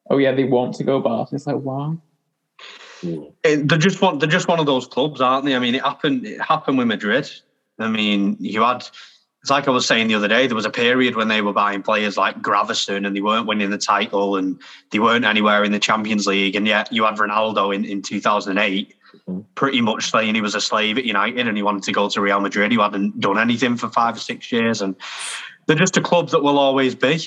oh 0.09 0.17
yeah, 0.17 0.33
they 0.33 0.43
want 0.43 0.75
to 0.75 0.83
go 0.83 0.99
Barca. 0.99 1.35
It's 1.35 1.47
like, 1.47 1.55
wow. 1.57 1.97
Mm. 3.01 3.31
it, 3.43 3.69
they're 3.69 3.77
just 3.77 4.01
one. 4.01 4.17
They're 4.19 4.27
just 4.29 4.47
one 4.47 4.59
of 4.59 4.65
those 4.65 4.87
clubs, 4.87 5.21
aren't 5.21 5.45
they? 5.45 5.55
I 5.55 5.59
mean, 5.59 5.75
it 5.75 5.83
happened. 5.83 6.25
It 6.25 6.41
happened 6.41 6.77
with 6.79 6.87
Madrid. 6.87 7.29
I 7.79 7.87
mean, 7.89 8.37
you 8.39 8.61
had. 8.63 8.87
It's 9.43 9.51
like 9.51 9.67
I 9.67 9.71
was 9.71 9.85
saying 9.85 10.07
the 10.07 10.15
other 10.15 10.27
day. 10.27 10.47
There 10.47 10.55
was 10.55 10.65
a 10.65 10.71
period 10.71 11.15
when 11.15 11.27
they 11.27 11.41
were 11.43 11.53
buying 11.53 11.83
players 11.83 12.17
like 12.17 12.41
Gravesen, 12.41 13.05
and 13.05 13.15
they 13.15 13.21
weren't 13.21 13.45
winning 13.45 13.69
the 13.69 13.77
title, 13.77 14.35
and 14.35 14.59
they 14.91 14.97
weren't 14.97 15.25
anywhere 15.25 15.63
in 15.63 15.71
the 15.71 15.79
Champions 15.79 16.25
League. 16.25 16.55
And 16.55 16.65
yet, 16.67 16.91
you 16.91 17.03
had 17.05 17.15
Ronaldo 17.17 17.73
in 17.73 17.85
in 17.85 18.01
2008, 18.01 18.89
Mhm. 18.89 18.93
Pretty 19.55 19.81
much 19.81 20.11
saying 20.11 20.35
he 20.35 20.41
was 20.41 20.55
a 20.55 20.61
slave 20.61 20.97
at 20.97 21.05
United, 21.05 21.47
and 21.47 21.57
he 21.57 21.63
wanted 21.63 21.83
to 21.83 21.91
go 21.91 22.09
to 22.09 22.21
Real 22.21 22.39
Madrid. 22.39 22.71
He 22.71 22.77
hadn't 22.79 23.19
done 23.19 23.37
anything 23.37 23.77
for 23.77 23.89
five 23.89 24.15
or 24.15 24.19
six 24.19 24.51
years, 24.51 24.81
and 24.81 24.95
they're 25.65 25.75
just 25.75 25.97
a 25.97 26.01
club 26.01 26.29
that 26.29 26.41
will 26.41 26.59
always 26.59 26.95
be. 26.95 27.19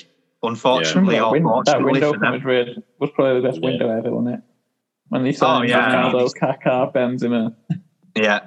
Unfortunately, 0.43 1.15
that, 1.15 1.23
or 1.23 1.31
win- 1.33 1.43
that 1.65 1.83
window 1.83 2.13
for 2.13 2.17
for 2.17 2.19
them. 2.19 2.31
Madrid 2.33 2.83
was 2.99 3.11
probably 3.11 3.41
the 3.41 3.47
best 3.47 3.61
Yeah. 3.61 3.69
window 3.69 3.89
ever, 3.97 4.09
wasn't 4.11 4.35
it? 4.35 4.41
When 5.09 5.23
they 5.23 5.29
oh, 5.29 5.33
signed 5.33 5.69
yeah. 5.69 6.11
Ronaldo, 6.11 6.31
Kaká, 6.33 6.91
Benzema, 6.93 7.53
Yeah, 8.15 8.39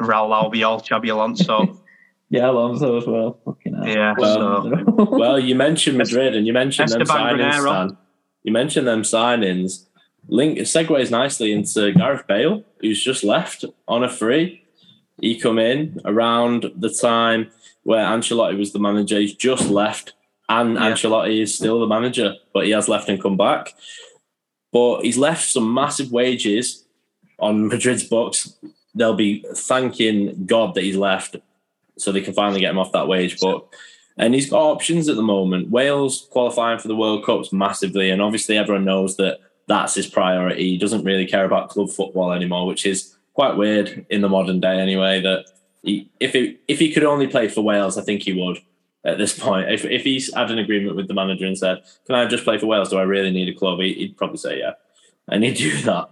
Raul 0.00 0.30
Albiol, 0.30 0.80
Xabi 0.82 1.10
Alonso. 1.10 1.80
yeah, 2.30 2.48
Alonso 2.48 2.96
as 2.96 3.06
well. 3.06 3.38
Fucking 3.44 3.74
hell. 3.74 3.86
yeah, 3.86 4.14
Well, 4.16 4.62
so. 4.62 5.04
Well, 5.10 5.38
you 5.38 5.54
mentioned 5.54 5.98
Madrid 5.98 6.34
and 6.34 6.46
you 6.46 6.52
mentioned 6.52 6.88
them 6.88 7.02
Esteban 7.02 7.38
signings, 7.38 7.96
You 8.44 8.52
mentioned 8.52 8.86
them 8.86 9.02
signings. 9.02 9.86
Link 10.28 10.58
it 10.58 10.62
segues 10.62 11.10
nicely 11.10 11.52
into 11.52 11.92
Gareth 11.92 12.26
Bale, 12.26 12.64
who's 12.80 13.02
just 13.02 13.24
left 13.24 13.64
on 13.88 14.04
a 14.04 14.08
free. 14.08 14.64
He 15.20 15.38
come 15.38 15.58
in 15.58 16.00
around 16.04 16.70
the 16.76 16.90
time 16.90 17.50
where 17.82 18.04
Ancelotti 18.04 18.56
was 18.56 18.72
the 18.72 18.78
manager. 18.78 19.18
He's 19.18 19.34
just 19.34 19.68
left, 19.68 20.14
and 20.48 20.74
Yeah. 20.74 20.92
Ancelotti 20.92 21.40
is 21.40 21.54
still 21.54 21.80
the 21.80 21.86
manager, 21.86 22.36
but 22.52 22.64
he 22.64 22.70
has 22.70 22.88
left 22.88 23.08
and 23.08 23.20
come 23.20 23.36
back. 23.36 23.74
But 24.72 25.02
he's 25.02 25.18
left 25.18 25.44
some 25.44 25.72
massive 25.72 26.12
wages 26.12 26.84
on 27.38 27.68
Madrid's 27.68 28.04
books. 28.04 28.56
They'll 28.94 29.14
be 29.14 29.44
thanking 29.54 30.46
God 30.46 30.74
that 30.74 30.84
he's 30.84 30.96
left, 30.96 31.36
so 31.98 32.10
they 32.10 32.20
can 32.20 32.34
finally 32.34 32.60
get 32.60 32.70
him 32.70 32.78
off 32.78 32.92
that 32.92 33.08
wage 33.08 33.38
book. 33.40 33.74
And 34.16 34.34
he's 34.34 34.50
got 34.50 34.62
options 34.62 35.08
at 35.08 35.16
the 35.16 35.22
moment. 35.22 35.70
Wales 35.70 36.28
qualifying 36.30 36.78
for 36.78 36.88
the 36.88 36.96
World 36.96 37.24
Cups 37.24 37.52
massively, 37.52 38.10
and 38.10 38.22
obviously 38.22 38.56
everyone 38.56 38.84
knows 38.84 39.16
that 39.16 39.38
that's 39.72 39.94
his 39.94 40.06
priority. 40.06 40.70
He 40.70 40.78
doesn't 40.78 41.04
really 41.04 41.26
care 41.26 41.44
about 41.44 41.70
club 41.70 41.88
football 41.88 42.32
anymore, 42.32 42.66
which 42.66 42.84
is 42.84 43.16
quite 43.32 43.56
weird 43.56 44.04
in 44.10 44.20
the 44.20 44.28
modern 44.28 44.60
day. 44.60 44.78
Anyway, 44.78 45.20
that 45.22 45.46
he, 45.82 46.10
if 46.20 46.34
he, 46.34 46.58
if 46.68 46.78
he 46.78 46.92
could 46.92 47.04
only 47.04 47.26
play 47.26 47.48
for 47.48 47.62
Wales, 47.62 47.96
I 47.96 48.02
think 48.02 48.22
he 48.22 48.34
would 48.34 48.58
at 49.04 49.18
this 49.18 49.38
point. 49.38 49.70
If 49.70 49.84
if 49.84 50.04
he's 50.04 50.32
had 50.34 50.50
an 50.50 50.58
agreement 50.58 50.96
with 50.96 51.08
the 51.08 51.14
manager 51.14 51.46
and 51.46 51.56
said, 51.56 51.82
"Can 52.06 52.14
I 52.14 52.26
just 52.26 52.44
play 52.44 52.58
for 52.58 52.66
Wales? 52.66 52.90
Do 52.90 52.98
I 52.98 53.02
really 53.02 53.30
need 53.30 53.48
a 53.48 53.58
club?" 53.58 53.80
He, 53.80 53.94
he'd 53.94 54.16
probably 54.16 54.36
say 54.36 54.58
yeah, 54.58 54.72
and 55.28 55.42
he'd 55.42 55.56
do 55.56 55.76
that. 55.82 56.10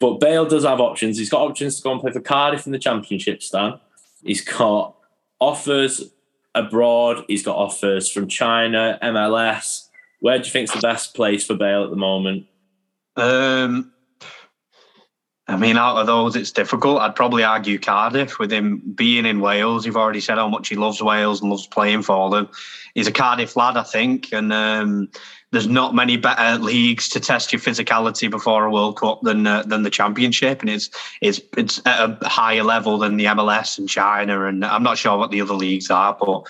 But 0.00 0.18
Bale 0.18 0.46
does 0.46 0.64
have 0.64 0.80
options. 0.80 1.18
He's 1.18 1.30
got 1.30 1.42
options 1.42 1.76
to 1.76 1.82
go 1.82 1.92
and 1.92 2.00
play 2.00 2.12
for 2.12 2.20
Cardiff 2.20 2.66
in 2.66 2.72
the 2.72 2.78
Championship. 2.78 3.42
Stan. 3.42 3.78
He's 4.24 4.42
got 4.42 4.94
offers 5.38 6.12
abroad. 6.54 7.24
He's 7.28 7.42
got 7.42 7.56
offers 7.56 8.10
from 8.10 8.28
China, 8.28 8.98
MLS. 9.02 9.88
Where 10.20 10.38
do 10.38 10.44
you 10.44 10.50
think's 10.50 10.72
the 10.72 10.80
best 10.80 11.14
place 11.14 11.44
for 11.44 11.56
Bale 11.56 11.84
at 11.84 11.90
the 11.90 11.96
moment? 11.96 12.46
Um, 13.16 13.92
I 15.48 15.56
mean, 15.56 15.76
out 15.76 15.98
of 15.98 16.06
those, 16.06 16.36
it's 16.36 16.52
difficult. 16.52 17.00
I'd 17.00 17.16
probably 17.16 17.42
argue 17.42 17.78
Cardiff 17.78 18.38
with 18.38 18.52
him 18.52 18.80
being 18.94 19.26
in 19.26 19.40
Wales. 19.40 19.84
You've 19.84 19.96
already 19.96 20.20
said 20.20 20.38
how 20.38 20.48
much 20.48 20.68
he 20.68 20.76
loves 20.76 21.02
Wales 21.02 21.40
and 21.40 21.50
loves 21.50 21.66
playing 21.66 22.02
for 22.02 22.30
them. 22.30 22.48
He's 22.94 23.08
a 23.08 23.12
Cardiff 23.12 23.56
lad, 23.56 23.76
I 23.76 23.82
think, 23.82 24.32
and 24.32 24.52
um, 24.52 25.10
there's 25.50 25.66
not 25.66 25.94
many 25.94 26.16
better 26.16 26.62
leagues 26.62 27.08
to 27.10 27.20
test 27.20 27.52
your 27.52 27.60
physicality 27.60 28.30
before 28.30 28.64
a 28.64 28.70
World 28.70 28.98
Cup 28.98 29.20
than 29.22 29.46
uh, 29.46 29.62
than 29.64 29.82
the 29.82 29.90
Championship, 29.90 30.60
and 30.60 30.70
it's 30.70 30.90
it's 31.20 31.40
it's 31.56 31.80
at 31.84 32.22
a 32.22 32.28
higher 32.28 32.62
level 32.62 32.98
than 32.98 33.18
the 33.18 33.26
MLS 33.26 33.78
and 33.78 33.88
China, 33.88 34.46
and 34.46 34.64
I'm 34.64 34.82
not 34.82 34.96
sure 34.96 35.18
what 35.18 35.30
the 35.30 35.40
other 35.40 35.54
leagues 35.54 35.90
are, 35.90 36.16
but 36.18 36.46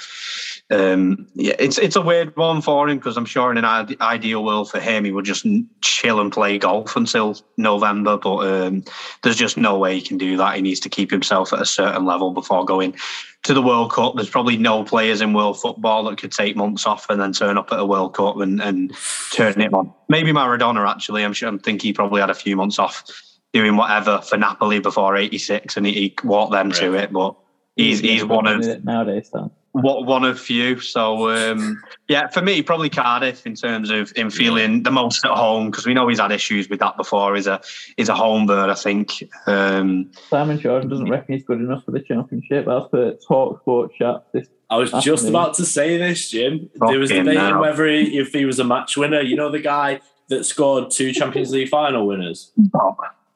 um, 0.72 1.26
yeah, 1.34 1.54
it's 1.58 1.76
it's 1.76 1.96
a 1.96 2.00
weird 2.00 2.34
one 2.34 2.62
for 2.62 2.88
him 2.88 2.96
because 2.96 3.18
I'm 3.18 3.26
sure 3.26 3.50
in 3.50 3.58
an 3.58 3.96
ideal 4.00 4.42
world 4.42 4.70
for 4.70 4.80
him, 4.80 5.04
he 5.04 5.12
would 5.12 5.26
just 5.26 5.46
chill 5.82 6.18
and 6.18 6.32
play 6.32 6.56
golf 6.56 6.96
until 6.96 7.36
November. 7.58 8.16
But 8.16 8.36
um, 8.38 8.84
there's 9.22 9.36
just 9.36 9.58
no 9.58 9.78
way 9.78 9.96
he 9.96 10.00
can 10.00 10.16
do 10.16 10.38
that. 10.38 10.56
He 10.56 10.62
needs 10.62 10.80
to 10.80 10.88
keep 10.88 11.10
himself 11.10 11.52
at 11.52 11.60
a 11.60 11.66
certain 11.66 12.06
level 12.06 12.30
before 12.30 12.64
going 12.64 12.94
to 13.42 13.52
the 13.52 13.60
World 13.60 13.92
Cup. 13.92 14.14
There's 14.14 14.30
probably 14.30 14.56
no 14.56 14.82
players 14.82 15.20
in 15.20 15.34
world 15.34 15.60
football 15.60 16.04
that 16.04 16.18
could 16.18 16.32
take 16.32 16.56
months 16.56 16.86
off 16.86 17.10
and 17.10 17.20
then 17.20 17.34
turn 17.34 17.58
up 17.58 17.70
at 17.70 17.78
a 17.78 17.84
World 17.84 18.14
Cup 18.14 18.38
and, 18.38 18.62
and 18.62 18.94
turn 19.32 19.60
it 19.60 19.74
on. 19.74 19.92
Maybe 20.08 20.32
Maradona 20.32 20.88
actually. 20.88 21.22
I'm 21.22 21.34
sure. 21.34 21.52
I 21.52 21.58
think 21.58 21.82
he 21.82 21.92
probably 21.92 22.22
had 22.22 22.30
a 22.30 22.34
few 22.34 22.56
months 22.56 22.78
off 22.78 23.04
doing 23.52 23.76
whatever 23.76 24.22
for 24.22 24.38
Napoli 24.38 24.78
before 24.78 25.18
'86, 25.18 25.76
and 25.76 25.84
he, 25.84 25.92
he 25.92 26.14
walked 26.24 26.52
them 26.52 26.72
to 26.72 26.94
it. 26.94 27.12
But 27.12 27.36
he's 27.76 28.00
he's 28.00 28.24
one 28.24 28.46
of 28.46 28.84
nowadays. 28.84 29.28
Then 29.30 29.50
what 29.72 30.06
one 30.06 30.24
of 30.24 30.38
few. 30.38 30.78
So 30.80 31.30
um, 31.30 31.82
yeah, 32.08 32.28
for 32.28 32.42
me, 32.42 32.62
probably 32.62 32.90
Cardiff 32.90 33.46
in 33.46 33.54
terms 33.54 33.90
of 33.90 34.10
him 34.16 34.30
feeling 34.30 34.82
the 34.82 34.90
most 34.90 35.24
at 35.24 35.30
home 35.32 35.70
because 35.70 35.86
we 35.86 35.94
know 35.94 36.06
he's 36.08 36.20
had 36.20 36.30
issues 36.32 36.68
with 36.68 36.80
that 36.80 36.96
before. 36.96 37.34
He's 37.34 37.46
a 37.46 37.60
he's 37.96 38.08
a 38.08 38.14
home 38.14 38.46
bird, 38.46 38.70
I 38.70 38.74
think. 38.74 39.24
Um, 39.46 40.10
Simon 40.28 40.58
Jordan 40.60 40.88
doesn't 40.90 41.08
reckon 41.10 41.34
he's 41.34 41.44
good 41.44 41.58
enough 41.60 41.84
for 41.84 41.90
the 41.90 42.00
championship. 42.00 42.66
That's 42.66 42.90
the 42.92 43.18
talk 43.26 43.60
sport 43.60 43.92
chat. 43.94 44.24
This 44.32 44.48
I 44.70 44.76
was 44.76 44.90
just 45.02 45.28
about 45.28 45.54
to 45.54 45.66
say 45.66 45.98
this, 45.98 46.30
Jim. 46.30 46.70
there 46.88 46.98
was 46.98 47.10
Fucking 47.10 47.24
debating 47.26 47.58
whether 47.58 47.86
he, 47.86 48.18
if 48.18 48.32
he 48.32 48.46
was 48.46 48.58
a 48.58 48.64
match 48.64 48.96
winner. 48.96 49.20
You 49.20 49.36
know 49.36 49.50
the 49.50 49.60
guy 49.60 50.00
that 50.28 50.44
scored 50.44 50.90
two 50.90 51.12
Champions 51.12 51.50
League 51.50 51.68
final 51.68 52.06
winners. 52.06 52.52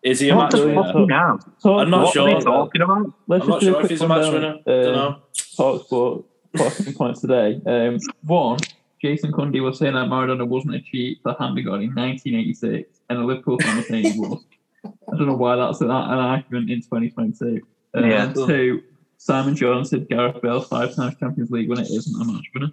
Is 0.03 0.21
he 0.21 0.29
a 0.31 0.37
what 0.37 0.53
match 0.53 0.61
winner? 0.63 1.07
now? 1.07 1.39
talk 1.63 1.83
I'm 1.83 1.91
not 1.91 2.05
What 2.05 2.15
sure. 2.15 2.29
are 2.31 2.35
we 2.37 2.41
talking 2.41 2.81
about? 2.81 3.13
Let's 3.27 3.43
I'm 3.45 3.51
not 3.51 3.61
just 3.61 3.61
do 3.61 3.71
a 3.71 3.73
sure 3.73 3.73
if 3.73 3.79
quick 3.81 3.91
he's 3.91 4.01
a 4.03 4.09
match 4.09 4.33
winner. 4.33 4.55
uh, 4.67 4.83
Don't 4.83 4.95
know. 4.95 5.17
Talk 5.57 5.85
sport 5.87 6.25
talking 6.57 6.93
points 6.95 7.21
today. 7.21 7.61
Um, 7.67 7.99
one, 8.25 8.59
Jason 9.01 9.33
Cundy 9.33 9.63
was 9.63 9.79
saying 9.79 9.95
that 9.95 10.09
Maradona 10.09 10.47
wasn't 10.47 10.75
a 10.75 10.81
cheat 10.81 11.19
for 11.23 11.35
Hand 11.39 11.59
of 11.59 11.65
God 11.65 11.83
in 11.83 11.95
1986, 11.95 13.01
and 13.11 13.19
the 13.19 13.25
Liverpool 13.25 13.59
fan 13.61 13.77
was 13.77 13.89
saying 13.89 14.13
he 14.13 14.19
was. 14.21 14.45
I 14.85 15.17
don't 15.17 15.27
know 15.27 15.35
why 15.37 15.57
that's 15.57 15.81
an, 15.81 15.91
an 15.91 15.93
argument 15.93 16.71
in 16.71 16.81
2022. 16.81 17.61
Uh, 17.97 18.01
Yeah. 18.01 18.25
and 18.25 18.35
Two, 18.35 18.83
Simon 19.19 19.57
Jordan 19.57 19.85
said 19.85 20.09
Gareth 20.09 20.41
Bale 20.43 20.61
five 20.61 20.95
times 20.95 21.17
Champions 21.19 21.51
League 21.51 21.69
when 21.69 21.79
it 21.81 21.89
isn't 21.91 22.21
a 22.21 22.25
match 22.33 22.45
winner. 22.55 22.73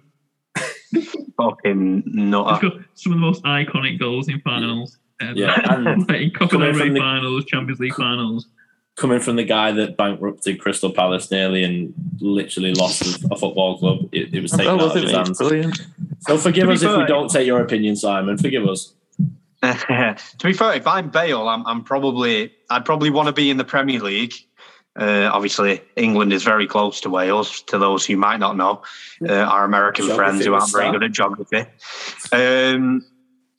Fucking 1.36 2.04
not. 2.06 2.60
some 2.94 3.12
of 3.12 3.18
the 3.18 3.26
most 3.26 3.42
iconic 3.44 3.98
goals 3.98 4.28
in 4.28 4.40
finals. 4.42 4.98
ever. 5.20 5.32
Yeah, 5.38 5.58
and 5.74 5.84
like 6.08 6.20
in 6.20 6.30
Copa 6.30 6.58
del 6.58 6.72
the- 6.72 6.98
finals, 6.98 7.44
Champions 7.46 7.80
League 7.80 7.94
finals. 7.94 8.48
Coming 8.96 9.20
from 9.20 9.36
the 9.36 9.44
guy 9.44 9.72
that 9.72 9.96
bankrupted 9.96 10.60
Crystal 10.60 10.90
Palace 10.92 11.30
nearly 11.30 11.64
and 11.64 11.92
literally 12.20 12.74
lost 12.74 13.02
a, 13.02 13.28
a 13.32 13.36
football 13.36 13.78
club, 13.78 14.08
it, 14.12 14.32
it 14.34 14.40
was 14.40 14.52
taken 14.52 14.68
Oh, 14.68 14.74
out 14.86 14.96
of 14.96 15.02
his 15.02 15.10
hands. 15.10 15.38
Brilliant. 15.38 15.80
So 16.20 16.38
forgive 16.38 16.62
To 16.62 16.68
be 16.68 16.74
us 16.74 16.82
if 16.82 16.96
we 16.96 17.04
don't 17.06 17.28
take 17.30 17.46
your 17.46 17.60
opinion, 17.60 17.96
Simon. 17.96 18.38
Forgive 18.38 18.66
us. 18.66 18.94
to 19.62 20.16
be 20.42 20.52
fair, 20.52 20.74
if 20.74 20.86
I'm 20.86 21.10
Bale, 21.10 21.48
I'm, 21.48 21.66
I'm 21.66 21.82
probably 21.82 22.52
I'd 22.70 22.84
probably 22.84 23.10
want 23.10 23.26
to 23.28 23.32
be 23.32 23.50
in 23.50 23.56
the 23.56 23.64
Premier 23.64 24.00
League. 24.00 24.34
Uh, 24.96 25.28
obviously, 25.32 25.80
England 25.96 26.32
is 26.32 26.44
very 26.44 26.66
close 26.66 27.00
to 27.00 27.10
Wales. 27.10 27.62
To 27.62 27.78
those 27.78 28.06
who 28.06 28.16
might 28.16 28.38
not 28.38 28.56
know, 28.56 28.82
uh, 29.28 29.32
our 29.32 29.64
American 29.64 30.06
Geography 30.06 30.16
friends 30.30 30.44
who 30.44 30.54
aren't 30.54 30.70
very 30.72 30.92
good 30.92 31.02
at 31.02 31.12
geography. 31.12 31.64
Um, 32.30 33.04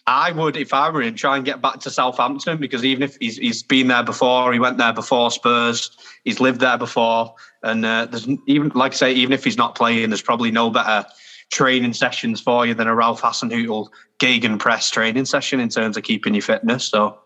I 0.07 0.31
would, 0.31 0.55
if 0.55 0.73
I 0.73 0.89
were 0.89 1.01
him, 1.01 1.15
try 1.15 1.35
and 1.35 1.43
get 1.43 1.61
back 1.61 1.79
to 1.79 1.89
Southampton 1.89 2.59
because 2.59 2.85
even 2.85 3.01
if 3.01 3.17
he's, 3.19 3.37
he's 3.37 3.63
been 3.63 3.87
there 3.87 4.03
before, 4.03 4.53
he 4.53 4.59
went 4.59 4.77
there 4.77 4.93
before 4.93 5.31
Spurs, 5.31 5.89
he's 6.23 6.39
lived 6.39 6.59
there 6.59 6.77
before, 6.77 7.33
and 7.63 7.83
uh, 7.83 8.05
there's 8.05 8.27
even 8.45 8.71
like 8.75 8.93
I 8.93 8.95
say, 8.95 9.13
even 9.13 9.33
if 9.33 9.43
he's 9.43 9.57
not 9.57 9.73
playing, 9.73 10.09
there's 10.09 10.21
probably 10.21 10.51
no 10.51 10.69
better 10.69 11.07
training 11.51 11.93
sessions 11.93 12.39
for 12.39 12.65
you 12.65 12.73
than 12.75 12.87
a 12.87 12.93
Ralph 12.93 13.21
Hasenhüttl 13.21 13.87
Gegen 14.19 14.57
press 14.57 14.89
training 14.91 15.25
session 15.25 15.59
in 15.59 15.69
terms 15.69 15.97
of 15.97 16.03
keeping 16.03 16.35
your 16.35 16.41
fitness. 16.43 16.85
So 16.85 17.19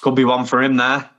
could 0.00 0.14
be 0.14 0.24
one 0.24 0.46
for 0.46 0.62
him 0.62 0.76
there. 0.76 1.10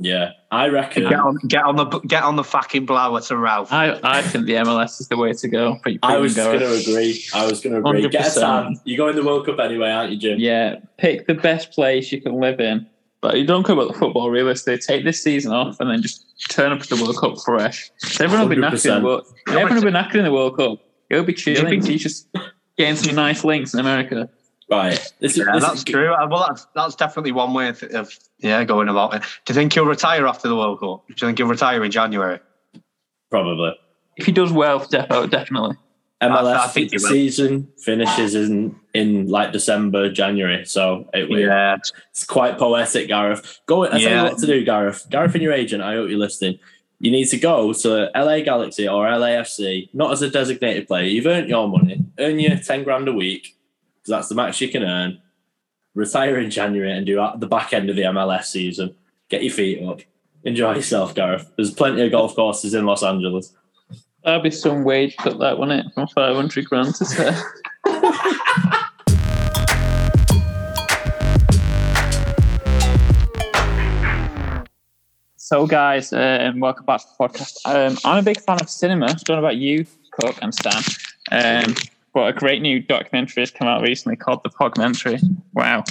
Yeah, 0.00 0.32
I 0.50 0.68
reckon. 0.68 1.02
Get 1.04 1.14
on, 1.18 1.36
get 1.48 1.64
on 1.64 1.76
the 1.76 1.84
get 2.06 2.22
on 2.22 2.36
the 2.36 2.44
fucking 2.44 2.86
blower 2.86 3.20
to 3.22 3.36
Ralph. 3.36 3.72
I, 3.72 3.98
I 4.04 4.22
think 4.22 4.46
the 4.46 4.52
MLS 4.54 5.00
is 5.00 5.08
the 5.08 5.16
way 5.16 5.32
to 5.32 5.48
go. 5.48 5.76
For 5.82 5.92
I 6.02 6.18
was 6.18 6.34
going 6.36 6.60
to 6.60 6.72
agree. 6.72 7.24
I 7.34 7.46
was 7.46 7.60
going 7.60 7.72
to 7.74 7.88
agree. 7.88 8.08
Get 8.08 8.26
a 8.26 8.30
100%. 8.30 8.40
tan. 8.40 8.80
You 8.84 8.96
go 8.96 9.08
in 9.08 9.16
the 9.16 9.24
World 9.24 9.44
Cup 9.46 9.58
anyway, 9.58 9.90
aren't 9.90 10.12
you, 10.12 10.18
Jim? 10.18 10.38
Yeah, 10.38 10.76
pick 10.98 11.26
the 11.26 11.34
best 11.34 11.72
place 11.72 12.12
you 12.12 12.20
can 12.20 12.38
live 12.40 12.60
in. 12.60 12.86
But 13.20 13.36
you 13.38 13.44
don't 13.46 13.64
care 13.64 13.74
about 13.74 13.92
the 13.92 13.98
football 13.98 14.30
realistically. 14.30 14.78
Take 14.78 15.04
this 15.04 15.20
season 15.20 15.50
off 15.52 15.80
and 15.80 15.90
then 15.90 16.00
just 16.00 16.24
turn 16.50 16.70
up 16.70 16.80
to 16.82 16.94
the 16.94 17.02
World 17.02 17.16
Cup 17.18 17.34
fresh. 17.44 17.90
So 17.98 18.24
everyone 18.24 18.48
will 18.48 18.54
be 18.54 18.62
knackered. 18.62 18.86
In 18.96 19.02
the 19.02 19.06
World, 19.08 19.26
everyone 19.48 19.74
will 19.74 19.82
be 19.82 19.90
knackered 19.90 20.14
in 20.14 20.24
the 20.24 20.32
World 20.32 20.56
Cup. 20.56 20.78
It'll 21.10 21.24
be 21.24 21.32
chilling. 21.34 21.72
You'll 21.72 21.82
be- 21.84 21.92
You 21.94 21.98
just 21.98 22.28
getting 22.76 22.94
some 22.94 23.16
nice 23.16 23.42
links 23.42 23.74
in 23.74 23.80
America. 23.80 24.30
Right. 24.70 25.12
This 25.20 25.32
is, 25.32 25.38
Yeah, 25.38 25.52
this 25.54 25.62
that's 25.64 25.78
is, 25.78 25.84
true. 25.84 26.12
Uh, 26.12 26.26
Well, 26.28 26.44
that's 26.48 26.66
that's 26.74 26.94
definitely 26.94 27.32
one 27.32 27.54
way 27.54 27.68
of, 27.68 27.82
of 27.84 28.12
yeah 28.38 28.64
going 28.64 28.88
about 28.88 29.14
it. 29.14 29.22
Do 29.44 29.52
you 29.52 29.54
think 29.54 29.72
he'll 29.72 29.86
retire 29.86 30.26
after 30.26 30.48
the 30.48 30.56
World 30.56 30.80
Cup? 30.80 31.06
Do 31.08 31.14
you 31.16 31.26
think 31.26 31.38
he'll 31.38 31.46
retire 31.46 31.82
in 31.84 31.90
January? 31.90 32.38
Probably. 33.30 33.72
If 34.16 34.26
he 34.26 34.32
does 34.32 34.52
well, 34.52 34.80
defo, 34.80 35.28
definitely. 35.30 35.76
MLS 36.20 36.56
I 36.56 36.66
think 36.66 36.90
he 36.90 36.98
season 36.98 37.68
finishes 37.78 38.34
in 38.34 38.74
in 38.92 39.28
like 39.28 39.52
December, 39.52 40.10
January. 40.10 40.64
So 40.66 41.08
it, 41.14 41.30
Yeah, 41.30 41.76
it's 42.10 42.24
quite 42.24 42.58
poetic, 42.58 43.06
Gareth. 43.08 43.60
Go. 43.66 43.84
I 43.84 43.90
tell 43.90 44.00
Yeah. 44.00 44.24
you 44.24 44.30
what 44.30 44.38
to 44.38 44.46
do, 44.46 44.64
Gareth. 44.64 45.06
Gareth 45.10 45.34
and 45.34 45.42
your 45.42 45.52
agent. 45.52 45.82
I 45.82 45.94
hope 45.94 46.10
you're 46.10 46.18
listening. 46.18 46.58
You 47.00 47.12
need 47.12 47.26
to 47.26 47.38
go 47.38 47.72
to 47.72 48.10
LA 48.16 48.40
Galaxy 48.40 48.88
or 48.88 49.06
LAFC, 49.06 49.88
not 49.94 50.10
as 50.10 50.20
a 50.20 50.28
designated 50.28 50.88
player. 50.88 51.04
You've 51.04 51.26
earned 51.26 51.48
your 51.48 51.68
money. 51.68 52.04
Earn 52.18 52.40
your 52.40 52.56
ten 52.58 52.82
grand 52.82 53.06
a 53.06 53.12
week 53.12 53.54
because 54.08 54.20
that's 54.20 54.28
the 54.30 54.34
max 54.34 54.60
you 54.60 54.68
can 54.68 54.82
earn. 54.82 55.20
Retire 55.94 56.38
in 56.38 56.50
January 56.50 56.92
and 56.92 57.04
do 57.04 57.16
the 57.36 57.46
back 57.46 57.74
end 57.74 57.90
of 57.90 57.96
the 57.96 58.02
MLS 58.02 58.44
season. 58.44 58.94
Get 59.28 59.42
your 59.42 59.52
feet 59.52 59.86
up. 59.86 60.00
Enjoy 60.44 60.74
yourself, 60.74 61.14
Gareth. 61.14 61.50
There's 61.56 61.72
plenty 61.72 62.02
of 62.02 62.12
golf 62.12 62.34
courses 62.34 62.72
in 62.72 62.86
Los 62.86 63.02
Angeles. 63.02 63.54
That'd 64.24 64.42
be 64.42 64.50
some 64.50 64.84
wage 64.84 65.16
cut, 65.16 65.38
that 65.40 65.58
wouldn't 65.58 65.86
it? 65.86 65.92
From 65.94 66.08
500 66.08 66.64
grand 66.64 66.94
to 66.94 67.04
say. 67.04 67.36
So, 75.40 75.66
guys, 75.66 76.12
um, 76.12 76.60
welcome 76.60 76.84
back 76.84 77.00
to 77.00 77.06
the 77.06 77.26
podcast. 77.26 77.56
Um, 77.64 77.96
I'm 78.04 78.18
a 78.18 78.22
big 78.22 78.38
fan 78.38 78.60
of 78.60 78.68
cinema. 78.68 79.06
I 79.06 79.14
don't 79.14 79.30
know 79.30 79.38
about 79.38 79.56
you, 79.56 79.86
Cook 80.10 80.36
and 80.42 80.54
Stan, 80.54 80.82
um, 81.32 81.74
but 82.14 82.28
a 82.28 82.32
great 82.32 82.62
new 82.62 82.80
documentary 82.80 83.42
has 83.42 83.50
come 83.50 83.68
out 83.68 83.82
recently 83.82 84.16
called 84.16 84.40
The 84.42 84.50
Pogmentary. 84.50 85.20
Wow. 85.52 85.84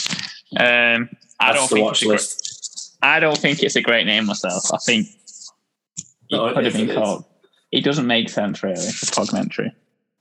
Um, 0.58 1.10
I 1.40 1.54
That's 1.54 1.60
don't 1.60 1.68
think 1.70 1.92
it's 1.92 2.02
a 2.02 2.06
great. 2.06 2.44
I 3.02 3.20
don't 3.20 3.38
think 3.38 3.64
it's 3.64 3.76
a 3.76 3.82
great 3.82 4.06
name 4.06 4.26
myself. 4.26 4.64
I 4.74 4.78
think 4.78 5.08
it 5.08 6.06
No, 6.32 6.54
could 6.54 6.66
have 6.66 6.74
been 6.74 6.90
it 6.90 6.96
called. 6.96 7.26
It 7.72 7.84
doesn't 7.84 8.08
make 8.08 8.30
sense 8.30 8.64
really. 8.64 8.76
The 8.76 9.12
Pogmentary. 9.16 9.72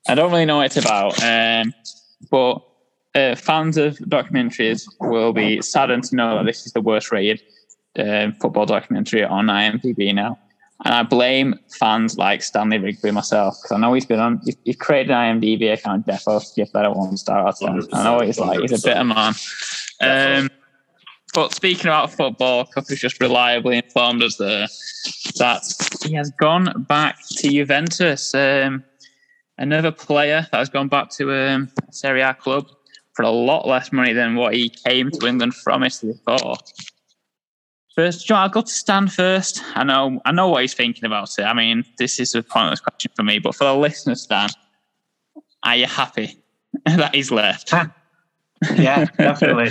I 0.09 0.15
don't 0.15 0.31
really 0.31 0.45
know 0.45 0.59
what 0.59 0.67
it's 0.67 0.77
about, 0.77 1.21
um, 1.23 1.75
but 2.31 2.63
uh, 3.15 3.35
fans 3.35 3.77
of 3.77 3.97
documentaries 3.99 4.87
will 5.01 5.33
be 5.33 5.61
saddened 5.63 6.05
to 6.05 6.17
know 6.17 6.37
that 6.37 6.45
this 6.45 6.67
is 6.67 6.73
the 6.73 6.81
worst 6.81 7.11
rated 7.11 7.43
um, 7.99 8.33
football 8.35 8.67
documentary 8.67 9.25
on 9.25 9.47
IMDb 9.47 10.15
now. 10.15 10.39
And 10.85 10.95
I 10.95 11.03
blame 11.03 11.55
fans 11.79 12.19
like 12.19 12.43
Stanley 12.43 12.79
Rigby 12.79 13.11
myself 13.11 13.57
because 13.63 13.73
I 13.73 13.79
know 13.79 13.95
he's 13.95 14.05
been 14.05 14.21
on. 14.21 14.41
He, 14.45 14.57
he 14.65 14.75
created 14.75 15.11
an 15.11 15.41
IMDb 15.41 15.73
account, 15.73 16.07
defo 16.07 16.39
to 16.41 16.55
give 16.55 16.71
that 16.73 16.85
a 16.85 16.91
one 16.91 17.17
star 17.17 17.47
out 17.47 17.55
of 17.55 17.59
ten. 17.59 17.89
I 17.95 18.05
know 18.05 18.21
he's 18.21 18.39
like. 18.39 18.61
He's 18.61 18.85
a 18.85 18.87
bitter 18.87 19.05
man. 19.05 19.35
Um, 20.01 20.51
but 21.33 21.55
speaking 21.55 21.87
about 21.87 22.13
football, 22.13 22.67
Cup 22.67 22.89
has 22.89 22.99
just 22.99 23.21
reliably 23.21 23.79
informed 23.79 24.23
us 24.23 24.37
there 24.37 24.67
that 25.39 25.63
he 26.05 26.15
has 26.15 26.31
gone 26.33 26.85
back 26.89 27.19
to 27.39 27.51
Juventus. 27.51 28.35
Um, 28.35 28.85
another 29.59 29.93
player 29.93 30.47
that 30.51 30.59
has 30.59 30.69
gone 30.69 30.89
back 30.89 31.11
to 31.11 31.33
um, 31.33 31.71
a 31.89 31.93
Serie 31.93 32.23
A 32.23 32.35
club 32.35 32.67
for 33.15 33.23
a 33.23 33.31
lot 33.31 33.67
less 33.67 33.93
money 33.93 34.13
than 34.13 34.35
what 34.35 34.55
he 34.55 34.69
came 34.69 35.11
to 35.11 35.27
England 35.27 35.55
from 35.55 35.83
Italy 35.83 36.15
for. 36.25 36.57
First, 37.97 38.27
John, 38.27 38.43
I'll 38.43 38.49
go 38.51 38.61
to 38.61 38.69
Stan 38.69 39.09
first. 39.09 39.63
I 39.75 39.83
know, 39.83 40.21
I 40.27 40.33
know 40.33 40.49
what 40.49 40.61
he's 40.61 40.75
thinking 40.75 41.07
about 41.07 41.31
it. 41.39 41.45
I 41.45 41.55
mean, 41.55 41.83
this 41.97 42.21
is 42.21 42.35
a 42.35 42.43
pointless 42.43 42.79
question 42.79 43.11
for 43.17 43.23
me, 43.23 43.39
but 43.39 43.55
for 43.55 43.65
the 43.65 43.75
listeners, 43.75 44.23
Stan, 44.23 44.51
are 45.65 45.77
you 45.77 45.87
happy 45.87 46.37
that 46.85 47.15
he's 47.15 47.31
left? 47.31 47.73
yeah, 48.75 49.07
definitely. 49.17 49.71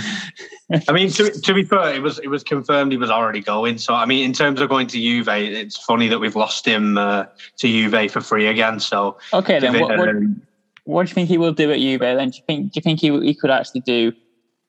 I 0.88 0.92
mean, 0.92 1.10
to, 1.10 1.30
to 1.30 1.54
be 1.54 1.62
fair, 1.62 1.94
it 1.94 2.02
was 2.02 2.18
it 2.18 2.26
was 2.26 2.42
confirmed 2.42 2.90
he 2.90 2.98
was 2.98 3.10
already 3.10 3.40
going. 3.40 3.78
So, 3.78 3.94
I 3.94 4.06
mean, 4.06 4.24
in 4.24 4.32
terms 4.32 4.60
of 4.60 4.68
going 4.68 4.88
to 4.88 4.98
Juve, 4.98 5.28
it's 5.28 5.76
funny 5.76 6.08
that 6.08 6.18
we've 6.18 6.36
lost 6.36 6.66
him 6.66 6.98
uh, 6.98 7.26
to 7.58 7.68
Juve 7.68 8.10
for 8.10 8.20
free 8.20 8.48
again. 8.48 8.80
So, 8.80 9.18
Okay, 9.32 9.60
then 9.60 9.78
what, 9.78 9.96
what, 9.98 10.08
what 10.84 11.06
do 11.06 11.10
you 11.10 11.14
think 11.14 11.28
he 11.28 11.38
will 11.38 11.52
do 11.52 11.70
at 11.70 11.78
Juve? 11.78 12.00
Then 12.00 12.30
do 12.30 12.36
you 12.36 12.42
think 12.44 12.72
do 12.72 12.78
you 12.78 12.82
think 12.82 13.00
he 13.00 13.20
he 13.20 13.34
could 13.34 13.50
actually 13.50 13.82
do 13.82 14.12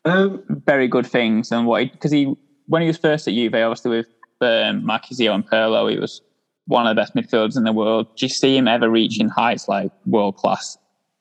um, 0.06 0.43
very 0.48 0.88
good 0.88 1.08
things 1.08 1.52
and 1.52 1.65
what 1.65 1.91
because 1.91 2.12
he 2.12 2.36
when 2.68 2.82
he 2.82 2.88
was 2.88 2.98
first 2.98 3.28
at 3.28 3.34
Juve, 3.34 3.56
obviously 3.56 3.92
with 3.92 4.08
um, 4.42 4.84
Marchisio 4.84 5.34
and 5.34 5.48
Pirlo, 5.48 5.92
he 5.92 5.98
was 5.98 6.22
one 6.65 6.86
of 6.86 6.96
the 6.96 7.02
best 7.02 7.15
midfielders 7.15 7.58
in 7.58 7.63
the 7.63 7.72
world. 7.72 8.15
Do 8.18 8.26
you 8.26 8.30
see 8.30 8.56
him 8.56 8.68
ever 8.68 8.90
reaching 8.90 9.30
heights 9.30 9.68
like 9.68 9.92
world 10.06 10.36
class 10.36 10.78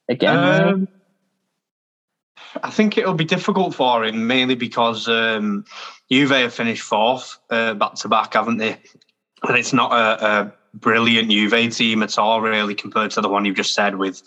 again? 0.08 0.36
Um, 0.36 0.88
I 2.62 2.70
think 2.70 2.98
it'll 2.98 3.14
be 3.14 3.24
difficult 3.24 3.74
for 3.74 4.04
him 4.04 4.26
mainly 4.26 4.54
because 4.54 5.08
um, 5.08 5.64
Juve 6.10 6.30
have 6.30 6.54
finished 6.54 6.82
fourth 6.82 7.38
back 7.48 7.94
to 7.94 8.08
back, 8.08 8.34
haven't 8.34 8.58
they? 8.58 8.78
And 9.42 9.56
it's 9.56 9.72
not 9.72 9.92
a, 9.92 10.26
a 10.26 10.54
brilliant 10.74 11.30
Juve 11.30 11.72
team 11.74 12.02
at 12.02 12.18
all, 12.18 12.40
really, 12.40 12.74
compared 12.74 13.10
to 13.12 13.20
the 13.20 13.28
one 13.28 13.44
you've 13.44 13.56
just 13.56 13.74
said 13.74 13.96
with, 13.96 14.22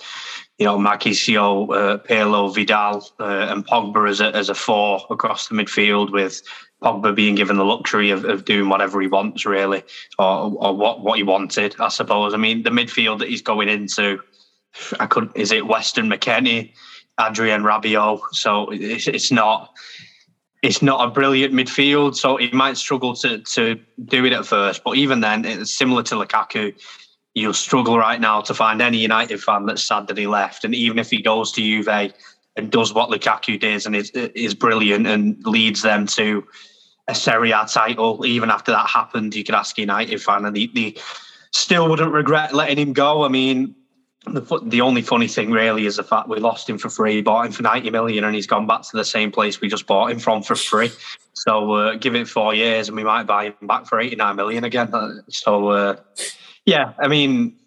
you 0.58 0.66
know, 0.66 0.78
Marchisio, 0.78 1.70
uh, 1.74 1.98
Pirlo, 2.00 2.54
Vidal, 2.54 3.06
uh, 3.20 3.48
and 3.50 3.66
Pogba 3.66 4.10
as 4.10 4.22
a, 4.22 4.36
as 4.36 4.50
a 4.50 4.56
four 4.56 5.02
across 5.10 5.48
the 5.48 5.56
midfield 5.56 6.12
with 6.12 6.42
Pogba 6.84 7.14
being 7.14 7.36
given 7.36 7.58
the 7.58 7.66
luxury 7.66 8.10
of, 8.10 8.24
of 8.26 8.46
doing 8.46 8.70
whatever 8.70 9.02
he 9.02 9.08
wants, 9.08 9.46
really, 9.46 9.84
or 10.18 10.54
or 10.58 10.76
what 10.76 11.02
what 11.02 11.18
he 11.18 11.24
wanted, 11.24 11.76
I 11.80 11.90
suppose. 11.90 12.34
I 12.34 12.38
mean, 12.38 12.64
the 12.64 12.70
midfield 12.70 13.20
that 13.20 13.30
he's 13.30 13.42
going 13.42 13.68
into, 13.68 14.20
I 15.00 15.06
could 15.06 15.32
is 15.36 15.52
it 15.52 15.68
Weston 15.68 16.10
McKennie, 16.10 16.74
Adrien 17.20 17.64
Rabiot. 17.64 18.22
So 18.32 18.70
it's 18.72 19.08
it's 19.08 19.32
not 19.32 19.74
it's 20.62 20.82
not 20.82 21.08
a 21.08 21.12
brilliant 21.12 21.54
midfield, 21.54 22.16
so 22.16 22.38
he 22.38 22.50
might 22.52 22.78
struggle 22.78 23.14
to 23.16 23.40
to 23.40 23.80
do 24.06 24.26
it 24.26 24.34
at 24.34 24.46
first. 24.46 24.82
But 24.84 24.96
even 24.96 25.20
then, 25.20 25.46
it's 25.46 25.72
similar 25.72 26.04
to 26.04 26.16
Lukaku. 26.16 26.74
You'll 27.36 27.54
struggle 27.54 27.98
right 27.98 28.20
now 28.20 28.42
to 28.42 28.54
find 28.54 28.82
any 28.82 28.98
United 28.98 29.42
fan 29.42 29.66
that's 29.66 29.84
sad 29.84 30.08
that 30.08 30.18
he 30.18 30.28
left. 30.28 30.66
And 30.66 30.74
even 30.74 30.98
if 30.98 31.10
he 31.10 31.22
goes 31.22 31.52
to 31.54 31.62
Juve 31.62 31.88
and 32.60 32.72
does 32.72 32.94
what 32.94 33.10
Lukaku 33.10 33.60
did 33.60 33.86
and 33.86 33.96
is 33.96 34.12
is 34.12 34.54
brilliant 34.54 35.08
and 35.08 35.44
leads 35.46 35.82
them 35.82 36.06
to 36.08 36.46
a 37.08 37.16
Serie 37.16 37.52
A 37.52 37.66
title. 37.68 38.26
Even 38.26 38.52
after 38.52 38.72
that 38.72 38.88
happened, 38.88 39.36
you 39.36 39.44
could 39.44 39.56
ask 39.56 39.78
United 39.78 40.22
fan, 40.22 40.46
and 40.46 40.56
they, 40.56 40.96
still 41.52 41.90
wouldn't 41.90 42.14
regret 42.14 42.54
letting 42.54 42.78
him 42.78 42.94
go. 42.94 43.24
I 43.24 43.28
mean, 43.28 43.76
the 44.26 44.42
the 44.64 44.82
only 44.82 45.02
funny 45.02 45.28
thing 45.28 45.52
really 45.52 45.86
is 45.86 45.96
the 45.96 46.04
fact 46.04 46.30
we 46.30 46.40
lost 46.40 46.70
him 46.70 46.78
for 46.78 46.90
free, 46.90 47.22
bought 47.22 47.48
him 47.48 47.52
for 47.52 47.64
ninety 47.64 47.90
million, 47.90 48.24
and 48.24 48.36
he's 48.36 48.48
gone 48.48 48.68
back 48.68 48.84
to 48.84 48.98
the 48.98 49.06
same 49.06 49.32
place 49.32 49.60
we 49.60 49.68
just 49.68 49.88
bought 49.88 50.12
him 50.12 50.20
from 50.20 50.44
for 50.44 50.56
free. 50.56 50.92
So 51.34 51.74
uh, 51.74 51.96
give 51.96 52.16
it 52.16 52.28
four 52.28 52.54
years, 52.54 52.88
and 52.88 52.98
we 52.98 53.04
might 53.04 53.24
buy 53.24 53.46
him 53.46 53.68
back 53.68 53.88
for 53.88 54.00
eighty 54.00 54.16
nine 54.16 54.36
million 54.36 54.64
again. 54.64 54.92
So 55.30 55.70
uh, 55.70 55.96
yeah, 56.66 56.94
I 57.00 57.08
mean, 57.08 57.59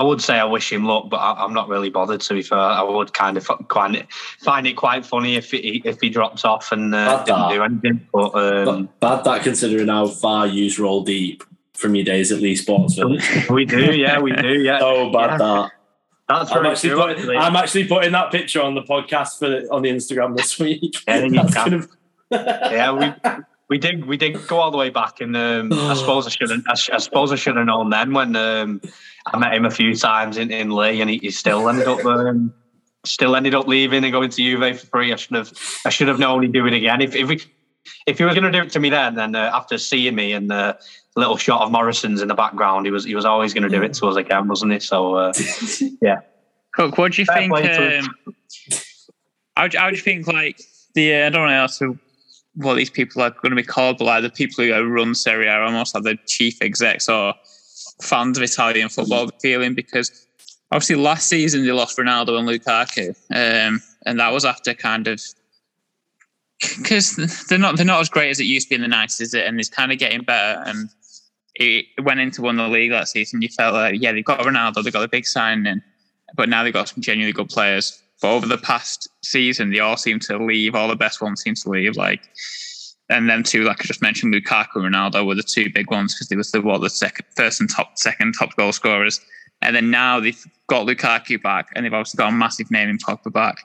I 0.00 0.02
would 0.02 0.22
say 0.22 0.38
I 0.38 0.46
wish 0.46 0.72
him 0.72 0.86
luck, 0.86 1.10
but 1.10 1.18
I, 1.18 1.44
am 1.44 1.52
not 1.52 1.68
really 1.68 1.90
bothered. 1.90 2.22
To 2.22 2.32
be 2.32 2.40
fair, 2.40 2.56
I 2.56 2.82
would 2.82 3.12
kind 3.12 3.36
of 3.36 3.46
quite 3.68 4.10
find 4.38 4.66
it 4.66 4.72
quite 4.72 5.04
funny 5.04 5.36
if 5.36 5.50
he 5.50 5.82
if 5.84 6.00
he 6.00 6.08
dropped 6.08 6.42
off 6.42 6.72
and 6.72 6.94
uh, 6.94 7.22
didn't 7.22 7.50
do 7.50 7.62
anything. 7.62 8.08
But 8.10 8.34
um, 8.34 8.88
bad 8.98 9.24
that 9.24 9.42
considering 9.42 9.88
how 9.88 10.06
far 10.06 10.46
you've 10.46 10.78
roll 10.78 11.04
deep 11.04 11.44
from 11.74 11.94
your 11.94 12.06
days 12.06 12.32
at 12.32 12.40
Leigh 12.40 12.54
Sports 12.54 12.94
Village. 12.94 13.28
we 13.50 13.66
do, 13.66 13.94
yeah, 13.94 14.18
we 14.20 14.32
do, 14.32 14.62
yeah. 14.62 14.78
so 14.78 15.10
bad 15.12 15.32
yeah. 15.32 15.36
that. 15.36 15.72
That's 16.30 16.50
I'm 16.50 16.64
actually, 16.64 16.90
true, 16.90 17.02
actually. 17.02 17.36
I'm 17.36 17.56
actually 17.56 17.86
putting 17.86 18.12
that 18.12 18.32
picture 18.32 18.62
on 18.62 18.74
the 18.74 18.82
podcast 18.82 19.38
for 19.38 19.70
on 19.70 19.82
the 19.82 19.90
Instagram 19.90 20.34
this 20.34 20.58
week. 20.58 20.96
Yeah, 21.06 21.28
gonna... 21.54 21.86
yeah 22.30 22.92
we 22.92 23.42
we 23.68 23.76
did 23.76 24.06
we 24.06 24.16
did 24.16 24.46
go 24.48 24.60
all 24.60 24.70
the 24.70 24.78
way 24.78 24.88
back, 24.88 25.20
and 25.20 25.36
um, 25.36 25.74
I 25.74 25.92
suppose 25.98 26.26
I 26.26 26.30
should 26.30 26.50
I, 26.50 26.72
I, 26.72 26.98
suppose 26.98 27.32
I 27.32 27.36
should 27.36 27.56
have 27.56 27.66
known 27.66 27.90
then 27.90 28.14
when 28.14 28.34
um, 28.36 28.80
I 29.32 29.38
met 29.38 29.54
him 29.54 29.64
a 29.64 29.70
few 29.70 29.94
times 29.94 30.36
in, 30.36 30.50
in 30.50 30.70
Leigh, 30.70 31.00
and 31.00 31.08
he, 31.08 31.18
he 31.18 31.30
still 31.30 31.68
ended 31.68 31.86
up 31.86 32.04
um, 32.04 32.52
still 33.04 33.36
ended 33.36 33.54
up 33.54 33.66
leaving 33.66 34.04
and 34.04 34.12
going 34.12 34.30
to 34.30 34.36
Juve 34.36 34.78
for 34.78 34.86
free. 34.86 35.12
I 35.12 35.16
should 35.16 35.36
have 35.36 35.52
I 35.86 35.90
should 35.90 36.08
have 36.08 36.18
known 36.18 36.42
he'd 36.42 36.52
do 36.52 36.66
it 36.66 36.72
again. 36.72 37.00
If 37.00 37.14
if 37.14 37.28
we, 37.28 37.40
if 38.06 38.18
he 38.18 38.24
was 38.24 38.34
going 38.34 38.50
to 38.50 38.52
do 38.52 38.64
it 38.64 38.72
to 38.72 38.80
me 38.80 38.90
then, 38.90 39.14
then 39.14 39.34
uh, 39.34 39.50
after 39.54 39.78
seeing 39.78 40.14
me 40.14 40.32
and 40.32 40.50
the 40.50 40.54
uh, 40.54 40.72
little 41.16 41.36
shot 41.36 41.62
of 41.62 41.70
Morrison's 41.70 42.22
in 42.22 42.28
the 42.28 42.34
background, 42.34 42.86
he 42.86 42.92
was 42.92 43.04
he 43.04 43.14
was 43.14 43.24
always 43.24 43.54
going 43.54 43.62
to 43.62 43.68
do 43.68 43.82
it 43.82 43.94
to 43.94 44.06
us 44.06 44.16
again, 44.16 44.48
wasn't 44.48 44.72
he? 44.72 44.80
So 44.80 45.14
uh, 45.14 45.32
yeah. 46.02 46.20
Cook, 46.74 46.98
what 46.98 47.12
do 47.12 47.22
you 47.22 47.26
Fair 47.26 47.36
think? 47.36 47.52
Um, 47.52 48.34
how, 49.56 49.68
how 49.74 49.90
do 49.90 49.96
you 49.96 50.02
think 50.02 50.26
like 50.26 50.60
the 50.94 51.14
uh, 51.14 51.26
I 51.26 51.30
don't 51.30 51.48
know 51.48 51.66
to 51.78 51.98
what 52.54 52.74
these 52.74 52.90
people 52.90 53.22
are 53.22 53.30
going 53.30 53.50
to 53.50 53.56
be 53.56 53.62
called, 53.62 53.98
but 53.98 54.04
like 54.04 54.22
the 54.22 54.30
people 54.30 54.64
who 54.64 54.84
run 54.84 55.14
Serie 55.14 55.46
A, 55.46 55.60
almost 55.60 55.94
like 55.94 56.04
the 56.04 56.18
chief 56.26 56.60
execs 56.60 57.08
or 57.08 57.34
fans 58.00 58.38
of 58.38 58.42
Italian 58.42 58.88
football 58.88 59.30
feeling 59.40 59.74
because 59.74 60.26
obviously 60.72 60.96
last 60.96 61.28
season 61.28 61.64
they 61.64 61.72
lost 61.72 61.98
Ronaldo 61.98 62.38
and 62.38 62.48
Lukaku, 62.48 63.08
um, 63.30 63.82
and 64.06 64.20
that 64.20 64.32
was 64.32 64.44
after 64.44 64.74
kind 64.74 65.08
of 65.08 65.20
because 66.78 67.16
they're 67.48 67.58
not 67.58 67.76
they're 67.76 67.86
not 67.86 68.00
as 68.00 68.08
great 68.08 68.30
as 68.30 68.40
it 68.40 68.44
used 68.44 68.66
to 68.66 68.70
be 68.70 68.74
in 68.76 68.82
the 68.82 68.88
nineties, 68.88 69.20
is 69.20 69.34
it? 69.34 69.46
And 69.46 69.58
it's 69.58 69.68
kind 69.68 69.92
of 69.92 69.98
getting 69.98 70.22
better. 70.22 70.62
And 70.66 70.88
it 71.54 71.86
went 72.02 72.20
into 72.20 72.42
one 72.42 72.58
of 72.58 72.70
the 72.70 72.72
league 72.72 72.90
that 72.90 73.08
season. 73.08 73.42
You 73.42 73.48
felt 73.48 73.74
like 73.74 74.00
yeah, 74.00 74.12
they've 74.12 74.24
got 74.24 74.40
Ronaldo, 74.40 74.82
they've 74.82 74.92
got 74.92 75.04
a 75.04 75.08
big 75.08 75.26
signing, 75.26 75.82
but 76.36 76.48
now 76.48 76.62
they've 76.62 76.72
got 76.72 76.88
some 76.88 77.02
genuinely 77.02 77.32
good 77.32 77.48
players. 77.48 78.02
But 78.20 78.34
over 78.34 78.46
the 78.46 78.58
past 78.58 79.08
season, 79.24 79.70
they 79.70 79.80
all 79.80 79.96
seem 79.96 80.18
to 80.20 80.38
leave. 80.38 80.74
All 80.74 80.88
the 80.88 80.96
best 80.96 81.22
ones 81.22 81.42
seem 81.42 81.54
to 81.54 81.70
leave. 81.70 81.96
Like 81.96 82.28
and 83.10 83.28
then 83.28 83.42
two, 83.42 83.64
like 83.64 83.80
I 83.80 83.84
just 83.84 84.00
mentioned, 84.00 84.32
Lukaku 84.32 84.76
and 84.76 84.94
Ronaldo 84.94 85.26
were 85.26 85.34
the 85.34 85.42
two 85.42 85.70
big 85.70 85.90
ones 85.90 86.14
because 86.14 86.28
they 86.28 86.36
was 86.36 86.52
the 86.52 86.60
what 86.60 86.80
the 86.80 86.88
second, 86.88 87.26
first 87.36 87.60
and 87.60 87.68
top, 87.68 87.98
second 87.98 88.34
top 88.38 88.56
goal 88.56 88.72
scorers. 88.72 89.20
And 89.62 89.76
then 89.76 89.90
now 89.90 90.20
they've 90.20 90.42
got 90.68 90.86
Lukaku 90.86 91.42
back, 91.42 91.68
and 91.74 91.84
they've 91.84 91.92
also 91.92 92.16
got 92.16 92.28
a 92.28 92.32
massive 92.32 92.70
name 92.70 92.88
in 92.88 92.98
Pogba 92.98 93.32
back. 93.32 93.56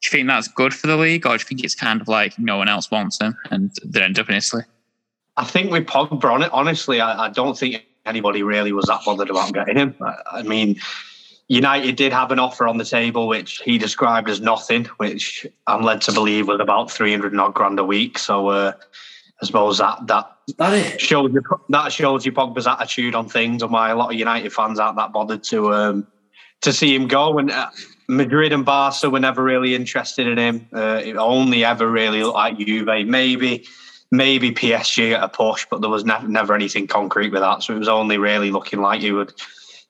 Do 0.00 0.06
you 0.06 0.10
think 0.10 0.28
that's 0.28 0.48
good 0.48 0.74
for 0.74 0.88
the 0.88 0.96
league, 0.96 1.26
or 1.26 1.30
do 1.30 1.40
you 1.40 1.46
think 1.46 1.64
it's 1.64 1.74
kind 1.74 2.00
of 2.00 2.08
like 2.08 2.38
no 2.38 2.56
one 2.56 2.68
else 2.68 2.90
wants 2.90 3.20
him 3.20 3.36
and 3.50 3.70
they 3.84 4.02
end 4.02 4.18
up 4.18 4.28
in 4.28 4.34
Italy? 4.34 4.64
I 5.36 5.44
think 5.44 5.70
with 5.70 5.86
Pogba, 5.86 6.50
honestly, 6.52 7.00
I, 7.00 7.26
I 7.26 7.28
don't 7.30 7.56
think 7.56 7.86
anybody 8.04 8.42
really 8.42 8.72
was 8.72 8.86
that 8.86 9.00
bothered 9.04 9.30
about 9.30 9.52
getting 9.52 9.76
him. 9.76 9.94
I, 10.00 10.14
I 10.32 10.42
mean, 10.42 10.80
United 11.48 11.96
did 11.96 12.12
have 12.12 12.30
an 12.30 12.38
offer 12.38 12.68
on 12.68 12.76
the 12.76 12.84
table, 12.84 13.26
which 13.26 13.62
he 13.64 13.78
described 13.78 14.28
as 14.28 14.40
nothing, 14.40 14.84
which 14.98 15.46
I'm 15.66 15.82
led 15.82 16.02
to 16.02 16.12
believe 16.12 16.46
was 16.46 16.60
about 16.60 16.90
300 16.90 17.32
not 17.32 17.54
grand 17.54 17.78
a 17.78 17.84
week. 17.84 18.18
So 18.18 18.48
uh, 18.48 18.72
I 19.42 19.46
suppose 19.46 19.78
that 19.78 20.06
that 20.06 20.30
that 20.58 21.00
shows 21.00 21.30
you 21.32 21.42
that 21.70 21.92
shows 21.92 22.26
you 22.26 22.32
Pogba's 22.32 22.66
attitude 22.66 23.14
on 23.14 23.28
things 23.28 23.62
and 23.62 23.72
why 23.72 23.90
a 23.90 23.96
lot 23.96 24.12
of 24.12 24.18
United 24.18 24.52
fans 24.52 24.78
aren't 24.78 24.96
that 24.96 25.12
bothered 25.12 25.42
to 25.44 25.72
um, 25.72 26.06
to 26.60 26.72
see 26.72 26.94
him 26.94 27.08
go. 27.08 27.38
And 27.38 27.50
uh, 27.50 27.70
Madrid 28.08 28.52
and 28.52 28.64
Barca 28.64 29.08
were 29.08 29.20
never 29.20 29.42
really 29.42 29.74
interested 29.74 30.26
in 30.26 30.36
him. 30.36 30.68
Uh, 30.74 31.00
it 31.02 31.16
only 31.16 31.64
ever 31.64 31.90
really 31.90 32.22
looked 32.22 32.36
like 32.36 32.58
Juve, 32.58 33.06
maybe 33.06 33.66
maybe 34.10 34.50
PSG 34.50 35.14
at 35.14 35.22
a 35.22 35.28
push, 35.28 35.66
but 35.70 35.80
there 35.80 35.90
was 35.90 36.04
never, 36.04 36.26
never 36.26 36.54
anything 36.54 36.86
concrete 36.86 37.30
with 37.30 37.42
that. 37.42 37.62
So 37.62 37.74
it 37.74 37.78
was 37.78 37.88
only 37.88 38.18
really 38.18 38.50
looking 38.50 38.80
like 38.80 39.00
he 39.02 39.12
would 39.12 39.32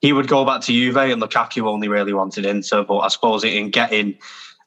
he 0.00 0.12
would 0.12 0.28
go 0.28 0.44
back 0.44 0.60
to 0.62 0.72
Juve, 0.72 0.96
and 0.96 1.22
Lukaku 1.22 1.66
only 1.66 1.88
really 1.88 2.12
wanted 2.12 2.46
Inter. 2.46 2.84
But 2.84 2.98
I 2.98 3.08
suppose 3.08 3.44
in 3.44 3.70
getting 3.70 4.18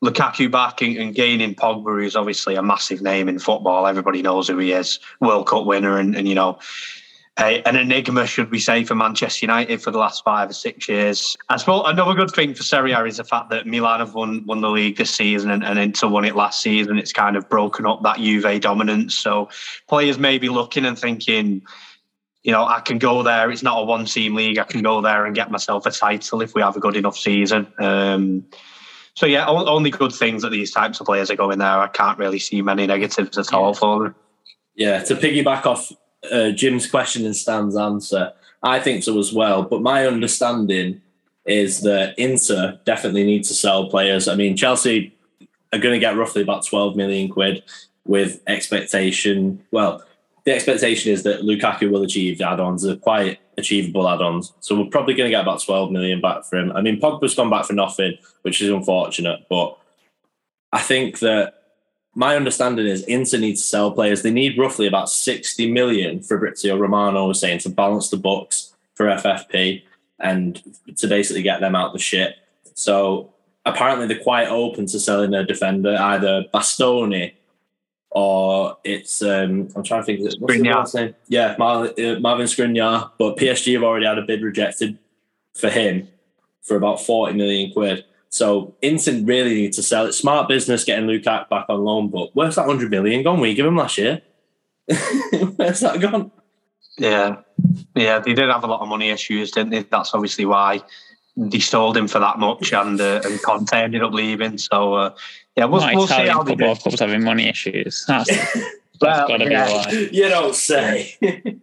Lukaku 0.03 0.51
back 0.51 0.81
and, 0.81 1.15
gaining 1.15 1.55
Pogba, 1.55 2.01
who's 2.01 2.15
obviously 2.15 2.55
a 2.55 2.63
massive 2.63 3.01
name 3.01 3.29
in 3.29 3.39
football, 3.39 3.87
everybody 3.87 4.21
knows 4.21 4.47
who 4.47 4.57
he 4.57 4.71
is, 4.71 4.99
World 5.19 5.47
Cup 5.47 5.65
winner, 5.65 5.97
and, 5.97 6.15
and 6.15 6.27
you 6.27 6.35
know. 6.35 6.59
A, 7.39 7.63
an 7.63 7.77
enigma, 7.77 8.27
should 8.27 8.51
we 8.51 8.59
say, 8.59 8.83
for 8.83 8.93
Manchester 8.93 9.45
United 9.45 9.81
for 9.81 9.89
the 9.89 9.97
last 9.97 10.21
five 10.25 10.49
or 10.49 10.53
six 10.53 10.89
years. 10.89 11.37
I 11.47 11.55
suppose 11.55 11.83
another 11.85 12.13
good 12.13 12.29
thing 12.29 12.53
for 12.53 12.63
Serie 12.63 12.91
A 12.91 13.05
is 13.05 13.17
the 13.17 13.23
fact 13.23 13.49
that 13.51 13.65
Milan 13.65 14.01
have 14.01 14.13
won 14.13 14.45
won 14.45 14.59
the 14.59 14.69
league 14.69 14.97
this 14.97 15.11
season 15.11 15.49
and, 15.49 15.63
and 15.63 15.79
Inter 15.79 16.09
won 16.09 16.25
it 16.25 16.35
last 16.35 16.59
season. 16.59 16.99
It's 16.99 17.13
kind 17.13 17.37
of 17.37 17.47
broken 17.47 17.85
up 17.85 18.03
that 18.03 18.17
Juve 18.17 18.59
dominance. 18.59 19.15
So 19.15 19.49
players 19.87 20.19
may 20.19 20.39
be 20.39 20.49
looking 20.49 20.85
and 20.85 20.99
thinking, 20.99 21.61
you 22.43 22.51
know, 22.51 22.65
I 22.65 22.79
can 22.79 22.97
go 22.97 23.23
there. 23.23 23.51
It's 23.51 23.63
not 23.63 23.81
a 23.81 23.85
one 23.85 24.05
team 24.05 24.35
league. 24.35 24.57
I 24.57 24.63
can 24.63 24.81
go 24.81 25.01
there 25.01 25.25
and 25.25 25.35
get 25.35 25.51
myself 25.51 25.85
a 25.85 25.91
title 25.91 26.41
if 26.41 26.55
we 26.55 26.61
have 26.61 26.75
a 26.75 26.79
good 26.79 26.95
enough 26.95 27.17
season. 27.17 27.67
Um, 27.77 28.45
so 29.13 29.25
yeah, 29.25 29.45
only 29.47 29.91
good 29.91 30.13
things 30.13 30.41
that 30.41 30.51
these 30.51 30.71
types 30.71 30.99
of 30.99 31.05
players 31.05 31.29
are 31.29 31.35
going 31.35 31.59
there. 31.59 31.79
I 31.79 31.87
can't 31.87 32.17
really 32.17 32.39
see 32.39 32.61
many 32.61 32.87
negatives 32.87 33.37
at 33.37 33.53
all 33.53 33.73
for 33.73 34.03
them. 34.03 34.15
Yeah, 34.75 35.03
to 35.03 35.15
piggyback 35.15 35.65
off 35.65 35.91
uh, 36.31 36.51
Jim's 36.51 36.89
question 36.89 37.25
and 37.25 37.35
Stan's 37.35 37.75
answer, 37.75 38.33
I 38.63 38.79
think 38.79 39.03
so 39.03 39.19
as 39.19 39.33
well. 39.33 39.63
But 39.63 39.81
my 39.81 40.07
understanding 40.07 41.01
is 41.45 41.81
that 41.81 42.17
Inter 42.17 42.79
definitely 42.85 43.23
need 43.23 43.43
to 43.45 43.53
sell 43.53 43.89
players. 43.89 44.27
I 44.27 44.35
mean, 44.35 44.55
Chelsea 44.55 45.15
are 45.73 45.79
going 45.79 45.93
to 45.93 45.99
get 45.99 46.15
roughly 46.15 46.41
about 46.41 46.65
12 46.65 46.95
million 46.95 47.29
quid 47.29 47.63
with 48.05 48.41
expectation. 48.47 49.63
Well, 49.71 50.03
the 50.43 50.53
expectation 50.53 51.11
is 51.11 51.23
that 51.23 51.41
Lukaku 51.41 51.91
will 51.91 52.03
achieve 52.03 52.41
add-ons. 52.41 52.83
They're 52.83 52.95
quite 52.95 53.39
achievable 53.57 54.09
add-ons. 54.09 54.53
So 54.59 54.79
we're 54.79 54.89
probably 54.89 55.13
going 55.13 55.27
to 55.27 55.35
get 55.35 55.41
about 55.41 55.61
12 55.61 55.91
million 55.91 56.19
back 56.21 56.45
for 56.45 56.57
him. 56.57 56.71
I 56.71 56.81
mean, 56.81 56.99
Pogba's 56.99 57.35
gone 57.35 57.49
back 57.49 57.65
for 57.65 57.73
nothing, 57.73 58.17
which 58.41 58.61
is 58.61 58.69
unfortunate. 58.69 59.45
But 59.49 59.77
I 60.71 60.79
think 60.79 61.19
that 61.19 61.61
my 62.15 62.35
understanding 62.35 62.87
is 62.87 63.03
Inter 63.03 63.37
need 63.37 63.55
to 63.55 63.61
sell 63.61 63.91
players. 63.91 64.21
They 64.21 64.31
need 64.31 64.57
roughly 64.57 64.87
about 64.87 65.09
60 65.09 65.71
million, 65.71 66.21
Fabrizio 66.21 66.77
Romano 66.77 67.27
was 67.27 67.39
saying, 67.39 67.59
to 67.59 67.69
balance 67.69 68.09
the 68.09 68.17
books 68.17 68.73
for 68.95 69.05
FFP 69.05 69.83
and 70.19 70.61
to 70.97 71.07
basically 71.07 71.41
get 71.41 71.61
them 71.61 71.75
out 71.75 71.93
the 71.93 71.99
shit. 71.99 72.35
So 72.73 73.33
apparently 73.65 74.07
they're 74.07 74.23
quite 74.23 74.47
open 74.47 74.87
to 74.87 74.99
selling 74.99 75.33
a 75.33 75.45
defender, 75.45 75.95
either 75.99 76.45
Bastoni 76.53 77.33
or 78.11 78.77
it's 78.83 79.21
um, 79.21 79.69
I'm 79.75 79.83
trying 79.83 80.01
to 80.01 80.05
think. 80.05 80.21
What's 80.21 80.35
the 80.37 80.69
last 80.69 80.95
name? 80.95 81.15
Yeah, 81.27 81.55
uh, 81.57 82.19
Marvin 82.19 82.45
Skriniar. 82.45 83.11
But 83.17 83.37
PSG 83.37 83.73
have 83.73 83.83
already 83.83 84.05
had 84.05 84.17
a 84.19 84.23
bid 84.23 84.41
rejected 84.41 84.99
for 85.55 85.69
him 85.69 86.07
for 86.61 86.75
about 86.75 87.01
forty 87.01 87.33
million 87.33 87.71
quid. 87.71 88.05
So 88.29 88.75
Inter 88.81 89.21
really 89.23 89.53
need 89.55 89.73
to 89.73 89.83
sell 89.83 90.05
it. 90.05 90.13
Smart 90.13 90.47
business 90.47 90.83
getting 90.83 91.07
Lukaku 91.07 91.49
back 91.49 91.65
on 91.69 91.83
loan, 91.83 92.09
but 92.09 92.29
where's 92.33 92.55
that 92.55 92.65
hundred 92.65 92.91
million 92.91 93.23
gone? 93.23 93.39
We 93.39 93.53
give 93.53 93.65
him 93.65 93.77
last 93.77 93.97
year. 93.97 94.21
where's 95.55 95.79
that 95.79 95.99
gone? 96.01 96.31
Yeah, 96.97 97.37
yeah, 97.95 98.19
they 98.19 98.33
did 98.33 98.49
have 98.49 98.63
a 98.63 98.67
lot 98.67 98.81
of 98.81 98.89
money 98.89 99.09
issues, 99.09 99.51
didn't 99.51 99.71
they? 99.71 99.83
That's 99.83 100.13
obviously 100.13 100.45
why 100.45 100.81
they 101.37 101.59
sold 101.59 101.97
him 101.97 102.07
for 102.07 102.19
that 102.19 102.39
much, 102.39 102.73
and 102.73 102.99
uh, 102.99 103.21
and 103.23 103.41
Conte 103.41 103.73
ended 103.73 104.03
up 104.03 104.13
leaving. 104.13 104.57
So 104.57 104.93
uh, 104.95 105.15
yeah, 105.55 105.65
we'll, 105.65 105.85
we'll 105.93 106.07
see 106.07 106.27
how 106.27 106.43
football 106.43 106.75
clubs 106.75 106.99
having 106.99 107.23
money 107.23 107.47
issues. 107.47 108.05
That's 108.07 108.29
That's 108.29 108.65
Well, 109.01 109.27
got 109.27 109.37
to 109.37 109.49
yeah. 109.49 109.65
be 109.67 109.73
why. 109.73 110.09
You 110.11 110.29
don't 110.29 110.55
say. 110.55 111.17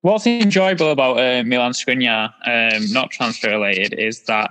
What's 0.00 0.26
enjoyable 0.26 0.90
about 0.90 1.18
uh, 1.18 1.42
Milan 1.44 1.72
Skriniar, 1.72 2.30
um, 2.46 2.92
not 2.92 3.10
transfer 3.10 3.48
related, 3.48 3.94
is 3.94 4.24
that 4.24 4.50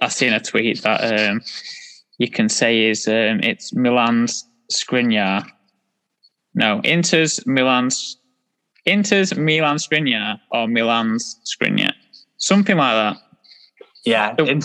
I've 0.00 0.12
seen 0.12 0.32
a 0.32 0.40
tweet 0.40 0.82
that 0.84 1.28
um, 1.28 1.42
you 2.16 2.30
can 2.30 2.48
say 2.48 2.86
is 2.86 3.06
um, 3.06 3.40
it's 3.42 3.74
Milan's 3.74 4.46
Skriniar. 4.72 5.46
No, 6.54 6.80
Inter's 6.82 7.46
Milan's 7.46 8.16
Inter's 8.86 9.36
Milan 9.36 9.76
Skriniar 9.76 10.40
or 10.52 10.66
Milan's 10.66 11.40
Skriniar, 11.44 11.92
something 12.38 12.76
like 12.76 12.94
that. 12.94 13.22
Yeah. 14.06 14.34
So, 14.38 14.44
In, 14.44 14.58
in, 14.58 14.62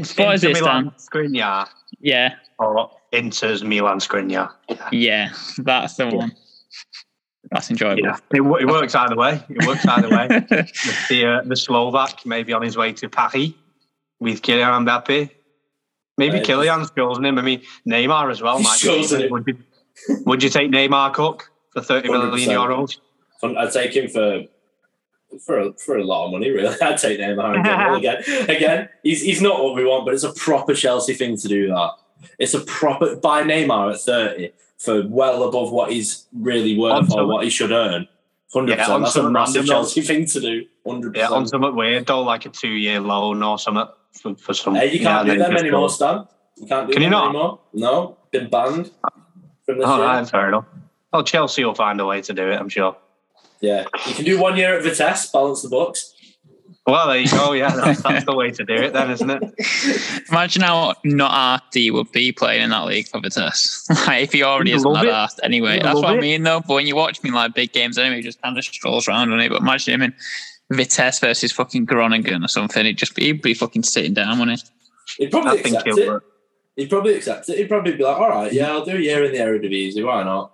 It's- 0.00 0.16
what 0.16 0.34
is 0.34 0.44
Inter 0.44 0.58
it, 0.58 0.62
Milan 0.62 0.92
Stan? 0.98 1.24
Skriniar 1.24 1.68
Yeah, 2.00 2.34
or 2.58 2.90
Inter's 3.10 3.64
Milan 3.64 3.98
Skriniar. 3.98 4.50
Yeah. 4.68 4.88
yeah, 4.92 5.32
that's 5.58 5.96
the 5.96 6.06
one. 6.08 6.32
That's 7.50 7.70
enjoyable. 7.70 8.02
Yeah, 8.04 8.16
it, 8.30 8.40
it 8.40 8.66
works 8.66 8.94
either 8.94 9.16
way. 9.16 9.42
It 9.48 9.66
works 9.66 9.84
either 9.86 10.08
way. 10.08 10.26
the 11.08 11.26
uh, 11.26 11.42
the 11.48 11.56
Slovak 11.56 12.24
maybe 12.24 12.52
on 12.52 12.62
his 12.62 12.76
way 12.76 12.92
to 12.92 13.08
Paris 13.08 13.50
with 14.20 14.42
Kylian 14.42 14.86
Mbappe. 14.86 15.30
Maybe 16.18 16.38
Uh, 16.38 16.44
Kylian's 16.44 16.90
chosen 16.92 17.24
him. 17.24 17.38
I 17.38 17.42
mean, 17.42 17.62
Neymar 17.88 18.30
as 18.30 18.40
well. 18.40 18.58
He's 18.58 18.66
might 18.66 18.80
be. 18.80 18.86
chosen 18.88 19.22
him. 19.22 19.30
Would 19.32 19.44
you, 19.48 19.56
would 20.26 20.42
you 20.42 20.50
take 20.50 20.70
Neymar 20.70 21.12
Cook 21.14 21.50
for 21.72 21.82
30 21.82 22.08
million 22.10 22.48
euros? 22.50 22.98
I'd 23.42 23.72
take 23.72 23.96
him 23.96 24.08
for 24.08 24.44
for 25.40 25.58
a, 25.58 25.72
for 25.74 25.96
a 25.98 26.04
lot 26.04 26.26
of 26.26 26.32
money, 26.32 26.50
really. 26.50 26.74
I'd 26.82 26.98
take 26.98 27.18
Neymar 27.20 27.64
general 27.64 27.96
again. 27.96 28.22
Again, 28.48 28.88
he's 29.02 29.22
he's 29.22 29.40
not 29.42 29.62
what 29.62 29.74
we 29.74 29.84
want, 29.84 30.04
but 30.04 30.14
it's 30.14 30.24
a 30.24 30.32
proper 30.32 30.74
Chelsea 30.74 31.14
thing 31.14 31.36
to 31.38 31.48
do 31.48 31.68
that. 31.68 31.90
It's 32.38 32.54
a 32.54 32.60
proper 32.60 33.16
buy 33.16 33.42
Neymar 33.42 33.94
at 33.94 34.00
thirty 34.00 34.52
for 34.78 35.06
well 35.06 35.44
above 35.44 35.70
what 35.72 35.92
he's 35.92 36.26
really 36.32 36.76
worth 36.78 37.12
or 37.12 37.26
what 37.26 37.44
he 37.44 37.50
should 37.50 37.70
earn. 37.72 38.08
Hundred 38.52 38.78
Yeah, 38.78 38.90
on 38.90 39.00
percent. 39.02 39.04
That's 39.04 39.16
a 39.16 39.30
massive 39.30 39.66
Chelsea 39.66 40.02
thing 40.02 40.26
to 40.26 40.40
do. 40.40 40.64
Hundred 40.86 41.16
Yeah, 41.16 41.26
on 41.28 41.42
percent. 41.44 41.48
something 41.50 41.74
weird 41.74 42.06
though, 42.06 42.22
like 42.22 42.44
a 42.46 42.50
two 42.50 42.68
year 42.68 43.00
loan 43.00 43.42
or 43.42 43.58
something 43.58 43.86
for, 44.20 44.34
for 44.36 44.52
some. 44.54 44.74
Hey, 44.74 44.92
you 44.92 45.00
can't 45.00 45.24
do 45.26 45.32
and 45.32 45.40
them 45.40 45.56
anymore, 45.56 45.88
Stan. 45.88 46.26
You 46.58 46.66
can't 46.66 46.86
do 46.88 46.92
Can 46.92 47.02
you 47.02 47.08
not? 47.10 47.30
anymore. 47.30 47.60
No, 47.72 48.18
been 48.30 48.50
banned 48.50 48.90
from 49.64 49.78
this 49.78 49.86
year. 49.88 49.98
right, 49.98 50.28
fair 50.28 50.48
enough. 50.48 50.66
Well, 51.12 51.24
Chelsea 51.24 51.64
will 51.64 51.74
find 51.74 51.98
a 52.00 52.06
way 52.06 52.20
to 52.22 52.32
do 52.34 52.50
it, 52.50 52.56
I'm 52.60 52.68
sure. 52.68 52.96
Yeah, 53.62 53.86
you 54.06 54.14
can 54.14 54.24
do 54.24 54.38
one 54.40 54.56
year 54.56 54.76
at 54.76 54.82
Vitesse, 54.82 55.30
balance 55.30 55.62
the 55.62 55.68
books. 55.70 56.12
Well, 56.84 57.06
there 57.06 57.18
you 57.18 57.30
go. 57.30 57.52
Yeah, 57.52 57.70
that's, 57.76 58.02
that's 58.02 58.24
the 58.24 58.34
way 58.34 58.50
to 58.50 58.64
do 58.64 58.74
it, 58.74 58.92
then, 58.92 59.12
isn't 59.12 59.30
it? 59.30 60.24
Imagine 60.30 60.62
how 60.62 60.94
not 61.04 61.30
arty 61.32 61.92
would 61.92 62.10
be 62.10 62.32
playing 62.32 62.62
in 62.62 62.70
that 62.70 62.86
league 62.86 63.06
for 63.06 63.20
Vitesse. 63.20 63.86
like 64.08 64.24
if 64.24 64.32
he 64.32 64.42
already 64.42 64.70
You'd 64.70 64.78
isn't 64.78 64.92
love 64.92 65.06
that 65.06 65.34
it. 65.38 65.44
anyway. 65.44 65.74
You'd 65.74 65.84
That's 65.84 65.94
love 65.94 66.04
what 66.04 66.14
I 66.14 66.20
mean 66.20 66.42
though. 66.42 66.60
But 66.60 66.74
when 66.74 66.88
you 66.88 66.96
watch 66.96 67.22
me 67.22 67.30
like 67.30 67.54
big 67.54 67.72
games 67.72 67.98
anyway, 67.98 68.16
he 68.16 68.22
just 68.22 68.42
kind 68.42 68.58
of 68.58 68.64
strolls 68.64 69.06
around 69.06 69.32
on 69.32 69.38
it. 69.38 69.48
But 69.48 69.60
imagine 69.60 69.94
him 69.94 70.02
in 70.02 70.14
Vitesse 70.76 71.20
versus 71.20 71.52
fucking 71.52 71.84
Groningen 71.84 72.42
or 72.44 72.48
something. 72.48 72.84
He'd 72.84 72.98
just 72.98 73.14
be, 73.14 73.26
he'd 73.26 73.42
be 73.42 73.54
fucking 73.54 73.84
sitting 73.84 74.14
down, 74.14 74.40
wouldn't 74.40 74.60
he? 74.60 75.24
He'd 75.24 75.30
probably 75.30 75.60
I 75.60 75.62
think 75.62 75.76
accept 75.76 75.86
he'll 75.86 75.98
it. 75.98 76.08
work. 76.08 76.24
He'd 76.74 76.90
probably 76.90 77.14
accept 77.14 77.48
it. 77.48 77.58
He'd 77.58 77.68
probably 77.68 77.92
be 77.92 78.02
like, 78.02 78.16
all 78.16 78.28
right, 78.30 78.52
yeah, 78.52 78.72
I'll 78.72 78.84
do 78.84 78.96
a 78.96 79.00
year 79.00 79.22
in 79.22 79.30
the 79.30 79.38
Eredivisie. 79.38 80.04
Why 80.04 80.24
not? 80.24 80.52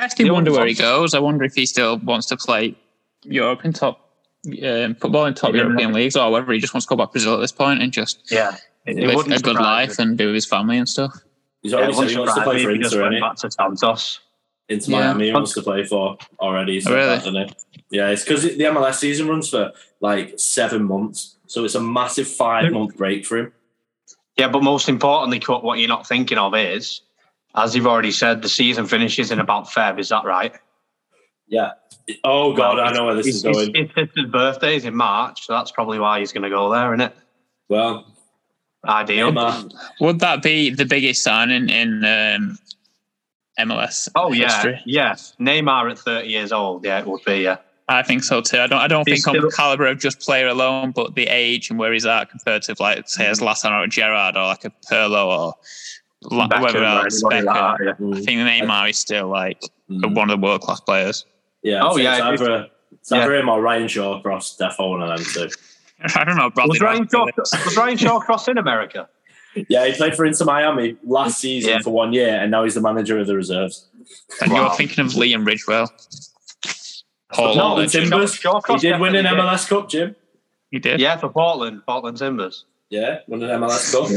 I 0.00 0.04
actually 0.04 0.24
The 0.26 0.32
wonder 0.34 0.52
where 0.52 0.66
he 0.66 0.72
goes. 0.74 1.12
I 1.14 1.18
wonder 1.18 1.44
if 1.44 1.54
he 1.54 1.66
still 1.66 1.98
wants 1.98 2.26
to 2.28 2.36
play 2.36 2.74
European 3.24 3.74
top 3.74 4.00
um, 4.46 4.94
football 4.94 5.26
in 5.26 5.34
top 5.34 5.52
Yeah. 5.54 5.62
European 5.62 5.92
leagues 5.92 6.16
or 6.16 6.30
whether 6.30 6.50
he 6.52 6.58
just 6.58 6.72
wants 6.72 6.86
to 6.86 6.90
go 6.90 6.96
back 6.96 7.08
to 7.08 7.12
Brazil 7.12 7.34
at 7.34 7.40
this 7.40 7.52
point 7.52 7.82
and 7.82 7.92
just 7.92 8.22
Yeah. 8.30 8.56
It, 8.86 8.98
it 8.98 9.06
live 9.06 9.26
a 9.30 9.38
good 9.40 9.56
life 9.56 9.98
and 9.98 10.16
be 10.16 10.24
with 10.24 10.34
his 10.34 10.46
family 10.46 10.78
and 10.78 10.88
stuff. 10.88 11.12
He's 11.62 11.72
Yeah, 11.72 11.78
it 11.78 11.82
already 11.82 11.92
said 11.92 11.98
wouldn't 11.98 12.10
he 12.12 12.18
wants 12.18 12.34
to 12.34 12.42
play 12.42 12.62
for 12.64 12.70
if 12.70 12.76
he 12.76 12.82
just 12.82 12.94
Inter, 12.94 13.02
went 13.02 13.14
innit? 13.16 13.20
back 13.20 13.36
to 13.36 13.50
Santos. 13.50 14.20
Into 14.70 14.90
Yeah. 14.90 14.98
Miami, 15.00 15.26
he 15.26 15.32
wants 15.32 15.52
to 15.52 15.62
play 15.62 15.84
for 15.84 16.16
already. 16.38 16.74
He 16.74 16.80
said 16.80 16.92
Really? 16.94 17.06
that, 17.16 17.24
didn't 17.24 17.48
he? 17.48 17.96
Yeah, 17.98 18.08
it's 18.08 18.24
because 18.24 18.42
the 18.44 18.64
MLS 18.64 18.94
season 18.94 19.28
runs 19.28 19.50
for 19.50 19.72
like 20.00 20.38
seven 20.38 20.84
months, 20.84 21.36
so 21.46 21.64
it's 21.64 21.74
a 21.74 21.80
massive 21.80 22.26
five 22.28 22.72
month 22.72 22.96
break 22.96 23.26
for 23.26 23.36
him. 23.36 23.52
Yeah, 24.38 24.48
but 24.48 24.62
most 24.62 24.88
importantly, 24.88 25.42
what 25.46 25.78
you're 25.78 25.88
not 25.88 26.06
thinking 26.06 26.38
of 26.38 26.54
is, 26.54 27.02
as 27.54 27.74
you've 27.74 27.86
already 27.86 28.10
said, 28.12 28.42
the 28.42 28.48
season 28.48 28.86
finishes 28.86 29.30
in 29.30 29.40
about 29.40 29.66
Feb. 29.66 29.98
Is 29.98 30.08
that 30.10 30.24
right? 30.24 30.54
Yeah. 31.48 31.72
Oh 32.24 32.52
god, 32.54 32.76
Well, 32.78 32.86
I 32.86 32.92
know 32.92 33.06
where 33.06 33.14
this 33.14 33.26
is 33.26 33.42
going. 33.42 33.74
his, 33.74 33.86
his 33.86 33.94
sister's 33.94 34.30
birthday 34.30 34.76
is 34.76 34.84
in 34.84 34.94
March, 34.96 35.46
so 35.46 35.52
that's 35.52 35.70
probably 35.70 35.98
why 35.98 36.18
he's 36.20 36.32
going 36.32 36.42
to 36.44 36.50
go 36.50 36.70
there, 36.72 36.92
isn't 36.94 37.00
it? 37.08 37.16
Well, 37.68 38.06
Ideal. 38.86 39.30
Neymar, 39.30 39.72
Would 40.00 40.20
that 40.20 40.42
be 40.42 40.70
the 40.70 40.86
biggest 40.86 41.22
signing 41.22 41.68
in 41.68 42.04
um, 42.04 42.58
MLS 43.58 44.08
Oh 44.14 44.32
yeah, 44.32 44.52
history? 44.54 44.80
yeah. 44.86 45.14
Neymar 45.38 45.90
at 45.90 45.98
30 45.98 46.28
years 46.28 46.50
old, 46.52 46.84
yeah, 46.84 46.98
it 47.00 47.06
would 47.06 47.22
be. 47.26 47.42
Yeah, 47.42 47.58
I 47.88 48.02
think 48.02 48.24
so 48.24 48.40
too. 48.40 48.58
I 48.58 48.66
don't. 48.66 48.78
I 48.80 48.86
don't 48.88 49.06
He's 49.06 49.22
think 49.24 49.36
on 49.36 49.44
the 49.44 49.52
caliber 49.54 49.86
of 49.86 49.98
just 49.98 50.20
player 50.20 50.48
alone, 50.48 50.92
but 50.92 51.14
the 51.14 51.26
age 51.26 51.68
and 51.70 51.78
where 51.78 51.92
he's 51.92 52.06
at 52.06 52.30
compared 52.30 52.62
to 52.62 52.76
like 52.80 53.08
say 53.08 53.26
as 53.26 53.40
Lassana 53.40 53.84
or 53.84 53.86
Gerrard 53.86 54.36
or 54.36 54.44
like 54.44 54.64
a 54.64 54.70
Pirlo 54.90 55.26
or 55.26 55.54
La- 56.24 56.48
Beckham 56.48 56.58
whoever 56.60 56.78
or 56.78 56.84
else. 56.84 57.22
anybody 57.24 57.42
like 57.46 57.78
that, 57.78 57.84
yeah. 58.00 58.18
I 58.18 58.20
think 58.20 58.40
Neymar 58.40 58.90
is 58.90 58.98
still 58.98 59.28
like 59.28 59.62
mm, 59.90 60.14
one 60.14 60.30
of 60.30 60.40
the 60.40 60.44
world 60.46 60.60
class 60.60 60.80
players. 60.80 61.24
yeah. 61.62 61.80
Oh, 61.82 61.96
I'd 61.96 62.02
yeah, 62.04 62.32
It's 62.32 62.42
either, 62.42 62.66
it's 62.92 63.12
either 63.12 63.34
him 63.36 63.48
or 63.48 63.62
Ryan 63.62 63.84
Shawcross, 63.86 64.58
defo 64.58 64.90
one 64.90 65.02
of 65.02 65.08
them 65.16 65.26
too. 65.26 65.48
I 66.14 66.24
don't 66.24 66.36
know. 66.36 66.50
Bradley 66.50 66.74
Was 66.74 66.80
Ryan, 66.80 67.00
Wright- 67.00 67.10
Shaw, 67.10 67.26
was 67.64 67.76
Ryan 67.76 67.96
Shawcross 67.98 68.48
in 68.48 68.58
America? 68.58 69.08
Yeah, 69.68 69.84
he 69.84 69.92
played 69.94 70.14
for 70.14 70.24
Inter 70.24 70.44
Miami 70.44 70.96
last 71.02 71.40
season 71.40 71.70
Yeah. 71.70 71.78
for 71.80 71.90
one 71.90 72.12
year, 72.12 72.36
and 72.40 72.52
now 72.52 72.62
he's 72.62 72.74
the 72.76 72.80
manager 72.80 73.18
of 73.18 73.26
the 73.26 73.34
reserves. 73.34 73.84
And 74.40 74.52
Wow. 74.52 74.60
you're 74.68 74.70
thinking 74.76 75.04
of 75.04 75.10
Liam 75.14 75.44
Ridgewell. 75.44 75.88
Portland 77.32 77.56
No, 77.56 77.62
Portland 77.64 77.76
legend. 77.94 78.10
Timbers. 78.10 78.36
Shawcross 78.36 78.80
He 78.80 78.88
did 78.90 79.00
win 79.00 79.16
an 79.16 79.24
definitely 79.24 79.48
MLS 79.50 79.68
Cup, 79.68 79.88
Jim. 79.88 80.14
He 80.70 80.78
did. 80.78 81.00
Yeah, 81.00 81.16
for 81.16 81.30
Portland, 81.30 81.82
Portland 81.84 82.16
Timbers. 82.18 82.64
Yeah, 82.90 83.18
won 83.26 83.42
an 83.42 83.60
MLS 83.60 83.90
Cup. 83.92 84.08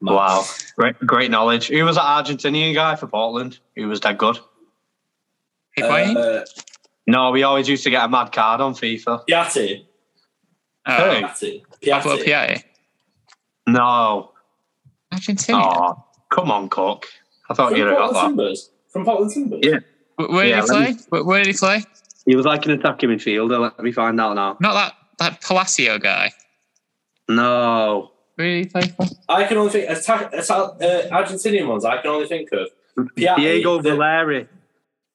Mad. 0.00 0.12
Wow, 0.14 0.44
great, 0.76 0.98
great 1.00 1.30
knowledge. 1.30 1.68
Who 1.68 1.84
was 1.84 1.96
that 1.96 2.02
Argentinian 2.04 2.74
guy 2.74 2.94
for 2.96 3.06
Portland? 3.08 3.58
Who 3.76 3.88
was 3.88 4.00
that 4.02 4.16
good? 4.18 4.38
Higuain? 5.76 6.16
Uh, 6.16 6.44
No, 7.06 7.30
we 7.30 7.42
always 7.42 7.68
used 7.68 7.84
to 7.84 7.90
get 7.90 8.04
a 8.04 8.08
mad 8.08 8.32
card 8.32 8.60
on 8.60 8.74
FIFA. 8.74 9.24
Piatti. 9.28 9.86
oh, 10.86 10.92
Piatti. 10.92 11.62
Piatti. 11.82 12.24
Piatti. 12.24 12.62
No. 13.66 14.32
Argentina. 15.12 15.58
Oh, 15.60 16.04
come 16.30 16.50
on, 16.50 16.68
Cook. 16.68 17.06
I 17.50 17.54
thought 17.54 17.70
From 17.70 17.78
you'd 17.78 17.86
have 17.88 17.96
got 17.96 18.12
Portland 18.12 18.38
that. 18.38 18.42
Timbers. 18.44 18.70
From 18.90 19.04
Portland 19.04 19.32
Timbers. 19.32 19.60
Yeah. 19.62 19.78
Where 20.16 20.28
where 20.28 20.44
did 20.44 20.50
Yeah, 20.50 20.60
he 20.62 20.66
play? 20.68 20.94
Where, 21.08 21.24
where 21.24 21.38
did 21.42 21.46
he 21.54 21.58
play? 21.58 21.82
He 22.26 22.36
was 22.36 22.44
like 22.46 22.66
an 22.66 22.72
attacking 22.72 23.08
midfielder. 23.08 23.58
Let 23.60 23.78
me 23.80 23.90
find 23.92 24.20
out 24.20 24.34
now. 24.36 24.56
Not 24.60 24.74
that 24.74 24.92
that 25.18 25.40
Palacio 25.40 25.98
guy. 25.98 26.30
No. 27.28 28.12
Where 28.38 28.46
did 28.46 28.66
he 28.66 28.70
play 28.70 28.82
for? 28.82 29.04
I 29.28 29.42
can 29.48 29.56
only 29.56 29.72
think 29.72 29.90
attack, 29.90 30.32
attack, 30.32 30.50
uh, 30.50 31.08
Argentinian 31.10 31.66
ones. 31.66 31.84
I 31.84 32.00
can 32.00 32.12
only 32.12 32.28
think 32.28 32.52
of 32.52 32.68
Piatti, 33.16 33.36
Diego 33.36 33.82
the- 33.82 33.96
Valeri. 33.96 34.46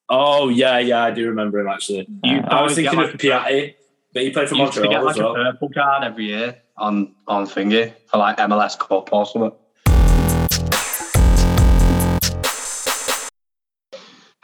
Oh 0.09 0.49
yeah, 0.49 0.78
yeah, 0.80 1.05
I 1.05 1.11
do 1.11 1.30
remember 1.30 1.61
him 1.61 1.69
actually. 1.69 2.05
You 2.21 2.39
I 2.39 2.61
was 2.63 2.74
always 2.74 2.76
get 2.80 2.91
thinking 2.93 2.99
of 3.13 3.15
Piatti, 3.17 3.76
but 4.13 4.24
he 4.24 4.30
played 4.32 4.49
for 4.49 4.55
He 4.55 4.61
used 4.61 4.74
to 4.74 4.82
get 4.82 5.01
Montreal 5.01 5.05
like 5.05 5.15
as 5.15 5.21
well. 5.21 5.32
a 5.38 5.51
purple 5.53 5.69
card 5.69 6.03
every 6.03 6.26
year 6.26 6.57
on 6.78 7.15
on 7.26 7.45
thingy 7.45 7.93
for 8.07 8.17
like 8.17 8.36
MLS 8.39 8.78
Cup 8.78 9.13
or 9.13 9.26
something. 9.26 9.53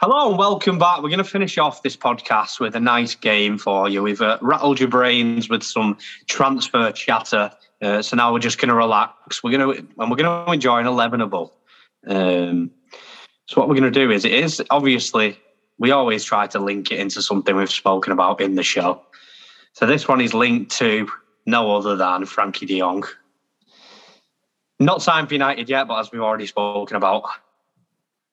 Hello 0.00 0.30
and 0.30 0.38
welcome 0.38 0.78
back. 0.78 1.02
We're 1.02 1.10
going 1.10 1.18
to 1.18 1.24
finish 1.24 1.58
off 1.58 1.82
this 1.82 1.98
podcast 1.98 2.58
with 2.58 2.74
a 2.74 2.80
nice 2.80 3.14
game 3.14 3.58
for 3.58 3.90
you. 3.90 4.02
We've 4.02 4.22
uh, 4.22 4.38
rattled 4.40 4.80
your 4.80 4.88
brains 4.88 5.50
with 5.50 5.62
some 5.62 5.98
transfer 6.26 6.90
chatter, 6.92 7.50
uh, 7.82 8.02
so 8.02 8.16
now 8.16 8.32
we're 8.32 8.38
just 8.38 8.58
going 8.58 8.68
to 8.68 8.74
relax. 8.74 9.42
We're 9.42 9.56
going 9.56 9.74
to 9.74 9.86
and 9.98 10.10
we're 10.10 10.16
going 10.16 10.46
to 10.46 10.52
enjoy 10.52 10.78
an 10.78 10.86
elevenable. 10.86 11.52
Um, 12.06 12.70
so 13.46 13.60
what 13.60 13.68
we're 13.68 13.74
going 13.74 13.92
to 13.92 14.00
do 14.00 14.10
is 14.10 14.24
it 14.24 14.32
is 14.32 14.62
obviously 14.70 15.38
we 15.78 15.90
always 15.90 16.24
try 16.24 16.46
to 16.48 16.58
link 16.58 16.92
it 16.92 16.98
into 16.98 17.22
something 17.22 17.56
we've 17.56 17.70
spoken 17.70 18.12
about 18.12 18.40
in 18.40 18.54
the 18.54 18.62
show. 18.62 19.02
So 19.72 19.86
this 19.86 20.06
one 20.06 20.20
is 20.20 20.34
linked 20.34 20.70
to 20.78 21.08
no 21.46 21.74
other 21.74 21.96
than 21.96 22.24
Frenkie 22.24 22.66
de 22.66 22.78
Jong. 22.78 23.04
Not 24.78 25.02
signed 25.02 25.28
for 25.28 25.34
United 25.34 25.68
yet, 25.68 25.88
but 25.88 26.00
as 26.00 26.12
we've 26.12 26.22
already 26.22 26.46
spoken 26.46 26.96
about, 26.96 27.24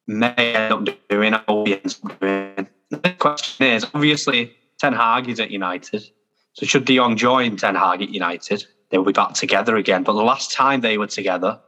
may 0.07 0.33
end 0.35 0.73
up 0.89 1.09
doing. 1.09 1.33
Up 1.33 1.47
doing. 1.47 2.67
The 2.89 3.15
question 3.19 3.67
is 3.67 3.85
obviously 3.93 4.55
Ten 4.79 4.93
Hag 4.93 5.27
is 5.29 5.39
at 5.39 5.51
United, 5.51 6.09
so 6.53 6.65
should 6.65 6.85
De 6.85 6.95
Jong 6.95 7.17
join 7.17 7.57
Ten 7.57 7.75
Hag 7.75 8.01
at 8.01 8.09
United, 8.09 8.65
they 8.89 8.97
will 8.97 9.05
be 9.05 9.11
back 9.11 9.33
together 9.33 9.75
again. 9.75 10.03
But 10.03 10.13
the 10.13 10.23
last 10.23 10.51
time 10.53 10.81
they 10.81 10.97
were 10.97 11.07
together 11.07 11.59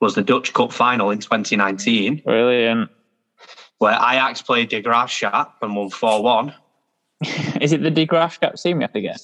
was 0.00 0.14
the 0.14 0.22
Dutch 0.22 0.52
Cup 0.52 0.72
final 0.72 1.10
in 1.10 1.18
2019, 1.18 2.22
Brilliant. 2.24 2.90
where 3.78 3.94
Ajax 3.94 4.42
played 4.42 4.68
De 4.68 4.82
Graafschap 4.82 5.52
and 5.62 5.74
won 5.74 5.90
4 5.90 6.22
1. 6.22 6.54
Is 7.60 7.72
it 7.72 7.82
the 7.82 7.90
De 7.90 8.06
Graafschap 8.06 8.60
team 8.62 8.78
we 8.78 8.84
have 8.84 8.92
to 8.92 9.00
get? 9.00 9.20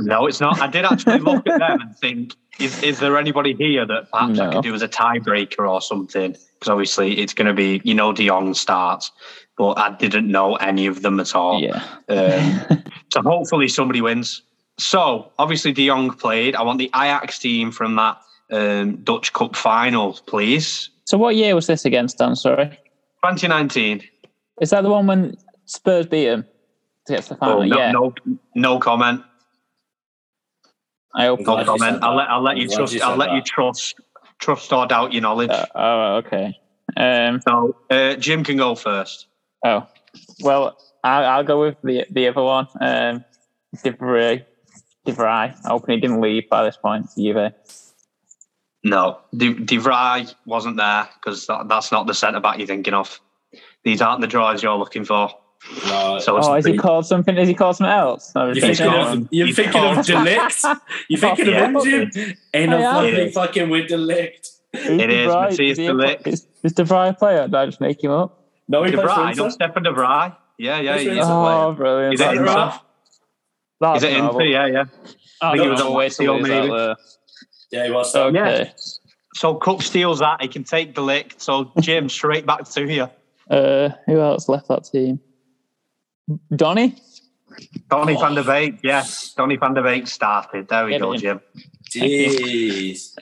No, 0.00 0.26
it's 0.26 0.40
not. 0.40 0.60
I 0.60 0.66
did 0.66 0.84
actually 0.84 1.18
look 1.18 1.46
at 1.46 1.58
them 1.58 1.80
and 1.80 1.96
think, 1.96 2.34
is, 2.58 2.82
is 2.82 3.00
there 3.00 3.16
anybody 3.16 3.54
here 3.54 3.86
that 3.86 4.10
perhaps 4.10 4.38
I 4.38 4.46
No. 4.46 4.52
could 4.52 4.62
do 4.62 4.74
as 4.74 4.82
a 4.82 4.88
tiebreaker 4.88 5.66
or 5.68 5.80
something? 5.80 6.32
Because 6.32 6.68
obviously 6.68 7.18
it's 7.18 7.32
going 7.32 7.46
to 7.46 7.54
be, 7.54 7.80
you 7.84 7.94
know, 7.94 8.12
De 8.12 8.26
Jong 8.26 8.52
starts, 8.52 9.10
but 9.56 9.78
I 9.78 9.94
didn't 9.96 10.28
know 10.30 10.56
any 10.56 10.86
of 10.86 11.00
them 11.00 11.20
at 11.20 11.34
all. 11.34 11.62
Yeah. 11.62 11.82
Um, 12.08 12.82
so 13.12 13.22
hopefully 13.22 13.68
somebody 13.68 14.02
wins. 14.02 14.42
So 14.78 15.32
obviously 15.38 15.72
De 15.72 15.86
Jong 15.86 16.10
played. 16.12 16.54
I 16.54 16.62
want 16.62 16.78
the 16.78 16.90
Ajax 16.94 17.38
team 17.38 17.70
from 17.72 17.96
that 17.96 18.20
um, 18.50 18.96
Dutch 18.96 19.32
Cup 19.32 19.56
final, 19.56 20.14
please. 20.26 20.90
so 21.04 21.18
what 21.18 21.36
year 21.36 21.54
was 21.54 21.66
this 21.66 21.84
against, 21.84 22.18
Dan? 22.18 22.36
Sorry. 22.36 22.70
2019. 23.24 24.02
Is 24.60 24.70
that 24.70 24.82
the 24.82 24.90
one 24.90 25.06
when 25.06 25.36
Spurs 25.66 26.06
beat 26.06 26.28
him 26.28 26.44
to 27.06 27.12
get 27.12 27.24
to 27.24 27.30
the 27.30 27.36
final? 27.36 27.58
Oh, 27.58 27.64
no, 27.64 27.78
yeah. 27.78 27.92
no, 27.92 28.14
no 28.54 28.78
comment. 28.78 29.22
I 31.14 31.26
hope 31.26 31.40
no 31.40 31.64
comment. 31.64 32.02
I'll 32.02 32.14
let 32.16 32.30
I'll 32.30 32.42
let 32.42 32.56
you 32.58 32.68
trust. 32.68 32.94
you 32.94 33.00
I'll 33.02 33.10
said 33.10 33.18
let 33.18 33.32
you 33.32 33.42
trust 33.42 33.96
trust 34.38 34.72
or 34.72 34.86
doubt 34.86 35.12
your 35.12 35.22
knowledge. 35.22 35.50
Uh, 35.50 35.66
oh, 35.74 36.14
okay. 36.16 36.56
Um, 36.96 37.40
so 37.40 37.76
uh, 37.90 38.14
Jim 38.14 38.44
can 38.44 38.56
go 38.56 38.74
first. 38.74 39.26
oh, 39.64 39.86
well, 40.40 40.78
I'll, 41.04 41.24
I'll 41.24 41.44
go 41.44 41.60
with 41.60 41.76
the 41.82 42.06
the 42.10 42.28
other 42.28 42.42
one. 42.42 42.68
Um, 42.80 43.24
De 43.82 43.92
Vrij. 43.92 44.44
De 45.08 45.14
Vrij. 45.14 45.54
Hoping 45.64 45.94
he 45.94 46.00
didn't 46.00 46.20
leave 46.20 46.48
by 46.50 46.62
this 46.64 46.76
point. 46.76 47.06
Juve. 47.16 47.52
No, 48.82 49.18
De, 49.36 49.54
De 49.64 49.78
Vrij 49.80 50.26
wasn't 50.44 50.76
there 50.76 51.08
because 51.14 51.46
that, 51.46 51.68
that's 51.68 51.90
not 51.90 52.06
the 52.06 52.14
centre 52.14 52.40
back 52.40 52.58
you're 52.58 52.66
thinking 52.66 52.94
of. 52.94 53.20
These 53.84 54.00
aren't 54.02 54.20
the 54.20 54.26
drives 54.26 54.62
you're 54.62 54.76
looking 54.78 55.04
for. 55.04 55.30
No, 55.88 56.18
So 56.20 56.36
it's 56.36 56.46
Oh, 56.46 56.54
is 56.54 56.64
he 56.66 56.76
called 56.76 57.04
something? 57.06 57.36
Is 57.36 57.48
he 57.48 57.54
called 57.54 57.76
something 57.76 57.92
else? 57.92 58.32
You're 58.34 58.54
he's 58.54 58.62
He's 58.64 58.78
thinking 58.78 58.96
gone. 59.00 59.18
of 59.22 59.28
you're 59.30 59.52
thinking 59.52 59.84
of. 59.84 60.06
De 60.06 60.12
Ligt. 60.14 60.64
You're 61.08 61.18
oh, 61.30 61.34
thinking 61.34 61.54
of 61.54 61.84
him, 61.84 62.10
Jim. 62.12 62.34
Ain't 62.54 62.70
no 62.70 62.76
I 62.78 63.06
am. 63.06 63.12
fucking 63.14 63.32
fucking 63.32 63.68
with 63.70 63.88
De 63.88 63.96
Ligt. 63.96 64.44
Who's 64.72 65.00
It 65.02 65.06
De 65.08 65.22
is, 65.24 65.26
Vrij? 65.32 65.48
Matthijs 65.48 65.70
Is 65.70 65.76
he 65.78 65.86
De 65.86 65.92
a- 66.04 66.28
Is, 66.28 66.46
is 66.62 66.72
De 66.74 66.84
Vrij 66.86 67.08
a 67.08 67.12
player? 67.14 67.42
Did 67.48 67.54
I 67.54 67.64
just 67.64 67.80
make 67.80 68.00
him 68.04 68.10
up? 68.12 68.30
No, 68.68 68.82
he 68.84 68.90
De 68.90 68.96
plays 68.96 69.08
for 69.10 69.14
Vrij, 69.14 69.24
no 69.24 69.44
Inter. 69.44 69.50
Stefan 69.50 69.82
De 69.82 69.92
Vrij. 69.94 70.34
Yeah, 70.56 70.80
yeah, 70.80 70.94
Which 70.94 71.06
he's 71.08 71.24
one 71.26 71.32
a 71.32 71.42
player. 71.42 71.64
Oh, 71.66 71.72
brilliant. 71.74 72.14
Is 72.14 72.20
it 72.20 72.24
Centre 72.24 72.40
Inter? 72.42 72.58
half? 72.58 72.84
That's 73.80 74.02
Is 74.02 74.10
it 74.10 74.18
novel. 74.18 74.40
Inter? 74.40 74.50
Yeah, 74.50 74.66
yeah. 74.66 74.84
Oh, 75.40 75.52
think 75.52 75.62
he 75.62 75.68
was 75.68 75.80
no, 75.80 75.88
at 75.88 75.96
way 75.96 76.08
to 76.08 76.22
Lazio, 76.22 76.42
that 76.42 76.48
maybe. 76.48 76.94
Yeah, 77.70 77.84
he 77.86 77.90
was. 77.92 78.14
Okay. 78.14 78.34
Yeah. 78.36 78.70
So 79.34 79.54
Cook 79.54 79.82
steals 79.82 80.18
that. 80.18 80.42
He 80.42 80.48
can 80.48 80.64
take 80.64 80.94
the 80.94 81.02
lick. 81.02 81.34
So 81.38 81.70
Jim, 81.80 82.08
straight 82.08 82.44
back 82.46 82.64
to 82.70 82.84
you. 82.92 83.08
Uh, 83.48 83.90
who 84.06 84.20
else 84.20 84.48
left 84.48 84.68
that 84.68 84.84
team? 84.84 85.20
Donny? 86.54 86.96
Donny 87.88 88.16
Oh. 88.16 88.20
van 88.20 88.34
der 88.34 88.42
Beek. 88.44 88.80
Yes, 88.82 89.32
Donny 89.34 89.56
van 89.56 89.74
der 89.74 89.82
Beek 89.82 90.06
started. 90.06 90.68
There 90.68 90.84
we 90.84 90.92
Yeah, 90.92 90.98
go, 90.98 91.12
but- 91.12 91.20
Jim. 91.20 91.40
Jeez. 91.90 93.14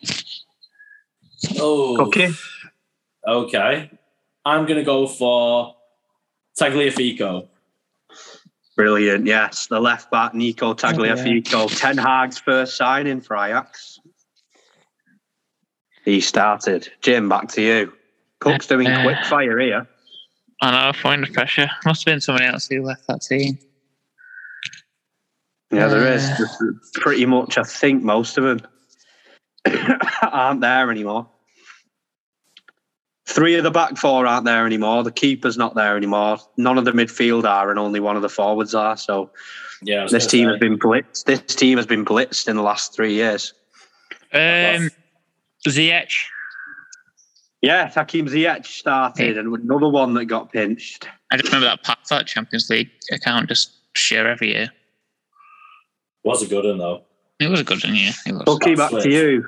Oh. 1.61 2.01
Okay. 2.07 2.31
Okay. 3.27 3.91
I'm 4.45 4.65
gonna 4.67 4.85
go 4.85 5.07
for 5.07 5.75
Tagliafico. 6.59 7.49
Brilliant. 8.77 9.27
Yes, 9.27 9.67
the 9.69 9.81
left 9.81 10.11
back 10.11 10.35
Nico 10.35 10.75
Tagliafico, 10.75 11.81
Ten 11.81 11.97
Hag's 11.97 12.39
first 12.39 12.77
signing 12.77 13.23
for 13.23 13.37
Ajax. 13.37 13.99
He 16.05 16.21
started. 16.21 16.89
Jim, 17.01 17.29
back 17.29 17.49
to 17.49 17.63
you. 17.63 17.93
Cook's 18.41 18.67
doing 18.67 18.87
Uh, 18.87 19.03
quick 19.03 19.25
fire 19.25 19.59
here. 19.59 19.89
I 20.61 20.71
know, 20.71 20.93
find 20.93 21.23
the 21.23 21.27
pressure. 21.29 21.69
Must 21.85 22.03
have 22.07 22.13
been 22.13 22.21
somebody 22.21 22.47
else 22.47 22.69
who 22.69 22.83
left 22.83 23.07
that 23.09 23.23
team. 23.23 23.59
Yeah, 25.71 25.89
there 25.89 26.13
is. 26.13 26.31
Pretty 26.95 27.27
much, 27.27 27.59
I 27.59 27.63
think 27.63 28.03
most 28.03 28.39
of 28.39 28.45
them 28.45 28.61
aren't 30.23 30.61
there 30.61 30.91
anymore. 30.91 31.29
Three 33.27 33.57
of 33.57 33.65
the 33.65 33.71
back 33.73 33.97
four 33.97 34.27
aren't 34.27 34.45
there 34.45 34.67
anymore. 34.67 35.03
The 35.03 35.11
keeper's 35.11 35.59
not 35.59 35.75
there 35.75 35.97
anymore. 35.97 36.39
None 36.57 36.79
of 36.79 36.85
the 36.85 36.93
midfield 36.93 37.45
are, 37.45 37.71
and 37.71 37.79
only 37.79 37.99
one 38.01 38.17
of 38.17 38.23
the 38.23 38.29
forwards 38.29 38.75
are. 38.75 38.97
So 38.97 39.31
Yeah, 39.83 40.07
this 40.09 40.27
team 40.27 40.47
say. 40.47 40.53
has 40.53 40.61
been 40.61 40.79
blitzed. 40.79 41.25
This 41.25 41.41
team 41.55 41.77
has 41.77 41.87
been 41.87 42.05
blitzed 42.05 42.49
in 42.49 42.57
the 42.57 42.63
last 42.63 42.95
three 42.95 43.15
years. 43.15 43.53
Um, 44.33 44.91
Ziyech. 45.69 46.13
Yeah, 47.63 47.89
Hakim 47.89 48.27
Ziyech 48.27 48.65
started, 48.65 49.39
and 49.39 49.53
another 49.57 49.89
one 49.89 50.15
that 50.15 50.27
got 50.27 50.53
pinched. 50.53 51.09
I 51.33 51.37
just 51.37 51.49
remember 51.49 51.67
that 51.67 51.83
pack 51.83 52.05
that 52.11 52.27
Champions 52.29 52.71
League 52.71 52.91
account 53.11 53.49
just 53.49 53.73
share 53.95 54.29
every 54.29 54.53
year. 54.53 54.71
was 56.23 56.43
a 56.43 56.47
good 56.47 56.65
one 56.65 56.79
though. 56.79 57.03
It 57.41 57.49
was 57.49 57.61
a 57.61 57.65
good 57.65 57.83
one, 57.83 57.95
yeah. 57.97 58.13
It 58.25 58.33
was. 58.33 58.47
Lucky, 58.47 58.77
back 58.77 58.91
to 58.93 59.11
you. 59.11 59.47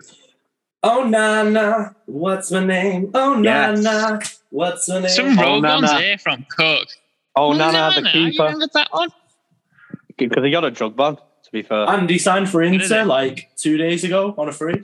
Oh 0.90 1.04
Nana, 1.04 1.94
what's 2.06 2.50
my 2.50 2.64
name? 2.64 3.10
Oh 3.12 3.42
Yes. 3.42 3.80
Nana, 3.82 4.20
what's 4.50 4.88
my 4.88 5.00
name? 5.00 5.08
Some 5.10 5.38
Oh, 5.38 5.42
rogue 5.42 5.64
ones 5.64 5.82
Nana. 5.82 6.00
here 6.00 6.16
from 6.18 6.46
Cook. 6.48 6.88
Oh, 7.36 7.50
Who's 7.50 7.58
Nana, 7.58 7.92
the 8.00 8.08
keeper. 8.08 8.32
You 8.32 8.42
remember 8.44 8.68
that 8.72 8.88
one? 8.92 9.10
Because 10.16 10.42
he 10.42 10.50
got 10.50 10.64
a 10.64 10.70
drug 10.70 10.96
ban, 10.96 11.16
to 11.16 11.50
be 11.52 11.62
fair. 11.62 11.88
And 11.90 12.08
he 12.08 12.18
signed 12.18 12.48
for 12.48 12.62
is 12.62 12.72
Inter 12.90 13.04
like 13.04 13.50
two 13.56 13.76
days 13.76 14.02
ago 14.02 14.34
on 14.38 14.48
a 14.48 14.52
free. 14.52 14.82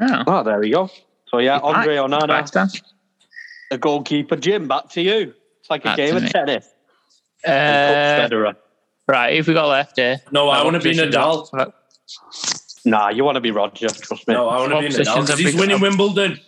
Oh. 0.00 0.24
Oh, 0.26 0.42
there 0.42 0.58
we 0.58 0.70
go. 0.70 0.88
So, 1.28 1.38
yeah, 1.38 1.54
He's 1.60 1.62
back. 1.62 1.76
Andre 1.76 1.96
Onana, 1.96 2.26
Back 2.28 2.50
then. 2.50 2.68
the 3.70 3.78
goalkeeper. 3.78 4.36
Jim, 4.36 4.66
back 4.68 4.88
to 4.90 5.02
you. 5.02 5.34
It's 5.60 5.70
like 5.70 5.82
a 5.82 5.84
Back 5.84 5.96
game 5.98 6.16
of 6.16 6.22
me. 6.24 6.28
tennis. 6.30 6.66
Uh, 7.46 7.50
Federer. 7.50 8.56
right, 9.06 9.34
if 9.34 9.46
we 9.46 9.54
got 9.54 9.68
left 9.68 9.96
here. 9.98 10.20
No, 10.32 10.48
I 10.48 10.58
What 10.64 10.72
want 10.72 10.82
to 10.82 10.88
be 10.88 10.90
positions 10.96 11.14
Nadal. 11.14 11.72
Have- 12.84 12.90
Nah, 12.90 13.08
you 13.08 13.24
want 13.24 13.36
to 13.36 13.40
be 13.40 13.50
Roger, 13.50 13.88
trust 13.88 14.28
me. 14.28 14.34
No, 14.34 14.48
I 14.48 14.58
want 14.58 14.72
to 14.72 14.80
be 14.80 14.88
Nadal 14.88 15.20
because 15.22 15.38
he's 15.38 15.54
we 15.54 15.60
winning 15.60 15.78
got? 15.78 15.82
Wimbledon. 15.88 16.40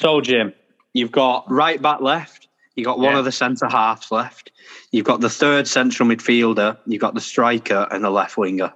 So, 0.00 0.20
Jim, 0.20 0.54
you've 0.94 1.12
got 1.12 1.44
right 1.50 1.80
back 1.80 2.00
left. 2.00 2.48
You've 2.76 2.86
got 2.86 2.98
one 2.98 3.12
Yeah. 3.12 3.18
of 3.18 3.24
the 3.24 3.32
centre 3.32 3.68
halves 3.68 4.10
left. 4.10 4.52
You've 4.90 5.04
got 5.04 5.20
the 5.20 5.28
third 5.28 5.66
central 5.68 6.08
midfielder. 6.08 6.78
You've 6.86 7.00
got 7.00 7.14
the 7.14 7.20
striker 7.20 7.86
and 7.90 8.02
the 8.04 8.10
left 8.10 8.36
winger. 8.38 8.72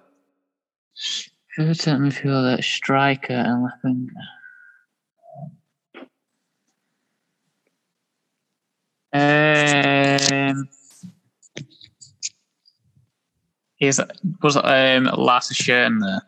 Third 1.56 1.76
centre 1.76 2.02
midfielder, 2.04 2.62
striker, 2.62 3.32
and 3.32 3.62
left 3.64 3.82
winger. 3.84 4.12
Um, 9.14 10.68
is 13.80 14.00
was 14.42 14.56
um 14.56 15.04
Lasse 15.16 15.52
Schöne 15.52 16.00
there? 16.00 16.22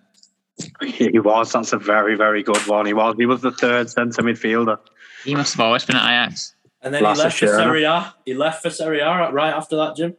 He 0.82 1.18
was. 1.18 1.52
That's 1.52 1.72
a 1.72 1.78
very, 1.78 2.16
very 2.16 2.42
good 2.42 2.66
one. 2.66 2.86
He 2.86 2.92
was. 2.92 3.14
He 3.18 3.26
was 3.26 3.40
the 3.40 3.52
third 3.52 3.90
centre 3.90 4.22
midfielder. 4.22 4.78
He 5.24 5.34
must 5.34 5.54
have 5.54 5.60
always 5.60 5.84
been 5.84 5.96
at 5.96 6.04
Ajax. 6.04 6.54
And 6.82 6.92
then 6.92 7.02
Lasse 7.02 7.18
he 7.18 7.24
left 7.24 7.38
for 7.38 7.46
Schöne. 7.46 7.56
Serie 7.56 7.84
A. 7.84 8.14
He 8.24 8.34
left 8.34 8.62
for 8.62 8.70
Serie 8.70 9.00
A 9.00 9.32
right 9.32 9.54
after 9.54 9.76
that, 9.76 9.96
Jim. 9.96 10.16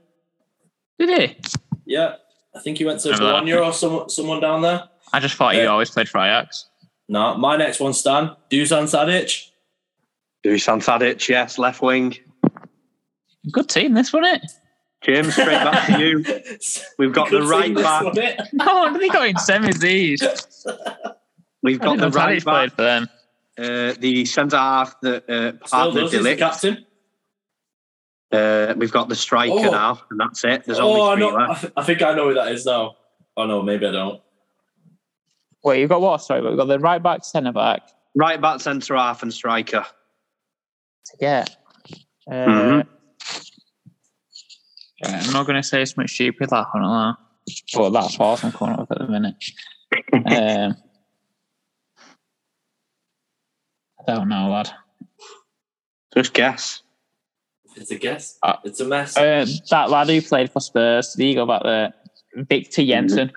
Did 0.97 1.19
he? 1.21 1.37
Yeah. 1.85 2.15
I 2.55 2.59
think 2.61 2.77
he 2.77 2.85
went 2.85 3.01
to 3.01 3.09
Remember 3.09 3.25
that. 3.25 3.31
Bologna 3.31 3.53
or 3.53 3.73
someone, 3.73 4.09
someone 4.09 4.39
down 4.39 4.61
there. 4.61 4.89
I 5.13 5.19
just 5.19 5.35
thought 5.35 5.53
he 5.53 5.65
always 5.65 5.91
played 5.91 6.09
for 6.09 6.19
Ajax. 6.19 6.67
No, 7.07 7.37
my 7.37 7.55
next 7.55 7.79
one, 7.79 7.93
Stan. 7.93 8.35
Dusan 8.49 8.85
Tadic. 8.85 9.49
Dusan 10.43 10.83
Tadic, 10.83 11.27
yes, 11.27 11.59
left 11.59 11.81
wing. 11.81 12.15
Good 13.51 13.69
team, 13.69 13.93
this 13.93 14.11
wasn't 14.11 14.43
it? 14.43 14.51
Jim, 15.05 15.29
straight 15.31 15.47
back 15.63 15.87
to 15.87 15.99
you. 15.99 16.25
We've 16.97 17.13
got 17.13 17.29
the 17.29 17.43
right 17.43 17.73
back. 17.75 18.03
one? 18.03 18.15
Oh, 18.61 18.91
did 18.91 19.01
he 19.03 19.09
go 19.09 19.23
in 19.23 19.35
semis 19.35 19.79
these? 19.79 20.21
We've 21.61 21.79
got 21.79 21.97
the 21.99 22.09
right 22.09 22.43
back. 22.43 22.71
for 22.71 22.81
them. 22.81 23.07
Uh, 23.57 23.93
the 23.99 24.25
centre 24.25 24.57
half 24.57 24.99
that 25.01 25.29
uh, 25.29 25.65
Still 25.65 25.79
partnered 25.79 26.11
does, 26.11 26.23
the 26.23 26.35
captain. 26.35 26.85
Uh, 28.31 28.73
we've 28.75 28.91
got 28.91 29.07
the 29.07 29.15
striker 29.15 29.53
Oh. 29.53 29.71
now, 29.71 30.01
and 30.09 30.19
that's 30.19 30.43
it. 30.43 30.65
There's 30.65 30.79
oh, 30.79 31.11
only 31.11 31.21
three 31.21 31.31
know, 31.31 31.37
left. 31.37 31.65
I, 31.77 31.81
I 31.81 31.83
think 31.83 32.01
I 32.01 32.13
know 32.15 32.29
who 32.29 32.33
that 32.33 32.51
is 32.51 32.65
now. 32.65 32.95
Oh, 33.37 33.45
no, 33.45 33.61
maybe 33.61 33.85
I 33.85 33.91
don't. 33.91 34.21
Wait, 35.63 35.79
you've 35.81 35.89
got 35.89 36.01
what? 36.01 36.17
Sorry, 36.17 36.41
we've 36.41 36.57
got 36.57 36.65
the 36.67 36.79
right 36.79 37.01
back, 37.01 37.23
centre 37.25 37.51
back 37.51 37.81
Right 38.15 38.39
back, 38.41 38.59
centre 38.61 38.95
half, 38.95 39.23
and 39.23 39.33
striker. 39.33 39.85
to 41.05 41.17
get. 41.17 41.55
Uh, 42.29 42.33
Mhm. 42.33 42.87
Yeah, 45.01 45.21
I'm 45.23 45.33
not 45.33 45.45
going 45.45 45.61
to 45.61 45.67
say 45.67 45.83
something 45.85 46.07
stupid 46.07 46.51
like 46.51 46.67
that, 46.73 46.79
no. 46.79 47.15
but 47.73 47.89
that's 47.89 48.17
what 48.17 48.43
I'm 48.43 48.51
coming 48.51 48.79
up 48.79 48.89
with 48.89 48.91
at 48.91 48.99
the 48.99 49.11
minute. 49.11 49.43
um, 50.13 50.77
I 54.07 54.15
don't 54.15 54.29
know, 54.29 54.49
lad. 54.49 54.69
Just 56.15 56.33
guess. 56.33 56.81
It's 57.75 57.91
a 57.91 57.95
guess. 57.97 58.37
Uh, 58.41 58.55
it's 58.63 58.79
a 58.79 58.85
mess. 58.85 59.17
Uh, 59.17 59.45
that 59.69 59.89
lad 59.89 60.07
who 60.07 60.21
played 60.21 60.51
for 60.51 60.61
Spurs, 60.61 61.13
did 61.13 61.23
he 61.25 61.35
go 61.35 61.45
back 61.45 61.63
there? 61.63 61.93
Vincent 62.35 62.87
Janssen. 62.87 63.31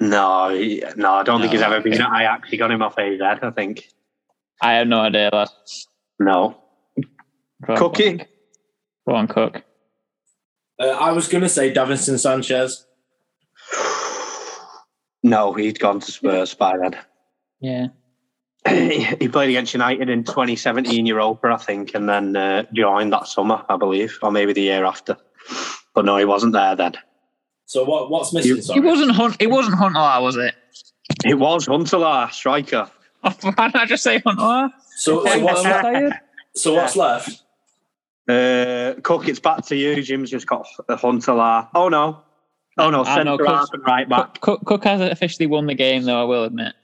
No, 0.00 0.50
he- 0.50 0.84
no, 0.96 1.14
I 1.14 1.22
don't 1.22 1.40
think 1.40 1.52
he's 1.52 1.62
ever 1.62 1.80
been 1.80 1.94
okay. 1.94 2.02
at 2.02 2.20
Ajax. 2.20 2.50
Got 2.56 2.70
him 2.70 2.82
off 2.82 2.98
AZ, 2.98 3.20
I 3.20 3.50
think. 3.50 3.88
I 4.60 4.74
have 4.74 4.88
no 4.88 5.00
idea, 5.00 5.30
lad. 5.32 5.48
No. 6.18 6.60
Go 7.66 7.72
on, 7.72 7.78
Cookie. 7.78 8.24
Go 9.08 9.14
on, 9.14 9.26
Cook. 9.26 9.62
Uh, 10.80 10.88
I 10.88 11.12
was 11.12 11.28
going 11.28 11.42
to 11.42 11.48
say 11.48 11.72
Davinson 11.72 12.18
Sanchez. 12.18 12.86
No, 15.22 15.52
he'd 15.52 15.80
gone 15.80 16.00
to 16.00 16.12
Spurs 16.12 16.54
by 16.54 16.76
then. 16.78 16.96
Yeah. 17.60 17.88
he 18.68 19.28
played 19.28 19.50
against 19.50 19.74
United 19.74 20.08
in 20.08 20.24
2017 20.24 21.06
Europa, 21.06 21.48
I 21.48 21.56
think, 21.56 21.94
and 21.94 22.08
then 22.08 22.36
uh, 22.36 22.64
joined 22.72 23.12
that 23.12 23.26
summer, 23.26 23.64
I 23.68 23.76
believe, 23.76 24.18
or 24.22 24.30
maybe 24.30 24.52
the 24.52 24.62
year 24.62 24.84
after. 24.84 25.16
But 25.94 26.04
no, 26.04 26.16
he 26.16 26.24
wasn't 26.24 26.52
there 26.52 26.76
then. 26.76 26.94
So 27.66 27.84
what 27.84 28.10
what's 28.10 28.32
missing? 28.32 28.56
You- 28.56 28.62
sorry? 28.62 28.80
It 28.80 28.84
wasn't 28.84 29.10
Hunt. 29.12 29.36
It 29.40 29.50
wasn't 29.50 29.76
Huntelaar, 29.76 30.22
was 30.22 30.36
it? 30.36 30.54
It 31.24 31.34
was 31.34 31.66
Huntelaar, 31.66 32.30
striker. 32.32 32.90
Oh, 33.24 33.34
why 33.54 33.68
did 33.68 33.76
I 33.76 33.86
just 33.86 34.02
say 34.02 34.20
Huntelaar? 34.20 34.70
So, 34.96 35.24
so 35.26 35.38
what's 35.40 35.64
left? 35.64 36.14
So 36.54 36.74
what's 36.74 36.96
left? 36.96 37.42
Uh, 38.28 38.94
Cook, 39.02 39.26
it's 39.28 39.40
back 39.40 39.64
to 39.66 39.76
you. 39.76 40.02
Jim's 40.02 40.30
just 40.30 40.46
got 40.46 40.66
a 40.88 40.96
Huntelaar. 40.96 41.68
Oh 41.74 41.88
no, 41.88 42.20
oh 42.76 42.90
no, 42.90 43.02
I 43.04 43.22
know, 43.22 43.36
centre 43.38 43.46
half 43.46 43.68
and 43.72 43.82
right 43.86 44.08
back. 44.08 44.40
Cook, 44.40 44.64
Cook 44.66 44.84
has 44.84 45.00
officially 45.00 45.46
won 45.46 45.66
the 45.66 45.74
game, 45.74 46.02
though. 46.02 46.20
I 46.20 46.24
will 46.24 46.44
admit. 46.44 46.74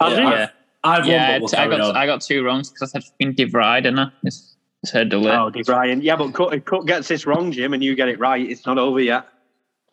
Has 0.00 0.16
he? 0.16 0.22
Yeah, 0.22 0.50
I've 0.84 1.06
yeah. 1.06 1.38
won, 1.38 1.40
but 1.40 1.52
we'll 1.52 1.60
I 1.60 1.68
got 1.68 1.80
on. 1.80 1.96
I 1.96 2.06
got 2.06 2.20
two 2.20 2.44
wrongs 2.44 2.70
because 2.70 2.90
I 2.90 2.98
said 3.00 3.04
fucking 3.04 3.32
De 3.34 3.46
Vrij, 3.46 3.82
didn't 3.82 3.98
I? 3.98 4.10
It's, 4.24 4.56
it's 4.82 4.92
her 4.92 5.04
delay. 5.06 5.32
Oh, 5.32 5.48
De 5.50 5.60
Bruyne. 5.62 6.02
Yeah, 6.02 6.16
but 6.16 6.34
Cook, 6.34 6.52
if 6.52 6.64
Cook 6.66 6.86
gets 6.86 7.08
this 7.08 7.26
wrong, 7.26 7.50
Jim, 7.50 7.72
and 7.72 7.82
you 7.82 7.94
get 7.94 8.08
it 8.08 8.18
right, 8.18 8.46
it's 8.48 8.66
not 8.66 8.76
over 8.78 9.00
yet. 9.00 9.26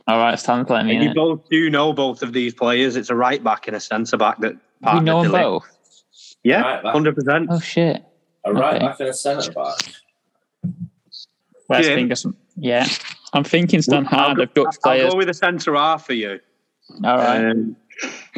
All 0.09 0.17
right, 0.17 0.33
it's 0.33 0.43
time 0.43 0.65
to 0.65 0.73
let 0.73 0.85
me 0.85 0.95
in. 0.95 1.01
you 1.01 1.13
both 1.13 1.47
do 1.49 1.69
know 1.69 1.91
both 1.91 2.21
of 2.21 2.31
these 2.33 2.53
players. 2.53 2.95
It's 2.95 3.09
a 3.09 3.15
right 3.15 3.43
back 3.43 3.67
and 3.67 3.75
a 3.75 3.79
centre 3.79 4.15
back 4.17 4.39
that 4.39 4.53
We 4.53 4.59
partnered 4.83 5.05
know 5.05 5.23
them 5.23 5.31
both. 5.33 5.65
Yeah, 6.43 6.61
Right 6.61 6.85
hundred 6.85 7.15
percent. 7.15 7.47
Oh 7.49 7.59
shit! 7.59 8.03
a 8.45 8.53
right 8.53 8.75
Okay. 8.75 8.85
back 8.85 8.99
and 9.01 9.09
a 9.09 9.13
centre 9.13 9.51
back. 9.51 9.75
Let's 11.69 11.87
Jim? 11.87 12.09
think. 12.09 12.35
Yeah, 12.57 12.87
I'm 13.33 13.43
thinking 13.43 13.81
Stan 13.81 14.05
I'll 14.07 14.19
hard 14.19 14.37
go- 14.37 14.43
of 14.43 14.53
Dutch 14.53 14.65
I'll 14.85 14.91
players. 14.93 15.11
go 15.13 15.17
with 15.17 15.29
a 15.29 15.33
centre 15.33 15.75
half 15.75 16.05
for 16.05 16.13
you. 16.13 16.39
All 17.03 17.17
right. 17.17 17.45
Um, 17.51 17.75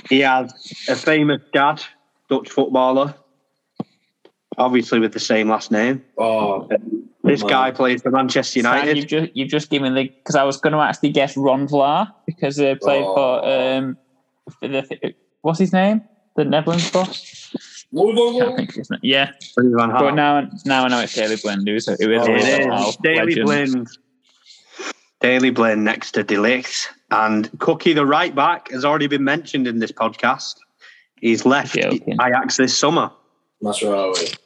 he 0.10 0.22
has 0.22 0.52
a 0.90 0.96
famous 0.96 1.42
dad, 1.54 1.84
Dutch 2.30 2.50
footballer, 2.50 3.14
obviously 4.58 5.00
with 5.00 5.14
the 5.14 5.20
same 5.20 5.50
last 5.50 5.72
name. 5.72 6.04
Oh, 6.18 6.68
This 7.24 7.42
Man. 7.42 7.50
guy 7.50 7.72
plays 7.72 8.02
for 8.02 8.10
Manchester 8.12 8.60
Stan, 8.62 8.74
United. 8.86 8.98
you've 8.98 9.08
just 9.08 9.36
you've 9.36 9.50
just 9.50 9.70
given 9.70 9.94
the 9.94 10.06
because 10.08 10.36
I 10.36 10.44
was 10.44 10.58
going 10.58 10.74
to 10.74 10.80
actually 10.80 11.10
guess 11.10 11.38
Ron 11.38 11.68
Vlaar 11.68 12.12
because 12.26 12.56
they 12.56 12.74
played 12.76 13.04
Oh. 13.06 13.14
for 13.16 13.48
um 13.48 13.98
for 14.60 14.68
the 14.68 15.14
what's 15.42 15.60
his 15.60 15.72
name 15.74 16.02
the 16.36 16.46
Netherlands 16.46 16.90
boss. 16.90 17.54
Whoa, 17.92 18.14
whoa, 18.14 18.56
think 18.56 18.70
of 18.70 18.76
his. 18.76 18.90
Yeah, 19.02 19.32
Van 19.58 19.72
but 19.72 19.90
Gaal. 19.90 20.16
now 20.16 20.48
now 20.66 20.86
I 20.86 20.88
know 20.90 21.00
it's 21.02 21.14
Daley 21.16 21.38
Blind. 21.42 21.68
Who 21.68 21.76
is 21.76 21.88
it? 21.88 22.00
Who 22.02 22.12
is 22.12 22.22
Oh, 22.22 22.34
it? 22.36 22.42
It 22.44 22.88
is 22.88 22.96
Daily 22.98 23.36
legend. 23.36 23.46
Blind. 23.46 23.88
Daley 25.22 25.50
Blind 25.50 25.84
next 25.84 26.12
to 26.12 26.24
De 26.24 26.36
Ligt. 26.36 26.88
And 27.12 27.50
Cookie, 27.60 27.94
the 27.94 28.06
right 28.06 28.34
back, 28.34 28.72
has 28.72 28.86
already 28.86 29.08
been 29.08 29.24
mentioned 29.24 29.68
in 29.68 29.80
this 29.80 29.92
podcast. 29.92 30.56
He's 31.20 31.46
left 31.46 31.74
Joking. 31.76 32.14
Ajax 32.22 32.58
this 32.58 32.78
summer. 32.78 33.12
That's 33.62 33.82
right. 33.84 34.38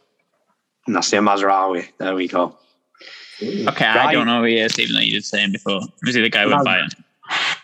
Noussair 0.89 1.21
Mazraoui. 1.21 1.89
There 1.97 2.15
we 2.15 2.27
go. 2.27 2.57
Okay, 3.41 3.85
I 3.85 4.05
Right. 4.05 4.13
don't 4.13 4.25
know 4.25 4.39
who 4.39 4.45
he 4.45 4.57
is, 4.57 4.79
even 4.79 4.95
though 4.95 5.01
you 5.01 5.11
did 5.11 5.25
say 5.25 5.43
him 5.43 5.51
before. 5.51 5.81
Was 6.05 6.15
he 6.15 6.21
the 6.21 6.29
guy 6.29 6.45
with 6.45 6.55
No. 6.55 6.63
Bayern? 6.63 6.89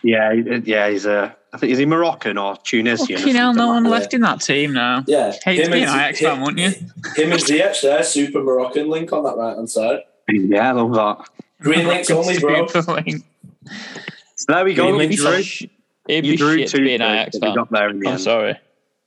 Yeah, 0.02 0.34
he- 0.34 0.70
yeah, 0.70 0.88
he's 0.90 1.06
a. 1.06 1.34
I 1.52 1.58
think 1.58 1.72
is 1.72 1.78
he 1.78 1.86
Moroccan 1.86 2.38
or 2.38 2.56
Tunisian? 2.58 3.16
or 3.16 3.18
Fucking 3.18 3.34
hell, 3.34 3.52
no 3.54 3.66
one 3.68 3.82
that. 3.84 3.90
left 3.90 4.14
in 4.14 4.20
that 4.20 4.40
team 4.40 4.72
now. 4.72 5.02
Yeah, 5.08 5.32
Hey, 5.44 5.56
it's 5.56 5.66
him 5.66 5.72
being 5.72 5.84
and, 5.84 5.92
an 5.92 5.98
Ajax 5.98 6.20
fan, 6.20 6.36
him, 6.36 6.42
wouldn't 6.42 6.58
you? 6.60 6.68
him 7.22 7.32
and 7.32 7.40
Ziyech 7.42 7.80
there, 7.82 8.02
super 8.04 8.40
Moroccan 8.42 8.88
link 8.88 9.12
on 9.12 9.24
that 9.24 9.36
right 9.36 9.56
hand 9.56 9.68
side. 9.68 10.00
Yeah, 10.28 10.68
I 10.68 10.72
love 10.72 10.94
that. 10.94 11.28
Green 11.60 11.86
links 11.88 12.08
only, 12.10 12.38
bro. 12.38 12.66
Super 12.68 12.92
link. 12.92 13.24
So 14.36 14.52
there 14.52 14.64
we 14.64 14.74
go. 14.74 14.84
Green 14.84 14.94
You 14.94 14.98
links 14.98 15.16
drew, 15.16 15.42
Sh- 15.42 15.64
It'd 16.08 16.24
you 16.26 16.32
be 16.32 16.36
drew 16.36 16.58
shit 16.58 16.68
to 16.68 16.76
two 16.78 16.84
be 16.84 16.94
an 16.94 17.02
Ajax 17.02 17.38
but 17.38 17.46
fan. 17.48 17.54
got 17.56 17.70
there 17.72 17.88
in 17.90 17.98
the 18.00 18.06
I'm 18.06 18.12
end. 18.14 18.22
sorry. 18.22 18.56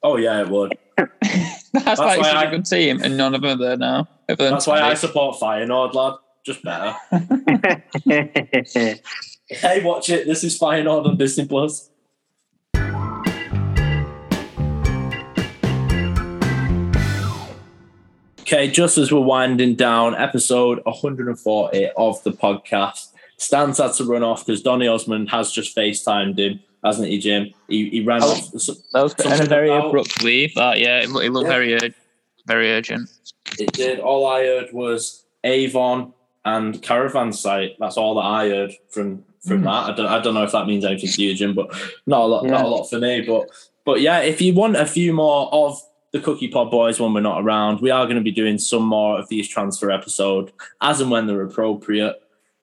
Oh 0.04 0.18
yeah, 0.18 0.42
it 0.42 0.50
would. 0.50 0.78
That's, 0.98 2.00
like 2.00 2.20
why 2.20 2.24
such 2.24 2.36
I- 2.36 2.44
a 2.46 2.52
good 2.52 2.66
team, 2.66 3.02
and 3.02 3.18
none 3.18 3.34
of 3.34 3.42
them 3.42 3.52
are 3.52 3.64
there 3.64 3.78
now. 3.78 4.08
other 4.30 4.50
That's 4.50 4.68
why 4.68 4.82
I 4.82 4.94
support 4.96 5.38
Feyenoord, 5.40 5.94
lad. 5.94 6.16
Just 6.46 6.62
better. 6.62 6.94
Hey, 9.50 9.84
watch 9.84 10.10
it. 10.10 10.26
This 10.26 10.44
is 10.44 10.58
Feyenoord 10.58 11.06
on 11.06 11.18
Disney 11.18 11.46
Plus. 11.46 11.90
Okay, 18.54 18.70
just 18.70 19.00
as 19.00 19.12
we're 19.12 19.20
winding 19.20 19.74
down, 19.74 20.14
episode 20.14 20.80
140 20.86 21.90
of 21.98 22.22
the 22.24 22.30
podcast. 22.30 23.08
Stan's 23.38 23.80
had 23.80 23.94
to 23.94 24.04
run 24.04 24.22
off 24.22 24.46
because 24.46 24.62
Donny 24.62 24.88
Osmond 24.88 25.32
has 25.32 25.52
just 25.52 25.76
FaceTimed 25.76 26.38
him, 26.38 26.60
hasn't 26.84 27.08
he, 27.08 27.18
Jim? 27.18 27.52
He, 27.68 27.90
he 27.90 28.02
ran 28.02 28.22
Oh. 28.22 28.28
off. 28.28 28.52
That 28.52 29.02
was 29.02 29.16
very 29.48 29.72
about- 29.72 29.88
abrupt 29.88 30.24
leave. 30.24 30.54
That 30.54 30.80
yeah, 30.80 31.00
it, 31.00 31.06
it 31.06 31.32
looked 31.32 31.48
Yeah. 31.50 31.52
very 31.80 31.94
very 32.46 32.72
urgent. 32.74 33.10
It 33.58 33.72
did. 33.72 34.00
All 34.00 34.28
I 34.28 34.44
heard 34.46 34.72
was 34.72 35.26
Avon 35.44 36.14
and 36.46 36.80
Caravan 36.80 37.34
site. 37.34 37.76
That's 37.80 37.98
all 37.98 38.14
that 38.16 38.22
I 38.28 38.50
heard 38.50 38.74
from 38.92 39.24
from 39.48 39.58
Hmm. 39.62 39.64
that. 39.64 39.90
I 39.90 39.94
don't, 39.96 40.06
I 40.06 40.20
don't 40.22 40.36
know 40.36 40.44
if 40.44 40.52
that 40.52 40.68
means 40.68 40.86
anything 40.86 41.10
to 41.10 41.22
you, 41.24 41.34
Jim, 41.34 41.56
but 41.56 41.74
not 42.06 42.22
a 42.22 42.26
lot, 42.28 42.44
Yeah. 42.44 42.52
not 42.52 42.66
a 42.66 42.68
lot 42.68 42.84
for 42.84 43.00
me. 43.00 43.22
But 43.22 43.48
but 43.84 44.02
yeah, 44.02 44.20
if 44.20 44.42
you 44.44 44.54
want 44.54 44.76
a 44.76 44.86
few 44.86 45.12
more 45.12 45.50
of 45.52 45.82
the 46.14 46.20
Cookie 46.20 46.48
Pod 46.48 46.70
Boys 46.72 47.00
when 47.00 47.14
we're 47.14 47.22
not 47.22 47.44
around, 47.44 47.82
we 47.82 47.90
are 47.90 48.06
going 48.06 48.16
to 48.18 48.22
be 48.24 48.32
doing 48.32 48.58
some 48.60 48.84
more 48.84 49.20
of 49.20 49.28
these 49.30 49.48
transfer 49.48 49.90
episode 49.92 50.52
as 50.82 51.02
and 51.02 51.10
when 51.12 51.26
they're 51.28 51.42
appropriate, 51.42 52.22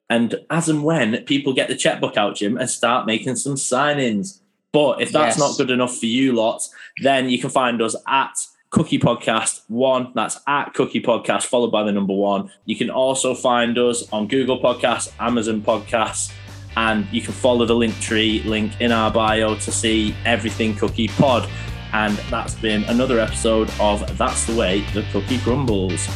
and 0.09 0.37
as 0.51 0.69
and 0.69 0.85
when 0.85 1.19
people 1.25 1.53
get 1.53 1.69
the 1.69 1.77
checkbook 1.77 2.17
out, 2.17 2.37
Jim, 2.37 2.57
and 2.57 2.71
start 2.71 3.07
making 3.07 3.37
some 3.37 3.57
signings. 3.57 4.41
But 4.73 5.03
if 5.03 5.11
that's 5.11 5.37
Yes. 5.37 5.39
not 5.39 5.57
good 5.59 5.71
enough 5.73 5.97
for 5.99 6.07
you 6.07 6.33
lots, 6.33 6.71
then 7.03 7.29
you 7.29 7.39
can 7.39 7.51
find 7.51 7.83
us 7.83 7.97
at 8.07 8.33
Cookie 8.71 9.01
Podcast 9.01 9.63
One. 9.69 10.13
That's 10.15 10.39
at 10.47 10.73
Cookie 10.75 11.01
Podcast, 11.03 11.47
followed 11.47 11.73
by 11.73 11.83
the 11.83 11.91
number 11.91 12.15
one. 12.15 12.51
You 12.67 12.77
can 12.77 12.89
also 12.89 13.35
find 13.35 13.77
us 13.79 14.09
on 14.13 14.29
Google 14.29 14.61
Podcasts, 14.63 15.13
Amazon 15.19 15.61
Podcasts, 15.61 16.33
and 16.77 17.05
you 17.11 17.21
can 17.21 17.33
follow 17.33 17.67
the 17.67 17.75
link 17.75 17.99
tree 18.01 18.43
link 18.47 18.81
in 18.81 18.93
our 18.93 19.11
bio 19.11 19.57
to 19.57 19.73
see 19.73 20.15
everything 20.25 20.77
Cookie 20.77 21.09
Pod. 21.09 21.49
And 21.93 22.17
that's 22.31 22.55
been 22.55 22.85
another 22.85 23.19
episode 23.19 23.71
of 23.81 24.17
That's 24.17 24.47
the 24.47 24.55
Way 24.55 24.81
the 24.93 25.03
Cookie 25.13 25.39
Crumbles. 25.39 26.09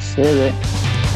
See 0.00 0.22
you. 0.22 1.15